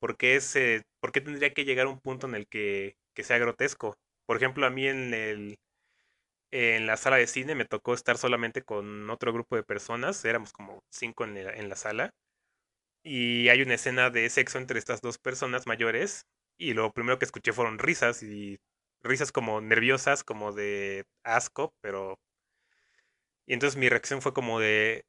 ¿por 0.00 0.16
qué, 0.16 0.36
ese, 0.36 0.82
¿por 1.00 1.12
qué 1.12 1.20
tendría 1.20 1.54
que 1.54 1.64
llegar 1.64 1.86
a 1.86 1.90
un 1.90 2.00
punto 2.00 2.26
en 2.26 2.34
el 2.34 2.46
que, 2.48 2.96
que, 3.14 3.22
sea 3.24 3.38
grotesco? 3.38 3.94
Por 4.26 4.36
ejemplo, 4.36 4.66
a 4.66 4.70
mí 4.70 4.86
en, 4.88 5.14
el, 5.14 5.56
en 6.50 6.86
la 6.86 6.96
sala 6.96 7.16
de 7.16 7.26
cine 7.26 7.54
me 7.54 7.64
tocó 7.64 7.94
estar 7.94 8.18
solamente 8.18 8.62
con 8.62 9.08
otro 9.10 9.32
grupo 9.32 9.56
de 9.56 9.62
personas, 9.62 10.24
éramos 10.24 10.52
como 10.52 10.80
cinco 10.90 11.24
en, 11.24 11.36
en 11.36 11.68
la 11.68 11.76
sala, 11.76 12.10
y 13.02 13.48
hay 13.48 13.62
una 13.62 13.74
escena 13.74 14.10
de 14.10 14.28
sexo 14.30 14.58
entre 14.58 14.78
estas 14.78 15.00
dos 15.00 15.18
personas 15.18 15.66
mayores, 15.66 16.26
y 16.58 16.74
lo 16.74 16.92
primero 16.92 17.18
que 17.18 17.24
escuché 17.24 17.52
fueron 17.52 17.78
risas, 17.78 18.22
y 18.22 18.58
risas 19.02 19.32
como 19.32 19.60
nerviosas, 19.60 20.24
como 20.24 20.52
de 20.52 21.04
asco, 21.24 21.74
pero... 21.80 22.18
Y 23.46 23.54
entonces 23.54 23.78
mi 23.78 23.88
reacción 23.88 24.22
fue 24.22 24.32
como 24.32 24.60
de... 24.60 25.04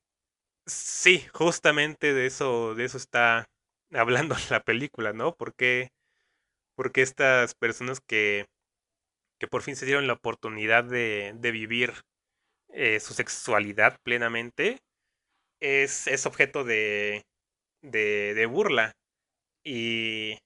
Sí, 0.65 1.25
justamente 1.33 2.13
de 2.13 2.25
eso, 2.27 2.75
de 2.75 2.85
eso 2.85 2.97
está 2.97 3.47
hablando 3.93 4.35
la 4.51 4.61
película, 4.63 5.13
¿no? 5.13 5.35
Porque, 5.35 5.89
porque 6.75 7.01
estas 7.01 7.55
personas 7.55 7.99
que, 8.01 8.47
que 9.39 9.47
por 9.47 9.61
fin 9.61 9.75
se 9.75 9.85
dieron 9.85 10.07
la 10.07 10.13
oportunidad 10.13 10.83
de, 10.83 11.33
de 11.37 11.51
vivir 11.51 11.93
eh, 12.69 12.99
su 12.99 13.13
sexualidad 13.13 13.97
plenamente, 14.03 14.79
es, 15.61 16.07
es 16.07 16.25
objeto 16.25 16.63
de, 16.63 17.25
de, 17.83 18.33
de, 18.33 18.45
burla. 18.47 18.93
Y, 19.63 20.39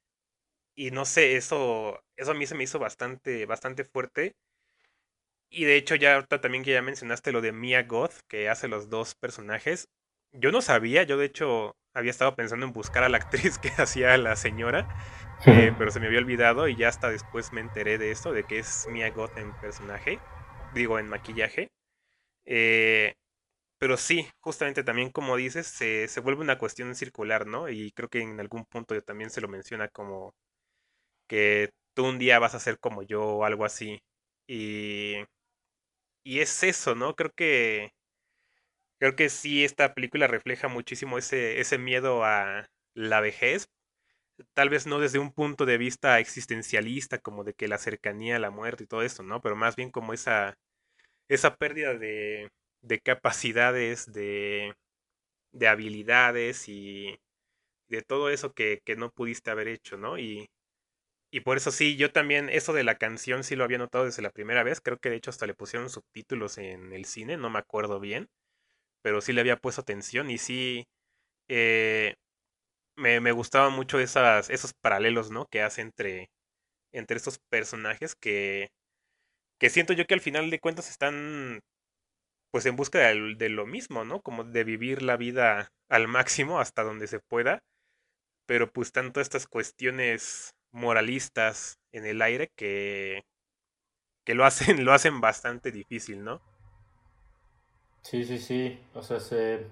y 0.75 0.91
no 0.91 1.05
sé, 1.05 1.37
eso, 1.37 2.01
eso 2.17 2.31
a 2.31 2.33
mí 2.35 2.45
se 2.45 2.55
me 2.55 2.63
hizo 2.65 2.79
bastante, 2.79 3.45
bastante 3.45 3.85
fuerte. 3.85 4.33
Y 5.49 5.65
de 5.65 5.77
hecho, 5.77 5.95
ya 5.95 6.15
ahorita 6.15 6.41
también 6.41 6.63
que 6.63 6.71
ya 6.71 6.81
mencionaste 6.81 7.31
lo 7.31 7.41
de 7.41 7.51
Mia 7.53 7.83
Goth, 7.83 8.15
que 8.27 8.49
hace 8.49 8.67
los 8.67 8.89
dos 8.89 9.15
personajes. 9.15 9.87
Yo 10.33 10.51
no 10.51 10.61
sabía, 10.61 11.03
yo 11.03 11.17
de 11.17 11.25
hecho 11.25 11.75
había 11.93 12.11
estado 12.11 12.35
pensando 12.35 12.65
en 12.65 12.73
buscar 12.73 13.03
a 13.03 13.09
la 13.09 13.17
actriz 13.19 13.57
que 13.57 13.69
hacía 13.77 14.17
la 14.17 14.35
señora, 14.35 14.87
eh, 15.45 15.71
pero 15.77 15.91
se 15.91 15.99
me 15.99 16.07
había 16.07 16.19
olvidado 16.19 16.67
y 16.67 16.75
ya 16.75 16.89
hasta 16.89 17.09
después 17.09 17.53
me 17.53 17.61
enteré 17.61 17.97
de 17.97 18.11
esto, 18.11 18.33
de 18.33 18.43
que 18.43 18.59
es 18.59 18.87
Mia 18.91 19.09
Goth 19.11 19.37
en 19.37 19.53
personaje, 19.59 20.19
digo 20.73 20.99
en 20.99 21.07
maquillaje. 21.07 21.69
Eh, 22.45 23.13
pero 23.79 23.97
sí, 23.97 24.27
justamente 24.39 24.83
también 24.83 25.11
como 25.11 25.35
dices, 25.37 25.67
se, 25.67 26.07
se, 26.07 26.19
vuelve 26.21 26.41
una 26.41 26.57
cuestión 26.59 26.95
circular, 26.95 27.47
¿no? 27.47 27.69
Y 27.69 27.91
creo 27.91 28.09
que 28.09 28.21
en 28.21 28.39
algún 28.39 28.65
punto 28.65 28.95
yo 28.95 29.01
también 29.03 29.29
se 29.29 29.41
lo 29.41 29.47
menciona 29.47 29.87
como 29.89 30.33
que 31.27 31.71
tú 31.95 32.05
un 32.07 32.19
día 32.19 32.39
vas 32.39 32.55
a 32.55 32.59
ser 32.59 32.79
como 32.79 33.03
yo 33.03 33.23
o 33.23 33.45
algo 33.45 33.65
así. 33.65 34.01
Y, 34.47 35.15
y 36.23 36.39
es 36.39 36.63
eso, 36.63 36.95
¿no? 36.95 37.15
Creo 37.15 37.31
que 37.33 37.91
Creo 38.99 39.15
que 39.15 39.29
sí, 39.29 39.63
esta 39.63 39.93
película 39.93 40.27
refleja 40.27 40.67
muchísimo 40.67 41.17
ese, 41.17 41.59
ese 41.59 41.77
miedo 41.77 42.23
a 42.25 42.65
la 42.95 43.21
vejez. 43.21 43.69
Tal 44.53 44.69
vez 44.69 44.87
no 44.87 44.99
desde 44.99 45.19
un 45.19 45.33
punto 45.33 45.65
de 45.65 45.77
vista 45.77 46.19
existencialista, 46.19 47.19
como 47.19 47.43
de 47.43 47.53
que 47.53 47.67
la 47.67 47.77
cercanía 47.79 48.37
a 48.37 48.39
la 48.39 48.51
muerte 48.51 48.85
y 48.85 48.87
todo 48.87 49.03
eso, 49.03 49.23
¿no? 49.23 49.41
Pero 49.41 49.55
más 49.55 49.75
bien 49.75 49.91
como 49.91 50.13
esa, 50.13 50.55
esa 51.29 51.55
pérdida 51.57 51.95
de, 51.95 52.49
de 52.87 52.99
capacidades, 52.99 54.11
de, 54.11 54.73
de 55.53 55.67
habilidades 55.67 56.69
y 56.69 57.19
de 57.89 58.01
todo 58.03 58.29
eso 58.29 58.53
que, 58.53 58.81
que, 58.85 58.95
no 58.97 59.11
pudiste 59.11 59.51
haber 59.51 59.67
hecho, 59.69 59.97
¿no? 59.97 60.19
Y, 60.19 60.47
y 61.31 61.41
por 61.41 61.57
eso 61.57 61.71
sí, 61.71 61.97
yo 61.97 62.11
también, 62.11 62.49
eso 62.49 62.73
de 62.73 62.83
la 62.83 62.97
canción 62.97 63.43
sí 63.43 63.55
lo 63.55 63.63
había 63.65 63.79
notado 63.79 64.05
desde 64.05 64.21
la 64.23 64.31
primera 64.31 64.63
vez. 64.63 64.81
Creo 64.81 64.97
que 64.99 65.09
de 65.09 65.17
hecho 65.17 65.31
hasta 65.31 65.47
le 65.47 65.55
pusieron 65.55 65.89
subtítulos 65.89 66.57
en 66.57 66.93
el 66.93 67.05
cine, 67.05 67.37
no 67.37 67.49
me 67.49 67.59
acuerdo 67.59 67.99
bien 67.99 68.29
pero 69.01 69.21
sí 69.21 69.33
le 69.33 69.41
había 69.41 69.57
puesto 69.57 69.81
atención 69.81 70.29
y 70.31 70.37
sí 70.37 70.85
eh, 71.49 72.15
me, 72.97 73.19
me 73.21 73.31
gustaban 73.31 73.73
mucho 73.73 73.99
esas, 73.99 74.49
esos 74.49 74.73
paralelos, 74.73 75.31
¿no? 75.31 75.45
Que 75.47 75.61
hace 75.61 75.81
entre, 75.81 76.29
entre 76.93 77.17
estos 77.17 77.39
personajes 77.49 78.15
que, 78.15 78.69
que 79.59 79.69
siento 79.69 79.93
yo 79.93 80.05
que 80.07 80.13
al 80.15 80.21
final 80.21 80.49
de 80.49 80.59
cuentas 80.59 80.89
están 80.89 81.61
pues 82.57 82.65
en 82.65 82.75
busca 82.75 82.97
de, 82.97 83.49
lo 83.49 83.67
mismo, 83.67 84.03
¿no? 84.03 84.19
Como 84.19 84.43
de 84.43 84.63
vivir 84.63 85.03
la 85.03 85.15
vida 85.15 85.69
al 85.89 86.07
máximo 86.07 86.59
hasta 86.59 86.81
donde 86.81 87.05
se 87.05 87.19
pueda, 87.19 87.61
pero 88.47 88.71
pues 88.71 88.91
tanto 88.91 89.21
estas 89.21 89.45
cuestiones 89.45 90.55
moralistas 90.71 91.77
en 91.91 92.07
el 92.07 92.19
aire 92.19 92.49
que, 92.55 93.21
que 94.25 94.33
lo 94.33 94.43
hacen, 94.43 94.85
lo 94.85 94.93
hacen 94.93 95.21
bastante 95.21 95.71
difícil, 95.71 96.23
¿no? 96.23 96.41
Sí, 98.01 98.25
sí, 98.25 98.39
sí. 98.39 98.79
O 98.95 99.03
sea, 99.03 99.19
se, 99.19 99.67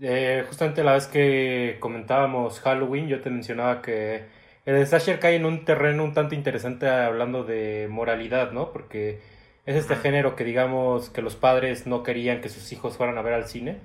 eh, 0.00 0.44
justamente 0.46 0.84
la 0.84 0.92
vez 0.92 1.08
que 1.08 1.78
comentábamos 1.80 2.60
Halloween, 2.60 3.08
yo 3.08 3.20
te 3.20 3.30
mencionaba 3.30 3.82
que 3.82 4.26
el 4.66 4.86
slasher 4.86 5.18
cae 5.18 5.34
en 5.34 5.46
un 5.46 5.64
terreno 5.64 6.04
un 6.04 6.14
tanto 6.14 6.36
interesante 6.36 6.88
hablando 6.88 7.42
de 7.42 7.88
moralidad, 7.90 8.52
¿no? 8.52 8.72
Porque 8.72 9.31
es 9.66 9.76
este 9.76 9.96
género 9.96 10.34
que 10.36 10.44
digamos 10.44 11.10
que 11.10 11.22
los 11.22 11.36
padres 11.36 11.86
no 11.86 12.02
querían 12.02 12.40
que 12.40 12.48
sus 12.48 12.72
hijos 12.72 12.96
fueran 12.96 13.18
a 13.18 13.22
ver 13.22 13.34
al 13.34 13.46
cine. 13.46 13.78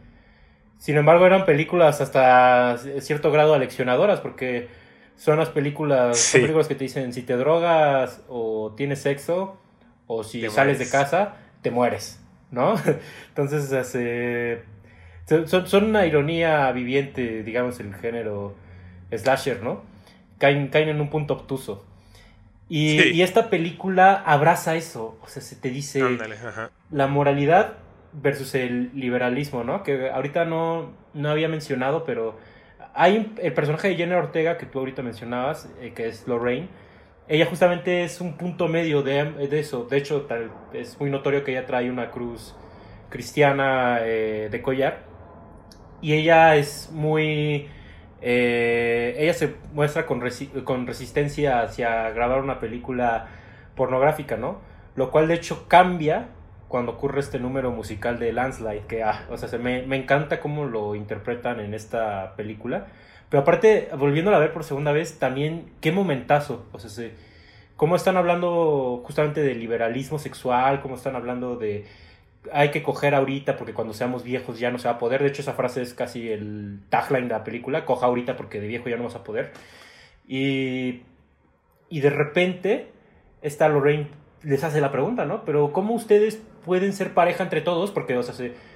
Sin 0.78 0.98
embargo, 0.98 1.26
eran 1.26 1.46
películas 1.46 2.02
hasta 2.02 2.78
cierto 3.00 3.32
grado 3.32 3.54
aleccionadoras, 3.54 4.20
porque 4.20 4.68
son 5.16 5.40
las 5.40 5.50
películas, 5.50 6.18
son 6.18 6.42
películas 6.42 6.68
que 6.68 6.76
te 6.76 6.84
dicen 6.84 7.14
si 7.14 7.24
te 7.24 7.36
drogas 7.36 8.24
o 8.28 8.74
tienes 8.78 9.00
sexo 9.00 9.58
o 10.06 10.24
si 10.24 10.48
sales 10.50 10.80
de 10.80 10.90
casa, 10.90 11.36
te 11.62 11.72
mueres, 11.72 12.24
¿no? 12.52 12.76
Entonces, 13.30 13.74
hace 13.74 14.62
son, 15.28 15.68
son, 15.68 15.84
una 15.86 16.06
ironía 16.06 16.72
viviente, 16.72 17.44
digamos, 17.44 17.80
el 17.82 17.94
género 17.96 18.56
slasher, 19.12 19.62
¿no? 19.62 19.82
Caen, 20.38 20.70
caen 20.70 20.88
en 20.90 21.02
un 21.02 21.10
punto 21.10 21.34
obtuso. 21.34 21.84
Y, 22.70 23.02
y, 23.02 23.22
esta 23.22 23.50
película 23.50 24.14
abraza 24.14 24.76
eso, 24.76 25.18
o 25.22 25.28
sea, 25.28 25.42
se 25.42 25.56
te 25.56 25.70
dice 25.70 26.04
la 26.92 27.08
moralidad 27.08 27.76
versus 28.12 28.56
el 28.56 28.92
liberalismo, 28.94 29.64
¿no? 29.64 29.84
Que 29.84 30.10
ahorita 30.10 30.44
no, 30.44 30.92
no 31.14 31.30
había 31.30 31.48
mencionado, 31.48 32.04
pero 32.04 32.38
hay 32.94 33.34
el 33.42 33.54
personaje 33.54 33.90
de 33.90 33.96
Jenna 33.96 34.18
Ortega 34.18 34.58
que 34.58 34.66
tú 34.66 34.80
ahorita 34.80 35.02
mencionabas, 35.02 35.70
eh, 35.80 35.94
que 35.96 36.08
es 36.08 36.28
Lorraine. 36.28 36.68
Ella 37.28 37.46
justamente 37.46 38.04
es 38.04 38.22
un 38.22 38.38
punto 38.38 38.68
medio 38.68 39.04
de, 39.04 39.24
de 39.48 39.60
eso. 39.60 39.86
De 39.86 39.98
hecho, 39.98 40.22
tal, 40.24 40.52
es 40.74 41.00
muy 41.00 41.10
notorio 41.10 41.44
que 41.44 41.52
ella 41.52 41.66
trae 41.66 41.90
una 41.90 42.10
cruz 42.10 42.56
cristiana 43.10 44.00
eh, 44.02 44.50
de 44.50 44.62
collar. 44.62 45.04
Y 46.02 46.14
ella 46.14 46.56
es 46.56 46.90
muy... 46.92 47.70
Eh, 48.22 49.16
ella 49.20 49.34
se 49.34 49.56
muestra 49.74 50.06
con, 50.06 50.22
con 50.64 50.88
resistencia 50.88 51.62
hacia 51.62 52.10
grabar 52.12 52.42
una 52.42 52.60
película 52.60 53.28
pornográfica, 53.76 54.38
¿no? 54.38 54.60
Lo 54.96 55.12
cual 55.12 55.28
de 55.28 55.36
hecho 55.36 55.68
cambia 55.68 56.30
cuando 56.68 56.94
ocurre 56.94 57.20
este 57.20 57.40
número 57.40 57.72
musical 57.72 58.20
de 58.20 58.34
Landslide, 58.34 58.86
que, 58.88 59.04
ah, 59.04 59.26
o 59.30 59.38
sea, 59.38 59.48
se 59.48 59.58
me, 59.58 59.84
me, 59.84 59.96
encanta 59.96 60.40
cómo 60.40 60.66
lo 60.66 60.96
interpretan 60.96 61.60
en 61.60 61.74
esta 61.74 62.36
película. 62.36 62.88
Pero 63.30 63.42
aparte, 63.42 63.90
volviéndola 63.98 64.38
a 64.38 64.40
ver 64.40 64.52
por 64.52 64.64
segunda 64.64 64.92
vez, 64.92 65.20
también, 65.20 65.72
qué 65.82 65.92
momentazo, 65.92 66.66
o 66.74 66.80
sea, 66.80 66.90
se, 66.90 67.14
cómo 67.78 67.96
están 67.96 68.18
hablando 68.18 69.02
justamente 69.06 69.42
de 69.42 69.56
liberalismo 69.56 70.20
sexual, 70.20 70.82
cómo 70.82 70.96
están 70.96 71.16
hablando 71.16 71.56
de 71.56 71.86
hay 72.52 72.72
que 72.72 72.84
coger 72.84 73.16
ahorita 73.16 73.58
porque 73.58 73.74
cuando 73.74 73.94
seamos 73.94 74.24
viejos 74.24 74.60
ya 74.60 74.72
no 74.72 74.80
se 74.80 74.88
va 74.88 74.96
a 74.96 74.98
poder. 74.98 75.22
De 75.22 75.30
hecho, 75.30 75.42
esa 75.42 75.54
frase 75.54 75.82
es 75.82 75.94
casi 75.94 76.30
el 76.30 76.80
tagline 76.90 77.28
de 77.28 77.34
la 77.34 77.44
película, 77.44 77.86
coja 77.86 78.06
ahorita 78.06 78.36
porque 78.36 78.60
de 78.60 78.68
viejo 78.68 78.90
ya 78.90 78.98
no 78.98 79.04
vas 79.04 79.16
a 79.16 79.24
poder. 79.24 79.52
Y, 80.28 81.04
y 81.90 82.00
de 82.02 82.10
repente, 82.10 82.92
esta 83.42 83.70
Lorraine 83.70 84.10
les 84.44 84.64
hace 84.64 84.82
la 84.82 84.92
pregunta, 84.92 85.26
¿no? 85.26 85.44
Pero 85.46 85.72
¿cómo 85.74 85.94
ustedes 85.94 86.42
pueden 86.66 86.94
ser 86.94 87.14
pareja 87.14 87.44
entre 87.44 87.62
todos? 87.62 87.92
Porque, 87.92 88.18
o 88.18 88.24
sea, 88.24 88.34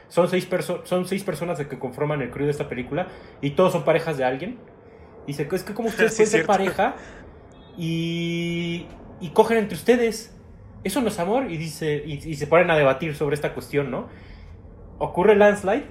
son, 0.07 0.29
seis 0.29 0.47
son 0.83 1.07
seis 1.07 1.23
personas 1.23 1.59
que 1.59 1.79
conforman 1.79 2.21
el 2.21 2.31
crew 2.31 2.45
de 2.45 2.51
esta 2.51 2.67
película 2.67 3.07
y 3.41 3.51
todos 3.51 3.71
son 3.71 3.83
parejas 3.83 4.17
de 4.17 4.23
alguien. 4.23 4.57
Dice, 5.27 5.47
es 5.51 5.63
que 5.63 5.73
¿cómo 5.73 5.87
ustedes 5.89 6.15
pueden 6.15 6.31
ser 6.31 6.45
pareja 6.45 6.95
y, 7.77 8.87
y 9.19 9.29
cogen 9.29 9.57
entre 9.57 9.75
ustedes? 9.75 10.35
Eso 10.83 11.01
no 11.01 11.09
es 11.09 11.19
amor. 11.19 11.51
Y, 11.51 11.57
dice, 11.57 12.03
y, 12.05 12.35
se 12.35 12.47
ponen 12.47 12.71
a 12.71 12.77
debatir 12.77 13.15
sobre 13.15 13.35
esta 13.35 13.53
cuestión, 13.53 13.91
¿no? 13.91 14.09
Ocurre 14.97 15.33
el 15.33 15.39
landslide 15.39 15.85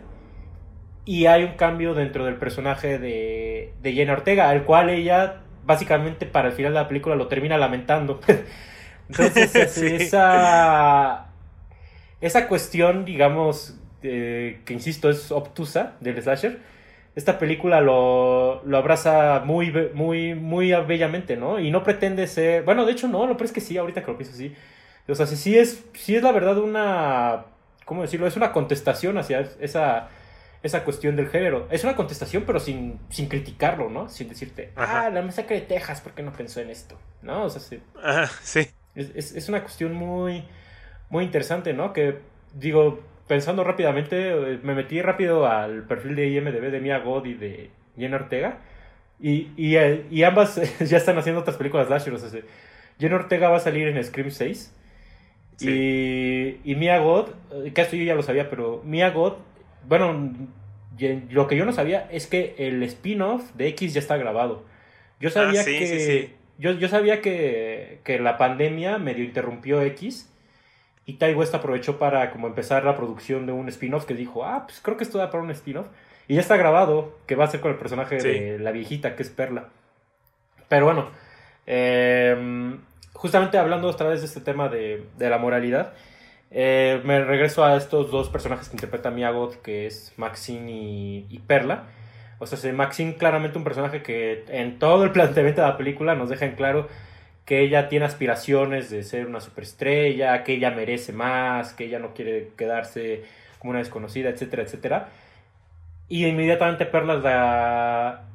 y 1.04 1.26
hay 1.26 1.44
un 1.44 1.54
cambio 1.54 1.94
dentro 1.94 2.24
del 2.24 2.36
personaje 2.36 2.98
de, 2.98 3.72
de 3.82 3.92
Jenna 3.92 4.12
Ortega, 4.12 4.50
al 4.50 4.64
cual 4.64 4.90
ella 4.90 5.42
básicamente 5.64 6.26
para 6.26 6.48
el 6.48 6.54
final 6.54 6.72
de 6.72 6.80
la 6.80 6.88
película 6.88 7.16
lo 7.16 7.28
termina 7.28 7.58
lamentando. 7.58 8.20
Entonces, 9.08 9.76
esa, 9.78 11.26
esa 12.20 12.48
cuestión, 12.48 13.04
digamos, 13.04 13.78
que 14.00 14.62
insisto, 14.68 15.10
es 15.10 15.30
obtusa 15.32 15.96
del 16.00 16.22
slasher, 16.22 16.60
esta 17.16 17.38
película 17.38 17.80
lo, 17.80 18.62
lo, 18.64 18.78
abraza 18.78 19.42
muy, 19.44 19.72
muy, 19.94 20.34
muy 20.34 20.72
bellamente, 20.86 21.36
¿no? 21.36 21.58
Y 21.58 21.70
no 21.70 21.82
pretende 21.82 22.26
ser, 22.26 22.62
bueno, 22.62 22.86
de 22.86 22.92
hecho 22.92 23.08
no, 23.08 23.26
lo 23.26 23.36
pero 23.36 23.46
es 23.46 23.52
que 23.52 23.60
sí, 23.60 23.76
ahorita 23.76 24.02
que 24.02 24.10
lo 24.10 24.16
pienso 24.16 24.34
así. 24.34 24.54
O 25.10 25.14
sea, 25.14 25.26
sí 25.26 25.56
es, 25.58 25.84
sí 25.94 26.16
es 26.16 26.22
la 26.22 26.32
verdad 26.32 26.58
una, 26.58 27.46
¿cómo 27.84 28.02
decirlo? 28.02 28.26
Es 28.26 28.36
una 28.36 28.52
contestación 28.52 29.18
hacia 29.18 29.40
esa, 29.60 30.08
esa 30.62 30.84
cuestión 30.84 31.16
del 31.16 31.28
género. 31.28 31.66
Es 31.70 31.84
una 31.84 31.96
contestación, 31.96 32.44
pero 32.46 32.60
sin, 32.60 32.98
sin 33.08 33.28
criticarlo, 33.28 33.88
¿no? 33.90 34.08
Sin 34.08 34.28
decirte, 34.28 34.72
ah, 34.76 35.10
la 35.12 35.22
masacre 35.22 35.60
de 35.60 35.66
Texas, 35.66 36.00
¿por 36.00 36.12
qué 36.12 36.22
no 36.22 36.32
pensó 36.32 36.60
en 36.60 36.70
esto? 36.70 36.98
¿No? 37.22 37.44
O 37.44 37.50
sea, 37.50 37.60
sí. 37.60 37.82
Ajá, 38.02 38.30
sí. 38.42 38.68
Es, 38.94 39.32
es, 39.34 39.48
una 39.48 39.62
cuestión 39.62 39.94
muy, 39.94 40.44
muy 41.08 41.24
interesante, 41.24 41.72
¿no? 41.72 41.92
Que, 41.92 42.18
digo, 42.54 43.00
pensando 43.26 43.64
rápidamente, 43.64 44.58
me 44.62 44.74
metí 44.74 45.00
rápido 45.00 45.46
al 45.46 45.84
perfil 45.84 46.16
de 46.16 46.28
IMDB 46.28 46.70
de 46.70 46.80
Mia 46.80 46.98
God 46.98 47.26
y 47.26 47.34
de 47.34 47.70
Jenna 47.96 48.16
Ortega. 48.16 48.58
Y, 49.20 49.52
y, 49.56 49.76
y 50.10 50.22
ambas 50.24 50.60
ya 50.80 50.96
están 50.96 51.18
haciendo 51.18 51.40
otras 51.40 51.56
películas 51.56 51.86
slasher. 51.86 52.14
O 52.14 52.18
sea, 52.18 52.40
Jenna 52.98 53.16
Ortega 53.16 53.48
va 53.48 53.56
a 53.56 53.60
salir 53.60 53.88
en 53.88 54.02
Scream 54.02 54.30
6. 54.30 54.74
Y, 55.60 56.60
y 56.64 56.74
Mia 56.74 56.98
God, 56.98 57.30
que 57.74 57.80
esto 57.80 57.96
yo 57.96 58.04
ya 58.04 58.14
lo 58.14 58.22
sabía, 58.22 58.48
pero 58.48 58.82
Mia 58.84 59.10
God, 59.10 59.34
bueno, 59.86 60.32
lo 61.30 61.46
que 61.46 61.56
yo 61.56 61.64
no 61.64 61.72
sabía 61.72 62.08
es 62.10 62.26
que 62.26 62.54
el 62.58 62.82
spin-off 62.82 63.52
de 63.54 63.68
X 63.68 63.94
ya 63.94 64.00
está 64.00 64.16
grabado. 64.16 64.64
Yo 65.20 65.30
sabía 65.30 65.60
ah, 65.60 65.64
que 65.64 66.34
yo, 66.58 66.72
yo 66.72 66.88
sabía 66.88 67.22
que, 67.22 68.00
que, 68.04 68.18
la 68.18 68.36
pandemia 68.36 68.98
medio 68.98 69.24
interrumpió 69.24 69.80
X 69.82 70.30
y 71.06 71.14
Ty 71.14 71.34
West 71.34 71.54
aprovechó 71.54 71.98
para 71.98 72.30
como 72.30 72.46
empezar 72.46 72.84
la 72.84 72.96
producción 72.96 73.46
de 73.46 73.52
un 73.52 73.68
spin-off 73.68 74.04
que 74.04 74.14
dijo, 74.14 74.44
ah, 74.44 74.66
pues 74.66 74.80
creo 74.80 74.96
que 74.96 75.04
esto 75.04 75.18
da 75.18 75.30
para 75.30 75.42
un 75.42 75.50
spin-off. 75.50 75.86
Y 76.28 76.34
ya 76.34 76.40
está 76.40 76.56
grabado, 76.56 77.18
que 77.26 77.34
va 77.34 77.44
a 77.44 77.48
ser 77.48 77.60
con 77.60 77.72
el 77.72 77.78
personaje 77.78 78.16
de 78.16 78.58
la 78.58 78.70
viejita, 78.70 79.16
que 79.16 79.22
es 79.22 79.30
Perla. 79.30 79.70
Pero 80.68 80.84
bueno, 80.84 81.10
eh, 81.72 82.76
justamente 83.12 83.58
hablando 83.58 83.86
otra 83.86 84.08
vez 84.08 84.20
de 84.20 84.26
este 84.26 84.40
tema 84.40 84.68
de, 84.68 85.04
de 85.16 85.30
la 85.30 85.38
moralidad, 85.38 85.92
eh, 86.50 87.00
me 87.04 87.22
regreso 87.24 87.64
a 87.64 87.76
estos 87.76 88.10
dos 88.10 88.28
personajes 88.28 88.68
que 88.68 88.74
interpreta 88.74 89.12
Miagot, 89.12 89.62
que 89.62 89.86
es 89.86 90.12
Maxine 90.16 90.72
y, 91.28 91.38
Perla 91.46 91.84
o 92.40 92.46
sea, 92.46 92.72
Maxine 92.72 93.14
claramente 93.14 93.56
un 93.58 93.64
personaje 93.64 94.02
que 94.02 94.44
en 94.48 94.78
todo 94.80 95.04
el 95.04 95.12
planteamiento 95.12 95.60
de 95.60 95.68
la 95.68 95.76
película 95.76 96.14
nos 96.16 96.28
deja 96.28 96.46
en 96.46 96.56
claro 96.56 96.88
que 97.44 97.60
ella 97.60 97.88
tiene 97.88 98.06
aspiraciones 98.06 98.90
de 98.90 99.02
ser 99.04 99.26
una 99.26 99.40
superestrella, 99.40 100.42
que 100.42 100.54
ella 100.54 100.70
merece 100.70 101.12
más, 101.12 101.72
que 101.74 101.84
ella 101.84 101.98
no 101.98 102.14
quiere 102.14 102.50
quedarse 102.56 103.24
como 103.58 103.70
una 103.70 103.80
desconocida, 103.80 104.30
etcétera, 104.30 104.62
etcétera. 104.62 105.08
Y 106.08 106.26
inmediatamente 106.26 106.86
Perlas 106.86 107.22
la... 107.22 108.29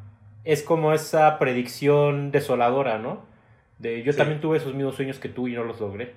es 0.46 0.64
como 0.64 0.94
esa 0.94 1.38
predicción 1.40 2.32
desoladora, 2.32 3.00
¿no? 3.00 3.26
De 3.80 4.04
yo 4.04 4.16
también 4.16 4.40
tuve 4.40 4.58
esos 4.58 4.74
mismos 4.74 4.96
sueños 4.96 5.20
que 5.20 5.28
tú 5.28 5.48
y 5.48 5.54
no 5.54 5.64
los 5.64 5.80
logré. 5.80 6.14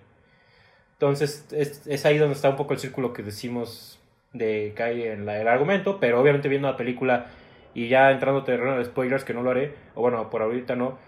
Entonces 0.92 1.46
es, 1.52 1.86
es 1.86 2.06
ahí 2.06 2.18
donde 2.18 2.34
está 2.34 2.50
un 2.50 2.56
poco 2.56 2.74
el 2.74 2.78
círculo 2.78 3.12
que 3.12 3.22
decimos 3.22 3.98
de 4.32 4.74
que 4.76 4.82
hay 4.82 5.02
en 5.02 5.28
el 5.28 5.48
argumento, 5.48 5.98
pero 5.98 6.20
obviamente 6.20 6.48
viendo 6.48 6.68
la 6.68 6.76
película 6.76 7.26
y 7.74 7.88
ya 7.88 8.10
entrando 8.10 8.44
terreno 8.44 8.76
de 8.76 8.84
spoilers, 8.84 9.24
que 9.24 9.34
no 9.34 9.42
lo 9.42 9.50
haré, 9.50 9.74
o 9.94 10.02
bueno, 10.02 10.30
por 10.30 10.42
ahorita 10.42 10.76
no, 10.76 10.98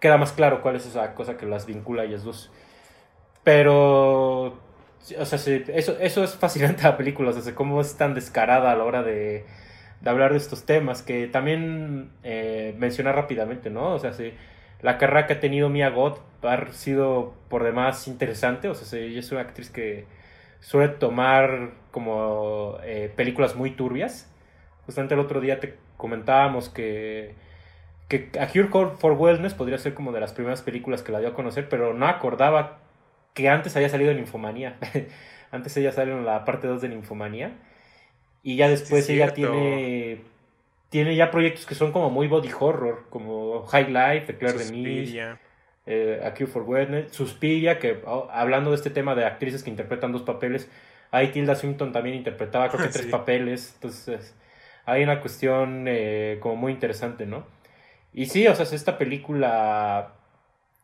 queda 0.00 0.16
más 0.16 0.32
claro 0.32 0.62
cuál 0.62 0.76
es 0.76 0.86
esa 0.86 1.14
cosa 1.14 1.36
que 1.36 1.46
las 1.46 1.66
vincula 1.66 2.02
a 2.02 2.04
ellas 2.04 2.24
dos. 2.24 2.50
Pero, 3.42 4.58
o 5.18 5.24
sea, 5.24 5.38
eso, 5.38 5.96
eso 5.98 6.24
es 6.24 6.34
fascinante 6.34 6.82
la 6.82 6.96
película, 6.96 7.30
o 7.30 7.32
sea, 7.32 7.54
cómo 7.54 7.80
es 7.80 7.96
tan 7.96 8.14
descarada 8.14 8.70
a 8.70 8.76
la 8.76 8.84
hora 8.84 9.02
de, 9.02 9.46
de 10.00 10.10
hablar 10.10 10.32
de 10.32 10.38
estos 10.38 10.64
temas, 10.64 11.02
que 11.02 11.26
también 11.26 12.10
eh, 12.22 12.74
mencionar 12.78 13.14
rápidamente, 13.16 13.70
¿no? 13.70 13.94
O 13.94 13.98
sea, 13.98 14.12
sí, 14.12 14.32
la 14.80 14.98
carrera 14.98 15.26
que 15.26 15.34
ha 15.34 15.40
tenido 15.40 15.68
Mia 15.68 15.90
Goth 15.90 16.20
ha 16.42 16.72
sido 16.72 17.34
por 17.48 17.64
demás 17.64 18.08
interesante, 18.08 18.68
o 18.68 18.74
sea, 18.74 18.98
ella 18.98 19.20
es 19.20 19.30
una 19.32 19.42
actriz 19.42 19.70
que 19.70 20.06
suele 20.60 20.88
tomar 20.88 21.72
como 21.90 22.78
eh, 22.84 23.12
películas 23.14 23.56
muy 23.56 23.72
turbias. 23.72 24.32
Justamente 24.86 25.14
el 25.14 25.20
otro 25.20 25.40
día 25.40 25.60
te 25.60 25.76
comentábamos 25.96 26.68
que, 26.68 27.34
que 28.08 28.30
A 28.40 28.48
Cure 28.48 28.68
for 28.98 29.12
Wellness 29.12 29.54
podría 29.54 29.78
ser 29.78 29.94
como 29.94 30.12
de 30.12 30.20
las 30.20 30.32
primeras 30.32 30.62
películas 30.62 31.02
que 31.02 31.12
la 31.12 31.20
dio 31.20 31.28
a 31.28 31.34
conocer, 31.34 31.68
pero 31.68 31.94
no 31.94 32.06
acordaba 32.06 32.78
que 33.34 33.48
antes 33.48 33.76
había 33.76 33.88
salido 33.88 34.10
en 34.10 34.18
Infomanía. 34.18 34.76
antes 35.50 35.76
ella 35.76 35.92
salió 35.92 36.16
en 36.16 36.24
la 36.24 36.44
parte 36.44 36.66
2 36.66 36.80
de 36.82 36.88
Infomanía. 36.88 37.52
Y 38.42 38.56
ya 38.56 38.68
después 38.68 39.08
ella 39.08 39.34
tiene 39.34 40.22
tiene 40.90 41.14
ya 41.14 41.30
proyectos 41.30 41.66
que 41.66 41.74
son 41.74 41.92
como 41.92 42.10
muy 42.10 42.26
body 42.26 42.50
horror, 42.58 43.06
como 43.10 43.64
High 43.66 43.90
Life, 43.90 44.36
Claire 44.36 44.58
de 44.58 45.36
eh, 45.86 46.20
A 46.24 46.34
Cure 46.34 46.46
for 46.46 46.62
Wellness, 46.62 47.12
Suspiria, 47.12 47.78
que 47.78 48.02
oh, 48.04 48.28
hablando 48.30 48.70
de 48.70 48.76
este 48.76 48.90
tema 48.90 49.14
de 49.14 49.24
actrices 49.24 49.62
que 49.62 49.70
interpretan 49.70 50.12
dos 50.12 50.22
papeles, 50.22 50.68
ahí 51.12 51.28
Tilda 51.28 51.54
Swinton 51.54 51.92
también 51.92 52.16
interpretaba 52.16 52.68
creo 52.68 52.82
que 52.82 52.88
tres 52.92 53.06
papeles, 53.06 53.72
entonces 53.76 54.34
hay 54.84 55.04
una 55.04 55.20
cuestión 55.20 55.84
eh, 55.86 56.38
como 56.40 56.56
muy 56.56 56.72
interesante, 56.72 57.24
¿no? 57.24 57.46
Y 58.12 58.26
sí, 58.26 58.46
o 58.48 58.54
sea, 58.56 58.64
esta 58.64 58.98
película, 58.98 60.14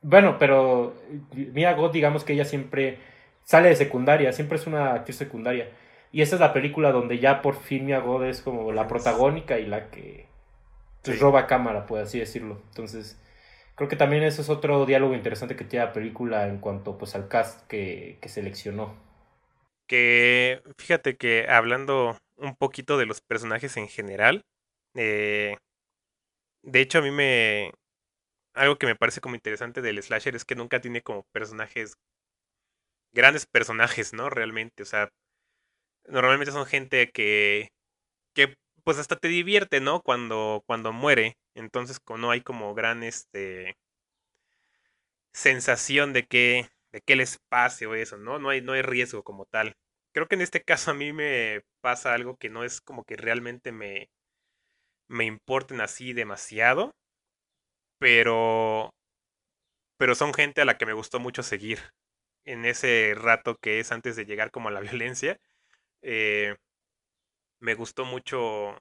bueno, 0.03 0.39
pero 0.39 0.95
Mia 1.35 1.73
Goth, 1.73 1.93
digamos 1.93 2.23
que 2.23 2.35
ella 2.35 2.45
siempre 2.45 2.99
sale 3.45 3.71
de 3.71 3.77
secundaria, 3.77 4.33
siempre 4.33 4.57
es 4.59 4.67
una 4.69 4.95
actriz 4.95 5.17
secundaria. 5.17 5.69
Y 6.17 6.23
esa 6.23 6.37
es 6.37 6.41
la 6.41 6.55
película 6.55 6.93
donde 6.93 7.19
ya 7.19 7.43
por 7.43 7.61
fin 7.61 7.85
Mia 7.85 7.99
Goth 7.99 8.23
es 8.23 8.41
como 8.41 8.73
la 8.73 8.89
protagónica 8.89 9.59
y 9.59 9.67
la 9.67 9.91
que 9.91 10.27
pues, 11.03 11.21
roba 11.21 11.47
cámara, 11.47 11.85
por 11.85 11.99
así 11.99 12.19
decirlo. 12.19 12.63
Entonces, 12.69 13.21
creo 13.75 13.91
que 13.91 13.97
también 13.97 14.23
eso 14.23 14.41
es 14.41 14.49
otro 14.49 14.87
diálogo 14.87 15.15
interesante 15.15 15.57
que 15.57 15.65
tiene 15.65 15.85
la 15.85 15.93
película 15.93 16.49
en 16.49 16.57
cuanto 16.57 16.97
pues 16.97 17.15
al 17.17 17.29
cast 17.29 17.67
que, 17.67 18.17
que 18.23 18.31
seleccionó. 18.31 18.97
Que 19.87 20.63
fíjate 20.79 21.19
que 21.19 21.49
hablando 21.51 22.17
un 22.39 22.57
poquito 22.57 22.97
de 22.97 23.05
los 23.05 23.21
personajes 23.21 23.77
en 23.77 23.87
general, 23.87 24.41
eh, 24.95 25.59
de 26.63 26.81
hecho 26.81 27.01
a 27.01 27.03
mí 27.03 27.11
me... 27.11 27.73
Algo 28.55 28.77
que 28.77 28.87
me 28.87 28.97
parece 28.97 29.21
como 29.21 29.35
interesante 29.35 29.83
del 29.83 30.03
slasher 30.03 30.35
es 30.35 30.47
que 30.47 30.55
nunca 30.55 30.81
tiene 30.81 31.03
como 31.03 31.25
personajes 31.35 31.93
grandes 33.13 33.45
personajes, 33.45 34.15
¿no? 34.15 34.31
Realmente, 34.31 34.83
o 34.83 34.87
sea, 34.87 35.11
normalmente 36.09 36.53
son 36.53 36.67
gente 36.67 37.11
que, 37.11 37.71
que 38.35 38.57
pues 38.85 38.99
hasta 38.99 39.17
te 39.17 39.29
divierte, 39.29 39.81
¿no? 39.81 40.03
Cuando, 40.03 40.63
cuando 40.67 40.93
muere. 40.93 41.37
Entonces 41.55 41.99
no 42.19 42.31
hay 42.31 42.43
como 42.43 42.75
gran 42.75 43.03
este 43.03 43.77
sensación 45.33 46.13
de 46.13 46.27
que, 46.27 46.69
de 46.93 47.01
que 47.03 47.17
les 47.17 47.39
pase 47.49 47.87
o 47.87 47.95
eso, 47.95 48.17
¿no? 48.17 48.39
No 48.39 48.51
hay, 48.51 48.63
no 48.63 48.73
hay 48.73 48.83
riesgo 48.83 49.23
como 49.23 49.45
tal. 49.47 49.75
Creo 50.13 50.29
que 50.29 50.35
en 50.37 50.43
este 50.43 50.63
caso 50.63 50.93
a 50.93 50.95
mí 50.95 51.13
me 51.13 51.63
pasa 51.83 52.15
algo 52.15 52.37
que 52.37 52.49
no 52.51 52.65
es 52.65 52.81
como 52.81 53.05
que 53.05 53.17
realmente 53.17 53.73
me, 53.73 54.09
me 55.09 55.25
importen 55.25 55.81
así 55.81 56.13
demasiado. 56.13 56.95
Pero. 57.99 58.91
Pero 59.99 60.15
son 60.15 60.35
gente 60.35 60.61
a 60.61 60.65
la 60.65 60.77
que 60.79 60.87
me 60.87 60.93
gustó 60.93 61.21
mucho 61.21 61.43
seguir. 61.43 61.81
En 62.45 62.65
ese 62.65 63.15
rato 63.17 63.57
que 63.61 63.81
es 63.81 63.93
antes 63.93 64.17
de 64.17 64.25
llegar 64.25 64.51
como 64.51 64.69
a 64.69 64.73
la 64.73 64.81
violencia 64.81 65.39
eh, 66.07 66.57
me 67.61 67.75
gustó 67.75 68.05
mucho, 68.05 68.79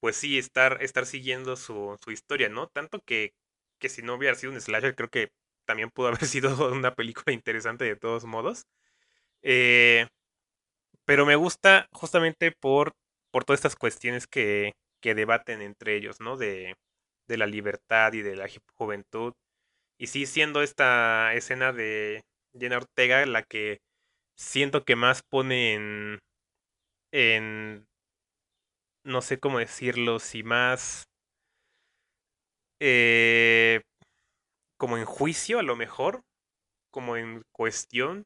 pues 0.00 0.16
sí, 0.16 0.38
estar, 0.38 0.82
estar 0.82 1.06
siguiendo 1.06 1.56
su, 1.56 1.96
su 2.04 2.10
historia, 2.12 2.48
¿no? 2.48 2.68
Tanto 2.68 3.00
que, 3.06 3.34
que 3.80 3.88
si 3.88 4.02
no 4.02 4.14
hubiera 4.16 4.36
sido 4.36 4.52
un 4.52 4.60
slasher, 4.60 4.94
creo 4.96 5.10
que 5.10 5.30
también 5.66 5.90
pudo 5.90 6.08
haber 6.08 6.20
sido 6.26 6.72
una 6.72 6.94
película 6.94 7.32
interesante 7.34 7.84
de 7.84 7.96
todos 7.96 8.24
modos. 8.24 8.64
Eh, 9.42 10.08
pero 11.04 11.26
me 11.26 11.36
gusta 11.36 11.88
justamente 11.92 12.52
por, 12.52 12.92
por 13.32 13.44
todas 13.44 13.58
estas 13.60 13.76
cuestiones 13.76 14.26
que, 14.26 14.72
que 15.02 15.14
debaten 15.14 15.62
entre 15.62 15.96
ellos, 15.96 16.20
¿no? 16.20 16.36
De, 16.36 16.74
de 17.28 17.36
la 17.38 17.46
libertad 17.46 18.12
y 18.14 18.22
de 18.22 18.36
la 18.36 18.48
juventud. 18.76 19.32
Y 19.98 20.08
sí, 20.08 20.26
siendo 20.26 20.62
esta 20.62 21.34
escena 21.34 21.72
de 21.72 22.22
Jenna 22.58 22.78
Ortega 22.78 23.24
la 23.26 23.42
que 23.44 23.78
siento 24.36 24.84
que 24.84 24.96
más 24.96 25.22
pone 25.22 25.74
en, 25.74 26.20
en, 27.12 27.86
no 29.04 29.20
sé 29.20 29.38
cómo 29.38 29.58
decirlo, 29.58 30.18
si 30.18 30.42
más, 30.42 31.04
eh, 32.80 33.82
como 34.78 34.98
en 34.98 35.04
juicio 35.04 35.58
a 35.58 35.62
lo 35.62 35.76
mejor, 35.76 36.22
como 36.92 37.16
en 37.16 37.42
cuestión 37.52 38.24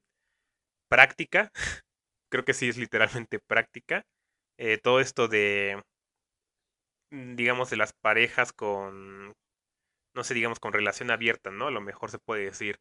práctica, 0.90 1.50
creo 2.30 2.44
que 2.44 2.54
sí 2.54 2.68
es 2.68 2.78
literalmente 2.78 3.40
práctica, 3.40 4.04
eh, 4.58 4.78
todo 4.82 5.00
esto 5.00 5.28
de, 5.28 5.82
mm, 7.10 7.36
digamos, 7.36 7.70
de 7.70 7.76
las 7.76 7.92
parejas 7.92 8.52
con, 8.52 9.32
no 10.14 10.24
sé, 10.24 10.34
digamos, 10.34 10.60
con 10.60 10.74
relación 10.74 11.10
abierta, 11.10 11.52
¿no? 11.52 11.68
A 11.68 11.72
lo 11.72 11.80
mejor 11.80 12.10
se 12.12 12.18
puede 12.18 12.44
decir. 12.46 12.78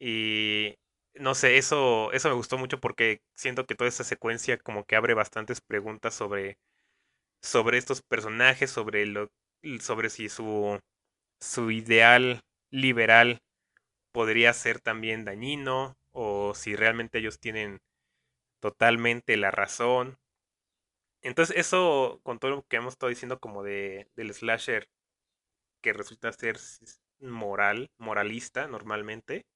Y 0.00 0.76
no 1.14 1.34
sé, 1.34 1.58
eso, 1.58 2.12
eso 2.12 2.28
me 2.28 2.34
gustó 2.34 2.58
mucho 2.58 2.80
porque 2.80 3.22
siento 3.34 3.66
que 3.66 3.74
toda 3.74 3.88
esta 3.88 4.04
secuencia 4.04 4.58
como 4.58 4.84
que 4.84 4.96
abre 4.96 5.14
bastantes 5.14 5.60
preguntas 5.60 6.14
sobre, 6.14 6.58
sobre 7.42 7.78
estos 7.78 8.02
personajes, 8.02 8.70
sobre 8.70 9.06
lo, 9.06 9.30
sobre 9.80 10.10
si 10.10 10.28
su, 10.28 10.80
su 11.40 11.70
ideal 11.70 12.42
liberal 12.70 13.42
podría 14.12 14.52
ser 14.54 14.80
también 14.80 15.24
dañino 15.24 15.96
o 16.12 16.54
si 16.54 16.76
realmente 16.76 17.18
ellos 17.18 17.40
tienen 17.40 17.80
totalmente 18.60 19.36
la 19.36 19.50
razón. 19.50 20.18
Entonces 21.22 21.56
eso, 21.56 22.20
con 22.22 22.38
todo 22.38 22.50
lo 22.50 22.66
que 22.66 22.76
hemos 22.76 22.94
estado 22.94 23.10
diciendo 23.10 23.38
como 23.40 23.62
de, 23.62 24.08
del 24.16 24.32
slasher, 24.34 24.88
que 25.82 25.92
resulta 25.92 26.32
ser 26.32 26.58
moral, 27.20 27.90
moralista 27.98 28.66
normalmente, 28.68 29.46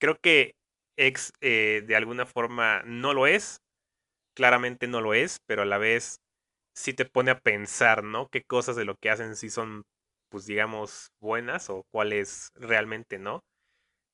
Creo 0.00 0.18
que 0.20 0.52
X 0.96 1.32
eh, 1.40 1.82
de 1.86 1.96
alguna 1.96 2.26
forma 2.26 2.82
no 2.84 3.14
lo 3.14 3.26
es, 3.26 3.58
claramente 4.36 4.86
no 4.88 5.00
lo 5.00 5.14
es, 5.14 5.38
pero 5.46 5.62
a 5.62 5.66
la 5.66 5.78
vez 5.78 6.18
sí 6.76 6.94
te 6.94 7.04
pone 7.06 7.30
a 7.32 7.40
pensar, 7.40 8.04
¿no? 8.04 8.28
¿Qué 8.30 8.42
cosas 8.44 8.76
de 8.76 8.84
lo 8.84 8.96
que 8.96 9.10
hacen 9.10 9.36
sí 9.36 9.50
son, 9.50 9.84
pues 10.30 10.46
digamos, 10.46 11.08
buenas 11.20 11.70
o 11.70 11.84
cuáles 11.92 12.50
realmente 12.56 13.18
no? 13.18 13.40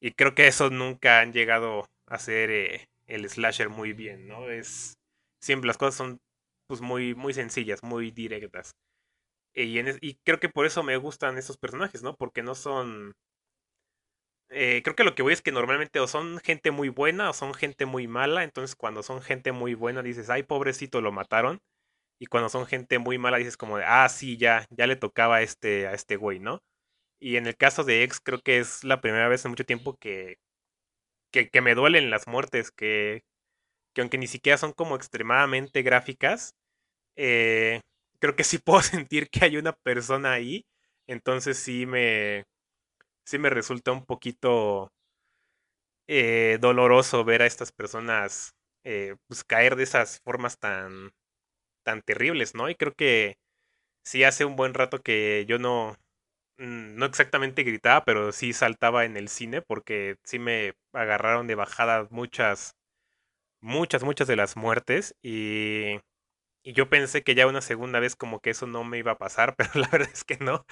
Y 0.01 0.13
creo 0.13 0.35
que 0.35 0.47
eso 0.47 0.71
nunca 0.71 1.21
han 1.21 1.33
llegado 1.33 1.87
a 2.09 2.15
hacer 2.17 2.51
eh, 2.51 2.87
el 3.07 3.29
slasher 3.29 3.69
muy 3.71 3.93
bien, 3.93 4.29
¿no? 4.29 4.51
Es 4.51 4.95
siempre 5.43 5.69
las 5.69 5.79
cosas 5.79 5.97
son 5.97 6.19
pues 6.69 6.81
muy 6.81 7.15
muy 7.15 7.35
sencillas, 7.35 7.83
muy 7.83 8.11
directas. 8.11 8.73
Y, 9.55 9.79
y 10.01 10.17
creo 10.25 10.41
que 10.41 10.49
por 10.49 10.67
eso 10.67 10.83
me 10.83 10.97
gustan 10.97 11.39
estos 11.39 11.57
personajes, 11.59 12.03
¿no? 12.03 12.15
Porque 12.17 12.43
no 12.43 12.55
son 12.55 13.13
eh, 14.51 14.83
creo 14.85 14.97
que 14.97 15.05
lo 15.05 15.15
que 15.15 15.23
voy 15.23 15.33
es 15.33 15.43
que 15.43 15.53
normalmente 15.53 16.01
o 16.01 16.07
son 16.07 16.39
gente 16.41 16.71
muy 16.71 16.89
buena 16.89 17.31
o 17.31 17.33
son 17.33 17.55
gente 17.55 17.87
muy 17.87 18.07
mala. 18.09 18.45
Entonces, 18.45 18.77
cuando 18.77 19.03
son 19.03 19.23
gente 19.23 19.53
muy 19.53 19.75
buena, 19.75 20.03
dices, 20.03 20.31
ay, 20.31 20.43
pobrecito, 20.45 21.01
lo 21.01 21.13
mataron. 21.13 21.61
Y 22.21 22.27
cuando 22.27 22.49
son 22.51 22.67
gente 22.67 22.99
muy 22.99 23.19
mala, 23.19 23.39
dices 23.39 23.57
como 23.59 23.79
de, 23.79 23.85
ah, 23.87 24.09
sí, 24.09 24.39
ya, 24.39 24.67
ya 24.71 24.87
le 24.87 24.97
tocaba 24.97 25.37
a 25.37 25.43
este, 25.43 25.89
a 25.89 25.95
este 25.95 26.17
güey, 26.17 26.41
¿no? 26.41 26.61
Y 27.21 27.37
en 27.37 27.47
el 27.47 27.57
caso 27.57 27.85
de 27.85 28.05
X, 28.05 28.21
creo 28.21 28.41
que 28.43 28.59
es 28.59 28.85
la 28.85 29.01
primera 29.01 29.29
vez 29.29 29.45
en 29.45 29.53
mucho 29.53 29.65
tiempo 29.67 29.97
que, 29.99 30.39
que, 31.33 31.49
que 31.51 31.61
me 31.61 31.75
duelen 31.75 32.11
las 32.11 32.27
muertes, 32.29 32.71
que, 32.71 33.23
que 33.95 34.03
aunque 34.03 34.19
ni 34.19 34.27
siquiera 34.29 34.59
son 34.59 34.73
como 34.73 34.97
extremadamente 34.97 35.83
gráficas, 35.83 36.55
eh, 37.17 37.81
creo 38.21 38.37
que 38.37 38.45
sí 38.45 38.59
puedo 38.65 38.83
sentir 38.83 39.31
que 39.31 39.45
hay 39.45 39.57
una 39.59 39.73
persona 39.75 40.33
ahí. 40.33 40.67
Entonces 41.09 41.59
sí 41.59 41.87
me, 41.87 42.45
sí 43.25 43.39
me 43.39 43.51
resulta 43.51 43.93
un 43.93 44.05
poquito 44.07 44.91
eh, 46.09 46.59
doloroso 46.61 47.25
ver 47.25 47.43
a 47.43 47.47
estas 47.47 47.73
personas 47.73 48.55
eh, 48.85 49.17
pues 49.29 49.45
caer 49.45 49.77
de 49.77 49.85
esas 49.85 50.21
formas 50.25 50.59
tan, 50.59 51.13
tan 51.85 52.03
terribles, 52.03 52.55
¿no? 52.55 52.71
Y 52.71 52.77
creo 52.77 52.95
que 52.95 53.37
sí 54.05 54.25
hace 54.25 54.45
un 54.45 54.57
buen 54.57 54.75
rato 54.75 55.03
que 55.03 55.47
yo 55.49 55.59
no, 55.59 55.97
mm, 56.59 56.97
no 56.97 57.07
exactamente 57.07 57.65
gritaba, 57.65 58.05
pero 58.05 58.33
sí 58.33 58.53
saltaba 58.55 59.05
en 59.05 59.17
el 59.19 59.29
cine 59.29 59.63
porque 59.63 60.17
sí 60.25 60.39
me 60.41 60.75
agarraron 60.95 61.47
de 61.49 61.57
bajada 61.57 62.09
muchas, 62.11 62.75
muchas, 63.61 64.03
muchas 64.05 64.29
de 64.29 64.37
las 64.37 64.57
muertes 64.57 65.15
y, 65.23 65.97
y 66.65 66.73
yo 66.75 66.89
pensé 66.91 67.23
que 67.25 67.35
ya 67.35 67.47
una 67.47 67.63
segunda 67.63 68.01
vez 68.01 68.17
como 68.17 68.41
que 68.41 68.51
eso 68.51 68.67
no 68.67 68.85
me 68.85 68.99
iba 68.99 69.13
a 69.13 69.19
pasar, 69.19 69.57
pero 69.59 69.71
la 69.75 69.89
verdad 69.89 70.11
es 70.13 70.25
que 70.25 70.39
no. 70.39 70.67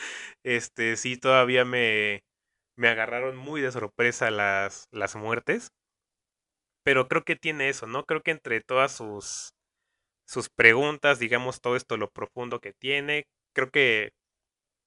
Este, 0.44 0.96
sí, 0.96 1.16
todavía 1.18 1.64
me, 1.64 2.24
me 2.82 2.88
agarraron 2.88 3.36
muy 3.36 3.60
de 3.60 3.70
sorpresa 3.70 4.32
las, 4.32 4.86
las 4.90 5.14
muertes. 5.14 5.68
Pero 6.84 7.06
creo 7.06 7.22
que 7.24 7.36
tiene 7.36 7.68
eso, 7.68 7.86
¿no? 7.86 8.04
Creo 8.04 8.22
que 8.22 8.32
entre 8.32 8.60
todas 8.60 8.90
sus, 8.90 9.50
sus 10.26 10.48
preguntas, 10.50 11.20
digamos, 11.20 11.60
todo 11.60 11.76
esto, 11.76 11.96
lo 11.96 12.10
profundo 12.10 12.60
que 12.60 12.72
tiene, 12.80 13.24
creo 13.54 13.70
que 13.70 14.10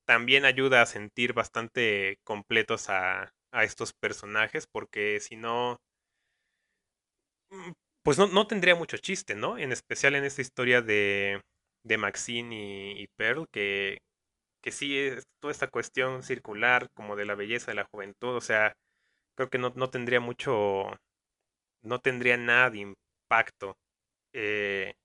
también 0.07 0.45
ayuda 0.45 0.81
a 0.81 0.87
sentir 0.87 1.33
bastante 1.33 2.17
completos 2.25 2.89
a, 2.89 3.31
a 3.53 3.63
estos 3.63 3.93
personajes, 3.93 4.67
porque 4.71 5.19
si 5.21 5.37
no, 5.37 5.77
mm, 7.49 7.71
pues 8.03 8.17
no, 8.17 8.27
no, 8.27 8.47
tendría 8.47 8.75
mucho 8.75 8.97
chiste, 8.97 9.35
¿no? 9.35 9.57
En 9.57 9.71
especial 9.71 10.15
en 10.15 10.25
esta 10.25 10.41
historia 10.41 10.81
de, 10.81 11.41
de 11.83 11.97
Maxine 11.97 12.55
y, 12.55 13.03
y 13.03 13.07
Pearl, 13.17 13.47
que, 13.51 13.99
que 14.65 14.71
sí 14.71 14.97
es 14.97 15.27
toda 15.39 15.51
esta 15.51 15.67
cuestión 15.67 16.23
circular 16.23 16.89
como 16.95 17.15
de 17.15 17.25
la 17.25 17.35
belleza 17.35 17.71
de 17.71 17.75
la 17.75 17.85
juventud, 17.85 18.35
o 18.35 18.41
sea, 18.41 18.73
creo 19.35 19.49
que 19.49 19.59
no, 19.59 19.71
no 19.75 19.91
tendría 19.91 20.19
mucho, 20.19 20.87
no 21.83 21.99
tendría 21.99 22.37
nada 22.37 22.71
de 22.71 22.79
impacto. 22.79 23.77
Eh, 24.33 24.95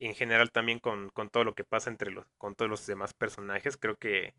en 0.00 0.14
general 0.14 0.52
también 0.52 0.78
con, 0.78 1.10
con, 1.10 1.30
todo 1.30 1.44
lo 1.44 1.54
que 1.54 1.64
pasa 1.64 1.90
entre 1.90 2.12
los, 2.12 2.26
con 2.38 2.54
todos 2.54 2.70
los 2.70 2.86
demás 2.86 3.12
personajes, 3.14 3.76
creo 3.76 3.96
que, 3.96 4.34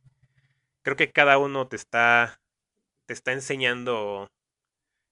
creo 0.84 0.96
que 0.98 1.12
cada 1.12 1.38
uno 1.38 1.68
te 1.68 1.76
está, 1.76 2.40
te 3.08 3.14
está 3.14 3.34
enseñando, 3.34 4.30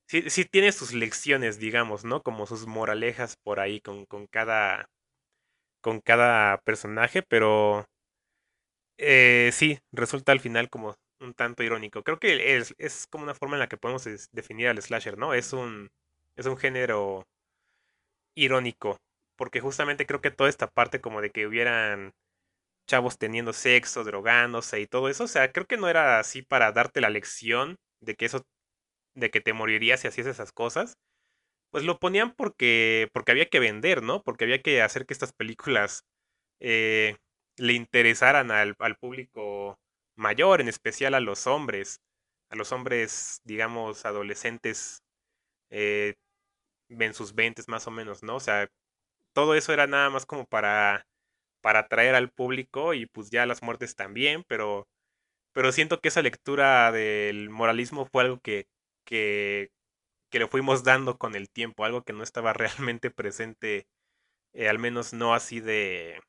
sí, 0.07 0.29
sí 0.29 0.45
tiene 0.45 0.71
sus 0.71 0.93
lecciones, 0.93 1.59
digamos, 1.59 2.05
¿no? 2.05 2.21
Como 2.23 2.47
sus 2.47 2.67
moralejas 2.67 3.35
por 3.43 3.59
ahí 3.59 3.81
con, 3.81 4.05
con 4.05 4.27
cada, 4.27 4.89
con 5.81 6.01
cada 6.01 6.59
personaje, 6.59 7.23
pero 7.23 7.85
eh, 8.97 9.49
sí, 9.53 9.79
resulta 9.91 10.31
al 10.31 10.39
final 10.39 10.69
como 10.69 10.95
un 11.19 11.33
tanto 11.33 11.63
irónico. 11.63 12.03
Creo 12.03 12.19
que 12.19 12.57
es, 12.57 12.73
es, 12.77 13.07
como 13.07 13.23
una 13.23 13.35
forma 13.35 13.55
en 13.55 13.59
la 13.59 13.67
que 13.69 13.77
podemos 13.77 14.07
definir 14.31 14.67
al 14.67 14.81
slasher, 14.81 15.17
¿no? 15.17 15.33
Es 15.33 15.53
un, 15.53 15.89
es 16.35 16.45
un 16.45 16.57
género 16.57 17.25
irónico, 18.35 18.97
porque 19.35 19.59
justamente 19.61 20.05
creo 20.05 20.21
que 20.21 20.31
toda 20.31 20.49
esta 20.49 20.67
parte 20.67 21.01
como 21.01 21.21
de 21.21 21.31
que 21.31 21.47
hubieran 21.47 22.11
chavos 22.87 23.17
teniendo 23.17 23.53
sexo, 23.53 24.03
drogándose 24.03 24.81
y 24.81 24.87
todo 24.87 25.09
eso, 25.09 25.25
o 25.25 25.27
sea, 25.27 25.51
creo 25.51 25.67
que 25.67 25.77
no 25.77 25.89
era 25.89 26.19
así 26.19 26.41
para 26.41 26.71
darte 26.71 27.01
la 27.01 27.09
lección 27.09 27.77
de 28.01 28.15
que 28.15 28.25
eso, 28.25 28.43
de 29.15 29.31
que 29.31 29.41
te 29.41 29.53
morirías 29.53 30.01
si 30.01 30.07
hacías 30.07 30.27
esas 30.27 30.51
cosas, 30.51 30.95
pues 31.71 31.85
lo 31.85 31.99
ponían 31.99 32.33
porque, 32.35 33.09
porque 33.13 33.31
había 33.31 33.47
que 33.47 33.59
vender, 33.59 34.03
¿no? 34.03 34.23
Porque 34.23 34.45
había 34.45 34.61
que 34.61 34.81
hacer 34.81 35.05
que 35.05 35.13
estas 35.13 35.33
películas 35.33 36.03
eh, 36.61 37.17
le 37.61 37.73
interesaran 37.73 38.51
al, 38.51 38.75
al, 38.79 38.95
público 38.97 39.79
mayor, 40.15 40.61
en 40.61 40.67
especial 40.67 41.13
a 41.13 41.19
los 41.19 41.47
hombres, 41.47 42.01
a 42.49 42.55
los 42.55 42.71
hombres, 42.71 43.41
digamos, 43.45 44.05
adolescentes, 44.05 45.03
eh, 45.71 46.15
en 46.89 47.13
sus 47.13 47.35
20 47.35 47.63
más 47.67 47.87
o 47.87 47.91
menos, 47.91 48.23
¿no? 48.23 48.35
O 48.37 48.39
sea, 48.39 48.67
todo 49.33 49.55
eso 49.55 49.73
era 49.73 49.87
nada 49.87 50.09
más 50.09 50.25
como 50.25 50.45
para, 50.45 51.07
para 51.61 51.81
atraer 51.81 52.15
al 52.15 52.31
público 52.31 52.93
y 52.95 53.07
pues 53.07 53.31
ya 53.31 53.45
las 53.45 53.63
muertes 53.63 53.95
también, 53.95 54.43
pero, 54.47 54.87
pero 55.53 55.71
siento 55.71 56.01
que 56.01 56.09
esa 56.09 56.21
lectura 56.23 56.91
del 56.91 57.49
moralismo 57.49 58.07
fue 58.07 58.23
algo 58.23 58.39
que, 58.41 58.67
que, 59.05 59.71
que 60.31 60.39
le 60.39 60.47
fuimos 60.47 60.83
dando 60.83 61.17
con 61.17 61.35
el 61.35 61.49
tiempo, 61.49 61.85
algo 61.85 62.03
que 62.03 62.13
no 62.13 62.23
estaba 62.23 62.53
realmente 62.53 63.11
presente, 63.11 63.87
eh, 64.53 64.69
al 64.69 64.79
menos 64.79 65.13
no 65.13 65.33
así 65.35 65.61
de, 65.61 66.19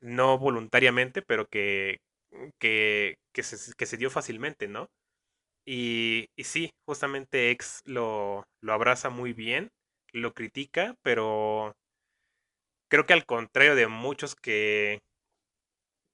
no 0.00 0.38
voluntariamente, 0.38 1.22
pero 1.22 1.46
que, 1.46 1.98
que, 2.60 3.16
que, 3.34 3.42
se, 3.42 3.72
que 3.74 3.86
se 3.86 3.96
dio 3.96 4.10
fácilmente, 4.10 4.68
¿no? 4.68 4.88
Y, 5.66 6.26
y 6.36 6.44
sí, 6.44 6.70
justamente 6.86 7.50
X 7.52 7.80
lo, 7.84 8.44
lo 8.62 8.72
abraza 8.72 9.10
muy 9.10 9.32
bien, 9.32 9.70
lo 10.12 10.32
critica, 10.34 10.94
pero 11.02 11.74
creo 12.90 13.06
que 13.06 13.12
al 13.12 13.24
contrario 13.26 13.74
de 13.74 13.86
muchos 13.86 14.34
que, 14.34 15.00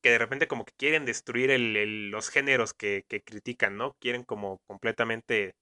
que 0.03 0.11
de 0.11 0.18
repente 0.18 0.49
como 0.49 0.64
que 0.64 0.72
quieren 0.78 1.05
destruir 1.05 1.51
el, 1.51 2.11
los 2.11 2.28
géneros 2.30 2.74
que, 2.74 3.05
que, 3.09 3.22
critican, 3.22 3.76
¿no? 3.76 3.95
Quieren 4.01 4.24
como 4.24 4.59
completamente 4.68 5.55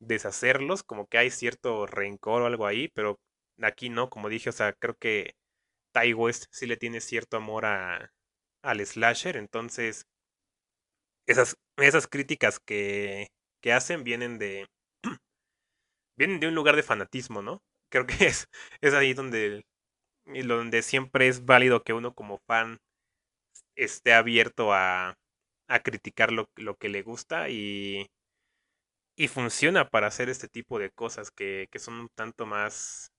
deshacerlos, 0.00 0.82
como 0.84 1.06
que 1.06 1.18
hay 1.18 1.30
cierto 1.30 1.86
rencor 1.86 2.42
o 2.42 2.46
algo 2.46 2.66
ahí, 2.66 2.88
pero 2.94 3.18
aquí 3.62 3.90
no, 3.90 4.10
como 4.10 4.28
dije, 4.28 4.50
o 4.50 4.52
sea, 4.52 4.74
creo 4.74 4.94
que 5.00 5.34
Ty 5.94 6.14
West 6.14 6.46
sí 6.50 6.66
le 6.66 6.76
tiene 6.76 7.00
cierto 7.00 7.38
amor 7.38 7.66
a, 7.66 8.12
al 8.62 8.84
slasher, 8.86 9.36
entonces 9.38 10.06
esas, 11.26 11.56
esas 11.76 12.06
críticas 12.06 12.60
que, 12.60 13.28
que 13.62 13.72
hacen 13.72 14.04
vienen 14.04 14.38
de 14.38 14.66
vienen 16.18 16.40
de 16.40 16.48
un 16.48 16.54
lugar 16.54 16.76
de 16.76 16.82
fanatismo, 16.82 17.42
¿no? 17.42 17.62
Creo 17.90 18.06
que 18.06 18.14
es, 18.26 18.48
es 18.80 18.94
ahí 18.94 19.14
donde, 19.14 19.64
donde 20.26 20.82
siempre 20.82 21.28
es 21.28 21.44
válido 21.46 21.82
que 21.84 21.92
uno 21.94 22.14
como 22.14 22.38
fan 22.48 22.78
esté 23.76 24.12
abierto 24.14 24.72
a, 24.72 25.16
a 25.68 25.80
criticar 25.80 26.32
lo, 26.32 26.48
lo, 26.56 26.76
que 26.76 26.88
le 26.88 27.02
gusta 27.02 27.48
y, 27.50 28.06
y 29.16 29.28
funciona 29.28 29.88
para 29.90 30.08
hacer 30.08 30.28
este 30.28 30.48
tipo 30.48 30.78
de 30.78 30.90
cosas 30.90 31.30
que, 31.30 31.68
que 31.70 31.78
son 31.78 31.94
un 31.94 32.08
tanto 32.14 32.46
más, 32.46 33.12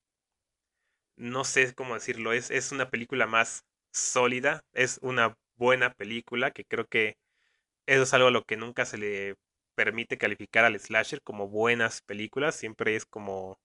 no 1.17 1.43
sé 1.43 1.73
cómo 1.75 1.95
decirlo, 1.95 2.33
es, 2.33 2.51
es 2.51 2.71
una 2.71 2.89
película 2.89 3.27
más 3.27 3.65
sólida, 3.91 4.63
es 4.73 4.99
una 5.01 5.37
buena 5.57 5.93
película 5.93 6.51
que 6.51 6.65
creo 6.65 6.87
que 6.87 7.17
eso 7.87 8.03
es 8.03 8.13
algo 8.13 8.29
a 8.29 8.31
lo 8.31 8.43
que 8.45 8.57
nunca 8.57 8.85
se 8.85 8.97
le 8.97 9.35
permite 9.75 10.17
calificar 10.17 10.65
al 10.65 10.79
slasher 10.79 11.21
como 11.23 11.49
buenas 11.49 12.01
películas, 12.01 12.55
siempre 12.55 12.95
es 12.95 13.05
como 13.05 13.59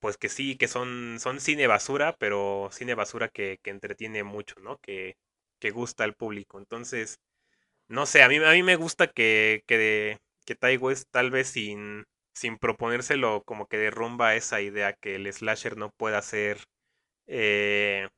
pues 0.00 0.18
que 0.18 0.28
sí, 0.28 0.56
que 0.56 0.68
son, 0.68 1.16
son 1.18 1.40
cine 1.40 1.66
basura, 1.66 2.14
pero 2.18 2.68
cine 2.72 2.94
basura 2.94 3.28
que, 3.28 3.58
que 3.62 3.70
entretiene 3.70 4.22
mucho, 4.22 4.54
¿no? 4.60 4.78
Que, 4.80 5.16
que, 5.60 5.70
gusta 5.70 6.04
al 6.04 6.14
público. 6.14 6.58
Entonces, 6.58 7.20
no 7.88 8.06
sé, 8.06 8.22
a 8.22 8.28
mí, 8.28 8.36
a 8.36 8.52
mí 8.52 8.62
me 8.62 8.76
gusta 8.76 9.08
que, 9.08 9.64
que, 9.66 10.18
que 10.46 10.56
Tai 10.56 10.76
West 10.78 11.08
tal 11.10 11.30
vez 11.30 11.48
sin, 11.48 12.04
sin 12.34 12.58
proponérselo 12.58 13.42
como 13.44 13.66
que 13.66 13.78
derrumba 13.78 14.34
esa 14.34 14.60
idea 14.60 14.92
que 14.92 15.14
el 15.14 15.32
slasher 15.32 15.76
no 15.76 15.90
pueda 15.96 16.20
ser 16.20 16.58
eh, 17.26 18.08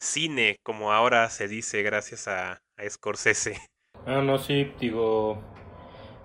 cine 0.00 0.58
como 0.62 0.92
ahora 0.92 1.28
se 1.28 1.48
dice 1.48 1.82
gracias 1.82 2.28
a, 2.28 2.60
Scorsese. 2.88 3.58
Ah, 4.06 4.22
no, 4.22 4.38
sí, 4.38 4.72
digo. 4.80 5.42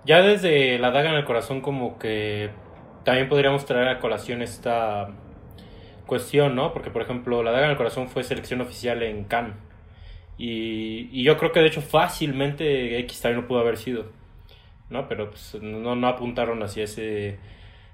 Ya 0.06 0.22
desde 0.22 0.78
La 0.78 0.90
Daga 0.90 1.10
en 1.10 1.16
el 1.16 1.26
Corazón, 1.26 1.60
como 1.60 1.98
que 1.98 2.50
también 3.04 3.28
podríamos 3.28 3.66
traer 3.66 3.88
a 3.88 4.00
colación 4.00 4.40
esta 4.40 5.14
cuestión, 6.06 6.54
¿no? 6.54 6.72
Porque, 6.72 6.90
por 6.90 7.02
ejemplo, 7.02 7.42
La 7.42 7.50
Daga 7.50 7.66
en 7.66 7.72
el 7.72 7.76
Corazón 7.76 8.08
fue 8.08 8.24
selección 8.24 8.62
oficial 8.62 9.02
en 9.02 9.24
Cannes. 9.24 9.56
Y, 10.38 11.10
y 11.12 11.24
yo 11.24 11.36
creo 11.36 11.52
que 11.52 11.60
de 11.60 11.66
hecho 11.66 11.82
fácilmente 11.82 12.98
X 13.00 13.20
también 13.20 13.42
no 13.42 13.48
pudo 13.48 13.60
haber 13.60 13.76
sido, 13.76 14.10
¿no? 14.90 15.08
Pero 15.08 15.30
pues, 15.30 15.56
no, 15.60 15.96
no 15.96 16.08
apuntaron 16.08 16.62
hacia 16.62 16.84
ese 16.84 17.38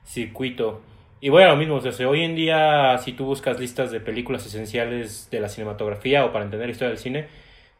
circuito. 0.04 0.82
Y 1.20 1.28
bueno, 1.28 1.50
lo 1.50 1.56
mismo, 1.56 1.76
o 1.76 2.08
hoy 2.08 2.22
en 2.22 2.34
día, 2.34 2.98
si 2.98 3.12
tú 3.12 3.24
buscas 3.24 3.60
listas 3.60 3.90
de 3.92 4.00
películas 4.00 4.44
esenciales 4.44 5.28
de 5.30 5.40
la 5.40 5.48
cinematografía 5.48 6.24
o 6.24 6.32
para 6.32 6.44
entender 6.44 6.66
la 6.68 6.72
historia 6.72 6.88
del 6.88 6.98
cine, 6.98 7.26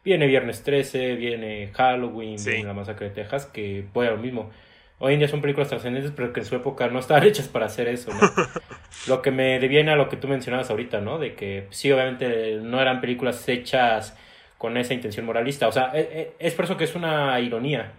Viene 0.03 0.27
Viernes 0.27 0.63
13, 0.63 1.15
viene 1.15 1.71
Halloween, 1.73 2.35
viene 2.43 2.65
La 2.65 2.73
Masacre 2.73 3.07
de 3.07 3.15
Texas, 3.15 3.45
que 3.45 3.85
voy 3.93 4.07
a 4.07 4.11
lo 4.11 4.17
mismo. 4.17 4.51
Hoy 4.99 5.13
en 5.13 5.19
día 5.19 5.29
son 5.29 5.39
películas 5.39 5.69
trascendentes, 5.69 6.11
pero 6.13 6.33
que 6.33 6.41
en 6.41 6.45
su 6.45 6.55
época 6.55 6.87
no 6.89 6.99
estaban 6.99 7.23
hechas 7.27 7.47
para 7.47 7.67
hacer 7.67 7.87
eso, 7.87 8.11
¿no? 8.13 8.19
lo 9.07 9.21
que 9.21 9.31
me 9.31 9.59
deviene 9.59 9.91
a 9.91 9.95
lo 9.95 10.09
que 10.09 10.17
tú 10.17 10.27
mencionabas 10.27 10.69
ahorita, 10.69 10.99
¿no? 10.99 11.19
De 11.19 11.35
que 11.35 11.67
sí, 11.69 11.89
obviamente 11.89 12.59
no 12.61 12.81
eran 12.81 12.99
películas 12.99 13.47
hechas 13.47 14.17
con 14.57 14.75
esa 14.75 14.93
intención 14.93 15.25
moralista. 15.25 15.69
O 15.69 15.71
sea, 15.71 15.91
e, 15.93 16.01
e, 16.01 16.33
es, 16.39 16.53
por 16.53 16.65
eso 16.65 16.75
que 16.75 16.83
es 16.83 16.95
una 16.95 17.39
ironía. 17.39 17.93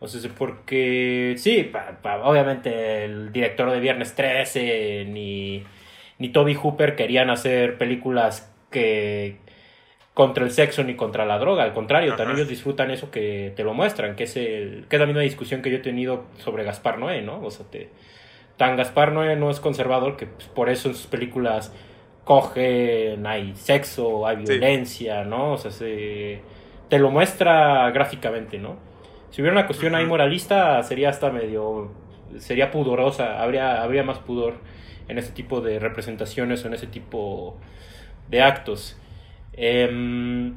O 0.00 0.06
sea, 0.06 0.30
porque 0.36 1.34
sí, 1.38 1.72
obviamente 2.22 3.04
el 3.04 3.32
director 3.32 3.70
de 3.70 3.80
Viernes 3.80 4.14
13 4.14 5.06
ni, 5.08 5.64
ni 6.18 6.28
Toby 6.28 6.54
Hooper 6.54 6.94
querían 6.94 7.30
hacer 7.30 7.78
películas 7.78 8.52
que, 8.70 9.38
contra 10.14 10.44
el 10.44 10.50
sexo 10.50 10.84
ni 10.84 10.94
contra 10.94 11.26
la 11.26 11.38
droga, 11.38 11.64
al 11.64 11.72
contrario, 11.72 12.16
también 12.16 12.38
ellos 12.38 12.48
disfrutan 12.48 12.90
eso 12.90 13.10
que 13.10 13.52
te 13.56 13.64
lo 13.64 13.74
muestran, 13.74 14.16
que 14.16 14.24
es, 14.24 14.36
el, 14.36 14.86
que 14.88 14.96
es 14.96 15.00
la 15.00 15.06
misma 15.06 15.22
discusión 15.22 15.62
que 15.62 15.70
yo 15.70 15.76
he 15.76 15.80
tenido 15.80 16.24
sobre 16.38 16.64
Gaspar 16.64 16.98
Noé, 16.98 17.22
¿no? 17.22 17.40
O 17.40 17.50
sea, 17.50 17.66
te, 17.66 17.90
tan 18.56 18.76
Gaspar 18.76 19.12
Noé 19.12 19.36
no 19.36 19.50
es 19.50 19.60
conservador 19.60 20.16
que 20.16 20.26
pues, 20.26 20.46
por 20.48 20.70
eso 20.70 20.88
en 20.88 20.94
sus 20.94 21.06
películas 21.06 21.72
cogen, 22.24 23.26
hay 23.26 23.54
sexo, 23.56 24.26
hay 24.26 24.36
violencia, 24.36 25.24
¿no? 25.24 25.52
O 25.52 25.58
sea, 25.58 25.70
se, 25.70 26.40
te 26.88 26.98
lo 26.98 27.10
muestra 27.10 27.90
gráficamente, 27.90 28.58
¿no? 28.58 28.87
Si 29.30 29.42
hubiera 29.42 29.58
una 29.58 29.66
cuestión 29.66 29.94
ahí 29.94 30.06
moralista, 30.06 30.82
sería 30.82 31.10
hasta 31.10 31.30
medio, 31.30 31.92
sería 32.38 32.70
pudorosa, 32.70 33.42
habría, 33.42 33.82
habría 33.82 34.02
más 34.02 34.18
pudor 34.18 34.54
en 35.08 35.18
ese 35.18 35.32
tipo 35.32 35.60
de 35.60 35.78
representaciones 35.78 36.64
o 36.64 36.68
en 36.68 36.74
ese 36.74 36.86
tipo 36.86 37.58
de 38.28 38.42
actos. 38.42 38.96
Em, 39.52 40.54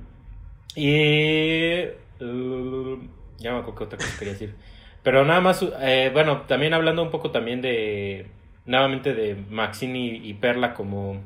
y. 0.75 1.85
Uh, 2.19 2.99
ya 3.39 3.53
me 3.53 3.59
acuerdo 3.59 3.75
que 3.75 3.83
otra 3.85 3.97
cosa 3.97 4.19
quería 4.19 4.33
decir. 4.33 4.55
Pero 5.03 5.25
nada 5.25 5.41
más, 5.41 5.65
eh, 5.81 6.11
bueno, 6.13 6.41
también 6.41 6.73
hablando 6.73 7.01
un 7.01 7.09
poco 7.09 7.31
también 7.31 7.61
de. 7.61 8.27
Nuevamente 8.65 9.13
de 9.15 9.35
Maxine 9.49 9.97
y, 9.99 10.33
Perla 10.35 10.75
como, 10.75 11.19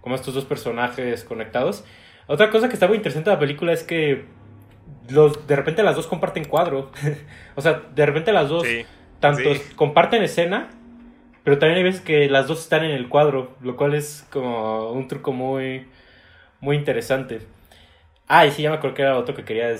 como 0.00 0.14
estos 0.14 0.34
dos 0.34 0.44
personajes 0.44 1.24
conectados. 1.24 1.84
Otra 2.28 2.50
cosa 2.50 2.68
que 2.68 2.74
está 2.74 2.86
muy 2.86 2.96
interesante 2.96 3.30
de 3.30 3.36
la 3.36 3.40
película 3.40 3.72
es 3.72 3.82
que 3.82 4.26
los, 5.08 5.46
de 5.46 5.56
repente 5.56 5.82
las 5.82 5.96
dos 5.96 6.06
comparten 6.06 6.44
cuadro. 6.44 6.90
o 7.54 7.60
sea, 7.60 7.82
de 7.94 8.06
repente 8.06 8.32
las 8.32 8.48
dos 8.48 8.66
tanto 9.20 9.50
comparten 9.76 10.22
escena, 10.22 10.70
pero 11.44 11.58
también 11.58 11.78
hay 11.78 11.84
veces 11.84 12.00
que 12.00 12.28
las 12.28 12.46
dos 12.46 12.60
están 12.60 12.84
en 12.84 12.92
el 12.92 13.08
cuadro, 13.08 13.56
lo 13.60 13.76
cual 13.76 13.94
es 13.94 14.26
como 14.30 14.92
un 14.92 15.08
truco 15.08 15.32
muy 15.32 15.86
muy 16.60 16.76
interesante. 16.76 17.40
Ah, 18.26 18.46
y 18.46 18.50
sí, 18.50 18.62
ya 18.62 18.70
me 18.70 18.76
acuerdo 18.76 18.94
que 18.94 19.02
era 19.02 19.16
otro 19.16 19.34
que 19.34 19.44
quería 19.44 19.74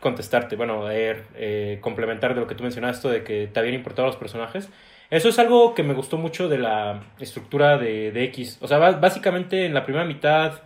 contestarte, 0.00 0.56
bueno, 0.56 0.84
eh, 0.90 1.78
complementar 1.80 2.34
de 2.34 2.40
lo 2.40 2.46
que 2.46 2.54
tú 2.54 2.62
mencionaste, 2.62 3.08
de 3.08 3.24
que 3.24 3.46
te 3.46 3.60
habían 3.60 3.74
importado 3.74 4.06
los 4.06 4.16
personajes. 4.16 4.68
Eso 5.10 5.28
es 5.28 5.38
algo 5.38 5.74
que 5.74 5.82
me 5.82 5.94
gustó 5.94 6.18
mucho 6.18 6.48
de 6.48 6.58
la 6.58 7.04
estructura 7.18 7.78
de, 7.78 8.10
de 8.12 8.24
X. 8.24 8.58
O 8.60 8.68
sea, 8.68 8.78
básicamente 8.78 9.64
en 9.64 9.74
la 9.74 9.84
primera 9.84 10.04
mitad, 10.04 10.62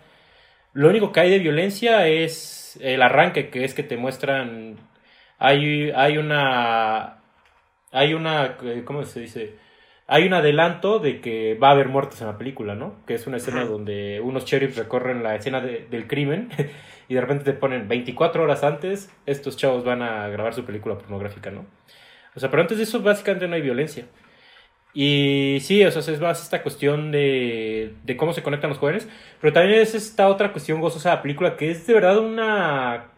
lo 0.72 0.88
único 0.88 1.12
que 1.12 1.20
hay 1.20 1.30
de 1.30 1.38
violencia 1.38 2.08
es 2.08 2.57
el 2.80 3.02
arranque, 3.02 3.50
que 3.50 3.64
es 3.64 3.74
que 3.74 3.82
te 3.82 3.96
muestran. 3.96 4.76
Hay, 5.38 5.90
hay 5.90 6.18
una. 6.18 7.18
Hay 7.92 8.14
una. 8.14 8.56
¿Cómo 8.84 9.04
se 9.04 9.20
dice? 9.20 9.56
Hay 10.06 10.26
un 10.26 10.32
adelanto 10.32 11.00
de 11.00 11.20
que 11.20 11.54
va 11.54 11.68
a 11.68 11.72
haber 11.72 11.88
muertos 11.88 12.20
en 12.22 12.28
la 12.28 12.38
película, 12.38 12.74
¿no? 12.74 12.96
Que 13.06 13.14
es 13.14 13.26
una 13.26 13.36
escena 13.36 13.66
donde 13.66 14.20
unos 14.22 14.46
sheriffs 14.46 14.78
recorren 14.78 15.22
la 15.22 15.34
escena 15.34 15.60
del 15.60 16.06
crimen 16.06 16.48
y 17.08 17.14
de 17.14 17.20
repente 17.20 17.44
te 17.44 17.52
ponen 17.52 17.88
24 17.88 18.42
horas 18.42 18.64
antes, 18.64 19.14
estos 19.26 19.58
chavos 19.58 19.84
van 19.84 20.00
a 20.00 20.28
grabar 20.28 20.54
su 20.54 20.64
película 20.64 20.96
pornográfica, 20.96 21.50
¿no? 21.50 21.66
O 22.34 22.40
sea, 22.40 22.50
pero 22.50 22.62
antes 22.62 22.78
de 22.78 22.84
eso 22.84 23.02
básicamente 23.02 23.48
no 23.48 23.54
hay 23.56 23.60
violencia. 23.60 24.06
Y 24.94 25.58
sí, 25.60 25.84
o 25.84 25.90
sea, 25.90 26.00
es 26.00 26.20
más 26.20 26.42
esta 26.42 26.62
cuestión 26.62 27.12
de, 27.12 27.94
de 28.04 28.16
cómo 28.16 28.32
se 28.32 28.42
conectan 28.42 28.70
los 28.70 28.78
jóvenes, 28.78 29.08
pero 29.40 29.52
también 29.52 29.80
es 29.80 29.94
esta 29.94 30.28
otra 30.28 30.52
cuestión 30.52 30.80
gozosa 30.80 31.10
de 31.10 31.16
la 31.16 31.22
película 31.22 31.56
que 31.56 31.70
es 31.70 31.86
de 31.86 31.94
verdad 31.94 32.18
una... 32.18 33.12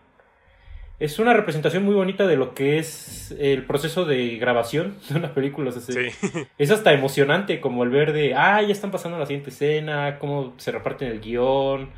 Es 0.99 1.19
una 1.19 1.33
representación 1.33 1.83
muy 1.83 1.95
bonita 1.95 2.27
de 2.27 2.37
lo 2.37 2.53
que 2.53 2.79
es 2.79 3.35
el 3.39 3.65
proceso 3.65 4.05
de 4.05 4.37
grabación 4.37 4.97
de 5.09 5.17
una 5.17 5.33
película. 5.33 5.71
O 5.71 5.73
sea, 5.73 6.03
Es 6.59 6.71
hasta 6.71 6.93
emocionante 6.93 7.61
como 7.61 7.85
el 7.85 7.89
ver 7.91 8.13
de, 8.13 8.35
ah, 8.35 8.61
ya 8.61 8.73
están 8.73 8.91
pasando 8.91 9.19
la 9.19 9.25
siguiente 9.25 9.49
escena, 9.49 10.19
cómo 10.19 10.53
se 10.59 10.73
reparten 10.73 11.09
el 11.09 11.21
guion, 11.21 11.89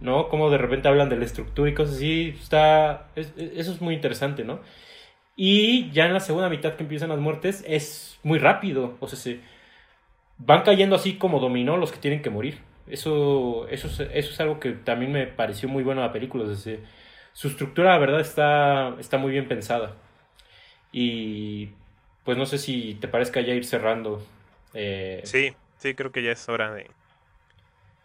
¿no? 0.00 0.28
Cómo 0.28 0.48
de 0.50 0.56
repente 0.56 0.88
hablan 0.88 1.10
de 1.10 1.16
la 1.16 1.26
estructura 1.26 1.68
y 1.70 1.74
cosas 1.74 1.96
así. 1.96 2.34
Está, 2.40 3.08
eso 3.14 3.72
es 3.72 3.80
muy 3.82 3.94
interesante, 3.94 4.44
¿no? 4.44 4.60
Y 5.42 5.90
ya 5.92 6.04
en 6.04 6.12
la 6.12 6.20
segunda 6.20 6.50
mitad 6.50 6.74
que 6.74 6.82
empiezan 6.82 7.08
las 7.08 7.18
muertes 7.18 7.64
es 7.66 8.20
muy 8.22 8.38
rápido. 8.38 8.98
O 9.00 9.08
sea, 9.08 9.18
se 9.18 9.40
van 10.36 10.64
cayendo 10.64 10.96
así 10.96 11.16
como 11.16 11.40
dominó 11.40 11.78
los 11.78 11.92
que 11.92 11.98
tienen 11.98 12.20
que 12.20 12.28
morir. 12.28 12.60
Eso, 12.86 13.66
eso, 13.68 13.86
es, 13.86 14.00
eso 14.00 14.32
es 14.32 14.40
algo 14.40 14.60
que 14.60 14.72
también 14.72 15.12
me 15.12 15.26
pareció 15.26 15.66
muy 15.66 15.82
bueno 15.82 16.02
a 16.02 16.08
la 16.08 16.12
película. 16.12 16.44
su 17.32 17.48
estructura, 17.48 17.92
la 17.92 17.98
verdad, 17.98 18.20
está, 18.20 18.94
está 19.00 19.16
muy 19.16 19.32
bien 19.32 19.48
pensada. 19.48 19.96
Y 20.92 21.70
pues 22.22 22.36
no 22.36 22.44
sé 22.44 22.58
si 22.58 22.98
te 23.00 23.08
parezca 23.08 23.40
ya 23.40 23.54
ir 23.54 23.64
cerrando. 23.64 24.22
Eh, 24.74 25.22
sí, 25.24 25.56
sí, 25.78 25.94
creo 25.94 26.12
que 26.12 26.22
ya 26.22 26.32
es 26.32 26.46
hora 26.50 26.74
de 26.74 26.90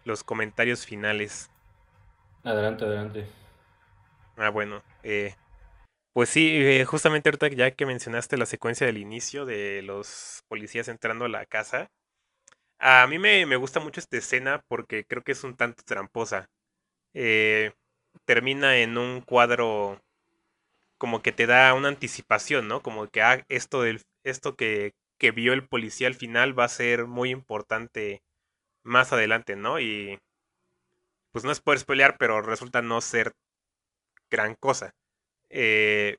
los 0.05 0.23
comentarios 0.23 0.86
finales. 0.86 1.49
Adelante, 2.45 2.86
adelante. 2.86 3.25
Ah, 4.38 4.51
bueno. 4.51 4.81
Eh, 5.03 5.36
pues 6.16 6.30
sí, 6.30 6.49
eh, 6.55 6.86
justamente 6.86 7.28
ahorita 7.28 7.49
ya 7.49 7.72
que 7.72 7.86
mencionaste 7.86 8.38
la 8.38 8.45
secuencia 8.45 8.88
del 8.88 8.99
inicio 8.99 9.45
de 9.45 9.82
los 9.82 10.43
policías 10.47 10.88
entrando 10.88 11.26
a 11.26 11.30
la 11.30 11.45
casa, 11.45 11.91
a 12.80 13.05
mí 13.07 13.20
me, 13.20 13.43
gusta 13.57 13.82
mucho 13.82 13.99
esta 13.99 14.18
escena 14.18 14.63
porque 14.70 15.05
creo 15.05 15.24
que 15.24 15.34
es 15.34 15.43
un 15.43 15.57
tanto 15.57 15.84
tramposa. 15.84 16.49
Eh, 17.13 17.74
termina 18.26 18.78
en 18.78 18.97
un 18.97 19.22
cuadro 19.22 20.01
como 20.97 21.22
que 21.22 21.34
te 21.34 21.47
da 21.47 21.74
una 21.74 21.89
anticipación, 21.89 22.68
¿no? 22.70 22.82
Como 22.82 23.07
que 23.09 23.22
ah, 23.22 23.45
esto, 23.49 23.82
del, 23.84 24.01
esto 24.24 24.55
que, 24.55 24.93
que 25.20 25.32
vio 25.32 25.53
el 25.53 25.68
policía 25.68 26.07
al 26.07 26.16
final 26.16 26.57
va 26.57 26.66
a 26.66 26.70
ser 26.70 27.07
muy 27.07 27.32
importante 27.32 28.24
más 28.84 29.13
adelante, 29.13 29.57
¿no? 29.57 29.80
Y 29.82 30.20
pues 31.34 31.45
no 31.45 31.51
es 31.51 31.61
poder 31.61 31.80
spoilear, 31.80 32.18
pero 32.18 32.41
resulta 32.41 32.82
no 32.82 33.01
ser 33.01 33.34
gran 34.30 34.55
cosa. 34.55 34.93
Eh, 35.49 36.17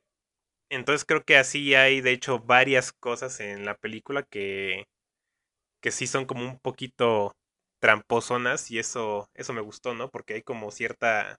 entonces 0.71 1.05
creo 1.05 1.25
que 1.25 1.37
así 1.37 1.75
hay, 1.75 2.01
de 2.01 2.13
hecho, 2.13 2.41
varias 2.41 2.93
cosas 2.93 3.41
en 3.41 3.65
la 3.65 3.77
película 3.77 4.23
que, 4.25 4.85
que 5.81 5.91
sí 5.93 6.07
son 6.07 6.27
como 6.27 6.45
un 6.45 6.59
poquito 6.59 7.35
tramposonas 7.81 8.71
y 8.71 8.79
eso, 8.79 9.29
eso 9.35 9.53
me 9.53 9.61
gustó, 9.63 9.95
¿no? 9.95 10.11
Porque 10.11 10.35
hay 10.35 10.43
como 10.43 10.71
cierta... 10.71 11.39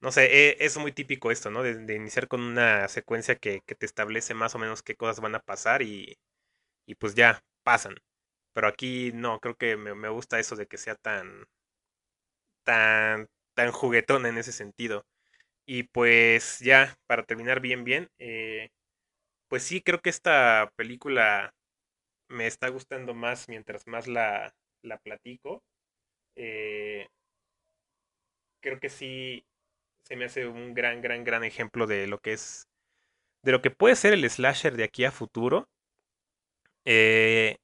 No 0.00 0.10
sé, 0.12 0.24
e, 0.50 0.56
es 0.60 0.76
muy 0.78 0.92
típico 0.92 1.30
esto, 1.30 1.50
¿no? 1.50 1.62
De, 1.62 1.94
iniciar 1.94 2.26
con 2.28 2.40
una 2.42 2.88
secuencia 2.88 3.36
que, 3.36 3.60
que, 3.66 3.74
te 3.74 3.86
establece 3.86 4.34
más 4.34 4.54
o 4.54 4.58
menos 4.58 4.82
qué 4.82 4.96
cosas 4.96 5.20
van 5.20 5.34
a 5.36 5.40
pasar 5.40 5.82
y, 5.82 6.18
y 6.86 6.96
pues 6.96 7.14
ya 7.14 7.40
pasan. 7.64 7.96
Pero 8.54 8.68
aquí 8.68 9.12
no, 9.14 9.40
creo 9.40 9.56
que 9.56 9.76
me, 9.76 9.94
me 9.94 10.08
gusta 10.10 10.40
eso 10.40 10.56
de 10.56 10.66
que 10.66 10.78
sea 10.78 10.96
tan, 10.96 11.46
tan, 12.64 13.28
tan 13.54 13.70
juguetón 13.72 14.26
en 14.26 14.38
ese 14.38 14.52
sentido. 14.52 15.04
Y 15.66 15.84
pues 15.84 16.58
ya, 16.60 16.96
para 17.06 17.24
terminar 17.24 17.60
bien, 17.60 17.84
bien, 17.84 18.08
eh, 18.18 18.70
pues 19.48 19.64
sí, 19.64 19.82
creo 19.82 20.00
que 20.00 20.10
esta 20.10 20.72
película 20.76 21.54
me 22.28 22.46
está 22.48 22.68
gustando 22.70 23.14
más 23.14 23.48
mientras 23.48 23.86
más 23.88 24.08
la, 24.08 24.54
la 24.82 24.98
platico. 24.98 25.62
Eh, 26.36 27.08
creo 28.60 28.80
que 28.80 28.88
sí 28.88 29.44
se 30.04 30.16
me 30.16 30.26
hace 30.26 30.46
un 30.46 30.74
gran, 30.74 31.00
gran, 31.02 31.24
gran 31.24 31.44
ejemplo 31.44 31.86
de 31.86 32.06
lo 32.06 32.18
que 32.20 32.32
es, 32.34 32.68
de 33.44 33.52
lo 33.52 33.62
que 33.62 33.70
puede 33.72 33.96
ser 33.96 34.14
el 34.14 34.28
slasher 34.30 34.76
de 34.76 34.84
aquí 34.84 35.04
a 35.04 35.12
futuro. 35.12 35.68
Eh, 36.84 37.56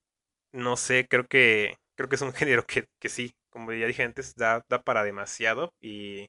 no 0.52 0.76
sé, 0.76 1.06
creo 1.08 1.26
que, 1.28 1.76
creo 1.96 2.08
que 2.10 2.16
es 2.16 2.22
un 2.22 2.32
género 2.34 2.66
que, 2.66 2.86
que 3.00 3.08
sí, 3.08 3.34
como 3.50 3.72
ya 3.72 3.86
dije 3.86 4.02
antes, 4.04 4.34
da, 4.36 4.64
da 4.68 4.82
para 4.82 5.04
demasiado 5.04 5.74
y 5.80 6.28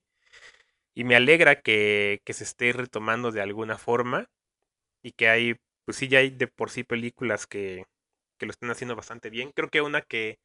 y 0.99 1.05
me 1.05 1.15
alegra 1.15 1.61
que, 1.61 2.19
se 2.27 2.43
esté 2.43 2.73
retomando 2.73 3.31
de 3.31 3.39
alguna 3.39 3.77
forma 3.77 4.27
y 5.01 5.13
que 5.13 5.29
hay, 5.29 5.55
pues 5.85 5.95
sí, 5.95 6.09
ya 6.09 6.19
hay 6.19 6.29
de 6.29 6.47
por 6.47 6.71
sí 6.71 6.83
películas 6.83 7.47
que, 7.47 7.85
que 8.37 8.45
lo 8.45 8.51
están 8.51 8.69
haciendo 8.69 8.97
bastante 8.97 9.29
bien. 9.29 9.53
Creo 9.55 9.69
que 9.69 9.79
una 9.79 10.01
que 10.01 10.39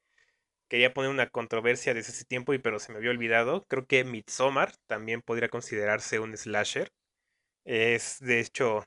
quería 0.71 0.95
poner 0.95 1.11
una 1.11 1.29
controversia 1.29 1.93
desde 1.93 2.13
ese 2.13 2.25
tiempo, 2.25 2.55
y 2.55 2.59
pero 2.59 2.79
se 2.79 2.93
me 2.93 2.99
había 2.99 3.11
olvidado. 3.11 3.65
Creo 3.69 3.85
que 3.87 4.05
Midsommar 4.05 4.75
también 4.87 5.23
podría 5.23 5.49
considerarse 5.49 6.21
un 6.21 6.37
slasher. 6.37 6.93
Es, 7.65 8.21
de 8.21 8.39
hecho, 8.39 8.85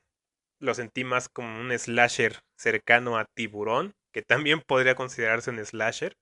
lo 0.62 0.74
sentí 0.74 1.04
más 1.04 1.28
como 1.28 1.60
un 1.60 1.78
slasher 1.78 2.40
cercano 2.58 3.18
a 3.18 3.26
Tiburón, 3.36 3.94
que 4.14 4.22
también 4.22 4.62
podría 4.62 4.96
considerarse 4.96 5.52
un 5.52 5.66
slasher. 5.66 6.16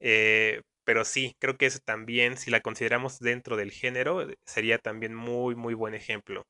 Eh, 0.00 0.62
pero 0.84 1.04
sí, 1.04 1.36
creo 1.38 1.56
que 1.56 1.66
eso 1.66 1.80
también, 1.84 2.36
si 2.36 2.50
la 2.50 2.60
consideramos 2.60 3.18
dentro 3.20 3.56
del 3.56 3.72
género, 3.72 4.22
eh, 4.22 4.36
sería 4.44 4.78
también 4.78 5.14
muy, 5.14 5.54
muy 5.54 5.74
buen 5.74 5.94
ejemplo. 5.94 6.46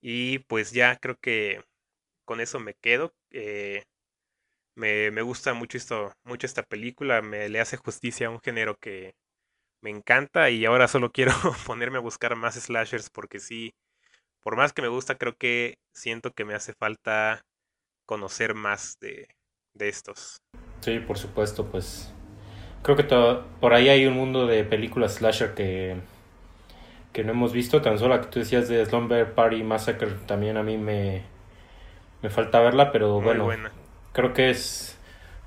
Y 0.00 0.40
pues 0.40 0.72
ya 0.72 0.96
creo 0.96 1.16
que 1.20 1.62
con 2.24 2.40
eso 2.40 2.60
me 2.60 2.74
quedo. 2.74 3.12
Eh, 3.30 3.84
me, 4.76 5.10
me, 5.10 5.22
gusta 5.22 5.54
mucho 5.54 5.78
esto, 5.78 6.12
mucho 6.24 6.46
esta 6.46 6.62
película, 6.62 7.22
me 7.22 7.48
le 7.48 7.60
hace 7.60 7.76
justicia 7.78 8.28
a 8.28 8.30
un 8.30 8.40
género 8.40 8.76
que 8.76 9.14
me 9.82 9.90
encanta 9.90 10.50
y 10.50 10.64
ahora 10.66 10.88
solo 10.88 11.12
quiero 11.12 11.32
ponerme 11.66 11.98
a 11.98 12.02
buscar 12.02 12.36
más 12.36 12.56
slashers 12.56 13.10
porque 13.10 13.40
sí, 13.40 13.74
por 14.42 14.56
más 14.56 14.72
que 14.72 14.82
me 14.82 14.88
gusta, 14.88 15.16
creo 15.16 15.36
que 15.36 15.78
siento 15.94 16.32
que 16.32 16.44
me 16.44 16.54
hace 16.54 16.74
falta 16.74 17.42
conocer 18.06 18.54
más 18.54 18.98
de, 19.00 19.28
de 19.74 19.88
estos. 19.88 20.38
Sí, 20.80 21.00
por 21.00 21.18
supuesto, 21.18 21.70
pues 21.70 22.14
creo 22.82 22.96
que 22.96 23.04
por 23.60 23.74
ahí 23.74 23.88
hay 23.88 24.06
un 24.06 24.14
mundo 24.14 24.46
de 24.46 24.64
películas 24.64 25.14
slasher 25.14 25.54
que, 25.54 25.96
que 27.12 27.24
no 27.24 27.32
hemos 27.32 27.52
visto. 27.52 27.82
Tan 27.82 27.98
solo 27.98 28.14
la 28.14 28.20
que 28.20 28.28
tú 28.28 28.38
decías 28.38 28.68
de 28.68 28.84
Slumber 28.84 29.32
Party 29.32 29.62
Massacre 29.62 30.08
también 30.26 30.56
a 30.56 30.62
mí 30.62 30.76
me, 30.76 31.22
me 32.22 32.30
falta 32.30 32.60
verla, 32.60 32.92
pero 32.92 33.20
bueno, 33.20 33.48
creo 34.12 34.32
que 34.32 34.50
es 34.50 34.98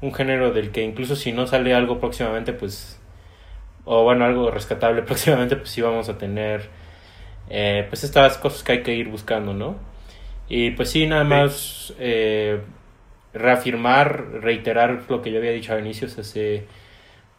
un 0.02 0.14
género 0.14 0.52
del 0.52 0.72
que 0.72 0.82
incluso 0.82 1.16
si 1.16 1.32
no 1.32 1.48
sale 1.48 1.74
algo 1.74 2.00
próximamente, 2.00 2.54
pues, 2.54 3.00
o 3.86 4.04
bueno, 4.04 4.26
algo 4.26 4.52
rescatable 4.52 5.02
próximamente, 5.04 5.56
pues 5.56 5.70
sí 5.70 5.82
vamos 5.82 6.10
a 6.10 6.18
tener, 6.18 6.70
eh, 7.50 7.86
pues 7.90 8.04
estas 8.04 8.38
cosas 8.38 8.64
que 8.64 8.74
hay 8.74 8.84
que 8.84 8.94
ir 8.96 9.10
buscando, 9.10 9.54
¿no? 9.54 9.76
Y 10.48 10.72
pues 10.72 10.90
sí, 10.90 11.06
nada 11.06 11.24
más 11.24 11.94
eh, 12.00 12.62
reafirmar, 13.34 14.42
reiterar 14.42 15.04
lo 15.08 15.22
que 15.22 15.32
yo 15.32 15.38
había 15.38 15.52
dicho 15.52 15.74
al 15.74 15.82
inicio, 15.82 16.08
o 16.08 16.10
sea, 16.10 16.24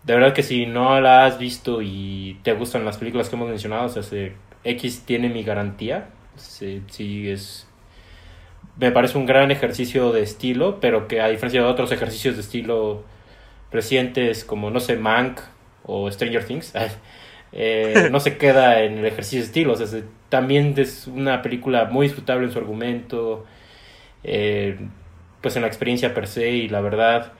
de 0.04 0.14
verdad 0.14 0.32
que 0.32 0.42
si 0.42 0.66
no 0.66 1.00
la 1.00 1.26
has 1.26 1.38
visto 1.38 1.82
y 1.82 2.38
te 2.42 2.52
gustan 2.54 2.84
las 2.84 2.96
películas 2.96 3.28
que 3.28 3.36
hemos 3.36 3.48
mencionado, 3.48 3.86
o 3.86 3.88
sea, 3.88 4.02
X 4.64 5.02
tiene 5.04 5.28
mi 5.28 5.42
garantía. 5.42 6.08
Sí, 6.36 6.82
es. 7.28 7.66
Me 8.78 8.92
parece 8.92 9.18
un 9.18 9.26
gran 9.26 9.50
ejercicio 9.50 10.12
de 10.12 10.22
estilo, 10.22 10.80
pero 10.80 11.06
que 11.06 11.20
a 11.20 11.28
diferencia 11.28 11.60
de 11.60 11.66
otros 11.66 11.92
ejercicios 11.92 12.36
de 12.36 12.40
estilo 12.40 13.04
recientes 13.70 14.44
como, 14.44 14.70
no 14.70 14.80
sé, 14.80 14.96
Mank 14.96 15.40
o 15.84 16.10
Stranger 16.10 16.44
Things, 16.44 16.72
eh, 17.52 18.08
no 18.10 18.20
se 18.20 18.38
queda 18.38 18.82
en 18.82 18.98
el 18.98 19.06
ejercicio 19.06 19.40
de 19.40 19.46
estilo. 19.46 19.72
O 19.74 19.76
sea, 19.76 20.02
también 20.30 20.74
es 20.78 21.06
una 21.06 21.42
película 21.42 21.86
muy 21.86 22.06
disfrutable 22.06 22.46
en 22.46 22.52
su 22.52 22.58
argumento, 22.58 23.44
eh, 24.24 24.78
pues 25.42 25.56
en 25.56 25.62
la 25.62 25.68
experiencia 25.68 26.14
per 26.14 26.26
se, 26.26 26.50
y 26.50 26.68
la 26.68 26.80
verdad 26.80 27.32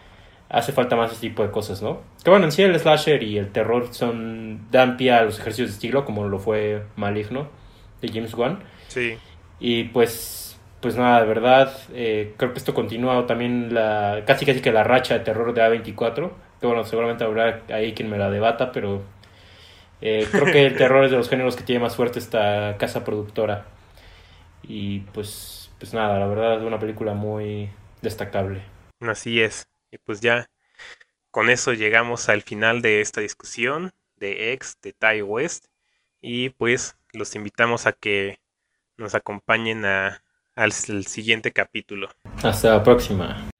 hace 0.51 0.73
falta 0.73 0.97
más 0.97 1.13
ese 1.13 1.21
tipo 1.21 1.43
de 1.45 1.51
cosas, 1.51 1.81
¿no? 1.81 2.01
Que 2.25 2.31
bueno, 2.31 2.45
en 2.45 2.53
sí 2.53 2.63
el 2.63 2.79
slasher 2.79 3.23
y 3.23 3.39
el 3.39 3.51
terror 3.51 3.89
son 3.93 4.67
dan 4.71 4.97
pie 4.97 5.13
a 5.13 5.23
los 5.23 5.39
ejercicios 5.39 5.69
de 5.69 5.75
estilo, 5.75 6.05
como 6.05 6.27
lo 6.29 6.39
fue 6.39 6.83
Maligno 6.97 7.49
de 8.03 8.09
James 8.09 8.35
Wan. 8.35 8.59
Sí. 8.89 9.17
Y 9.61 9.85
pues, 9.85 10.59
pues 10.81 10.97
nada, 10.97 11.21
de 11.21 11.27
verdad, 11.27 11.73
eh, 11.95 12.35
creo 12.37 12.53
que 12.53 12.59
esto 12.59 12.75
continúa 12.75 13.27
también 13.27 13.73
la 13.73 14.25
casi 14.27 14.45
casi 14.45 14.61
que 14.61 14.73
la 14.73 14.83
racha 14.83 15.15
de 15.15 15.21
terror 15.21 15.55
de 15.55 15.63
A24. 15.63 16.31
Que 16.61 16.67
bueno, 16.67 16.85
seguramente 16.85 17.25
habrá 17.25 17.63
ahí 17.69 17.95
quien 17.95 18.11
me 18.11 18.19
la 18.19 18.29
debata, 18.29 18.73
pero 18.73 19.03
eh, 20.03 20.27
creo 20.31 20.47
que 20.47 20.67
el 20.67 20.77
terror 20.79 21.05
es 21.05 21.13
de 21.13 21.17
los 21.17 21.29
géneros 21.29 21.57
que 21.57 21.63
tiene 21.63 21.81
más 21.81 21.95
fuerte 21.95 22.19
esta 22.19 22.77
casa 22.77 23.05
productora. 23.05 23.67
Y 24.65 25.01
pues, 25.13 25.71
pues 25.79 25.95
nada, 25.95 26.19
la 26.19 26.27
verdad 26.27 26.59
es 26.59 26.63
una 26.63 26.81
película 26.81 27.15
muy 27.15 27.71
destacable. 28.03 28.63
Así 29.01 29.41
es. 29.41 29.70
Y 29.91 29.99
pues 29.99 30.21
ya 30.21 30.51
con 31.31 31.51
eso 31.51 31.73
llegamos 31.73 32.29
al 32.29 32.43
final 32.43 32.83
de 32.83 33.01
esta 33.01 33.21
discusión 33.21 33.93
de 34.17 34.53
X, 34.53 34.79
de 34.83 34.93
Tai 34.93 35.23
West. 35.23 35.67
Y 36.21 36.51
pues 36.51 36.97
los 37.13 37.35
invitamos 37.35 37.87
a 37.87 37.93
que 37.93 38.41
nos 38.97 39.15
acompañen 39.15 39.85
a, 39.85 40.23
al 40.55 40.73
siguiente 40.73 41.53
capítulo. 41.53 42.11
Hasta 42.43 42.71
la 42.71 42.83
próxima. 42.83 43.51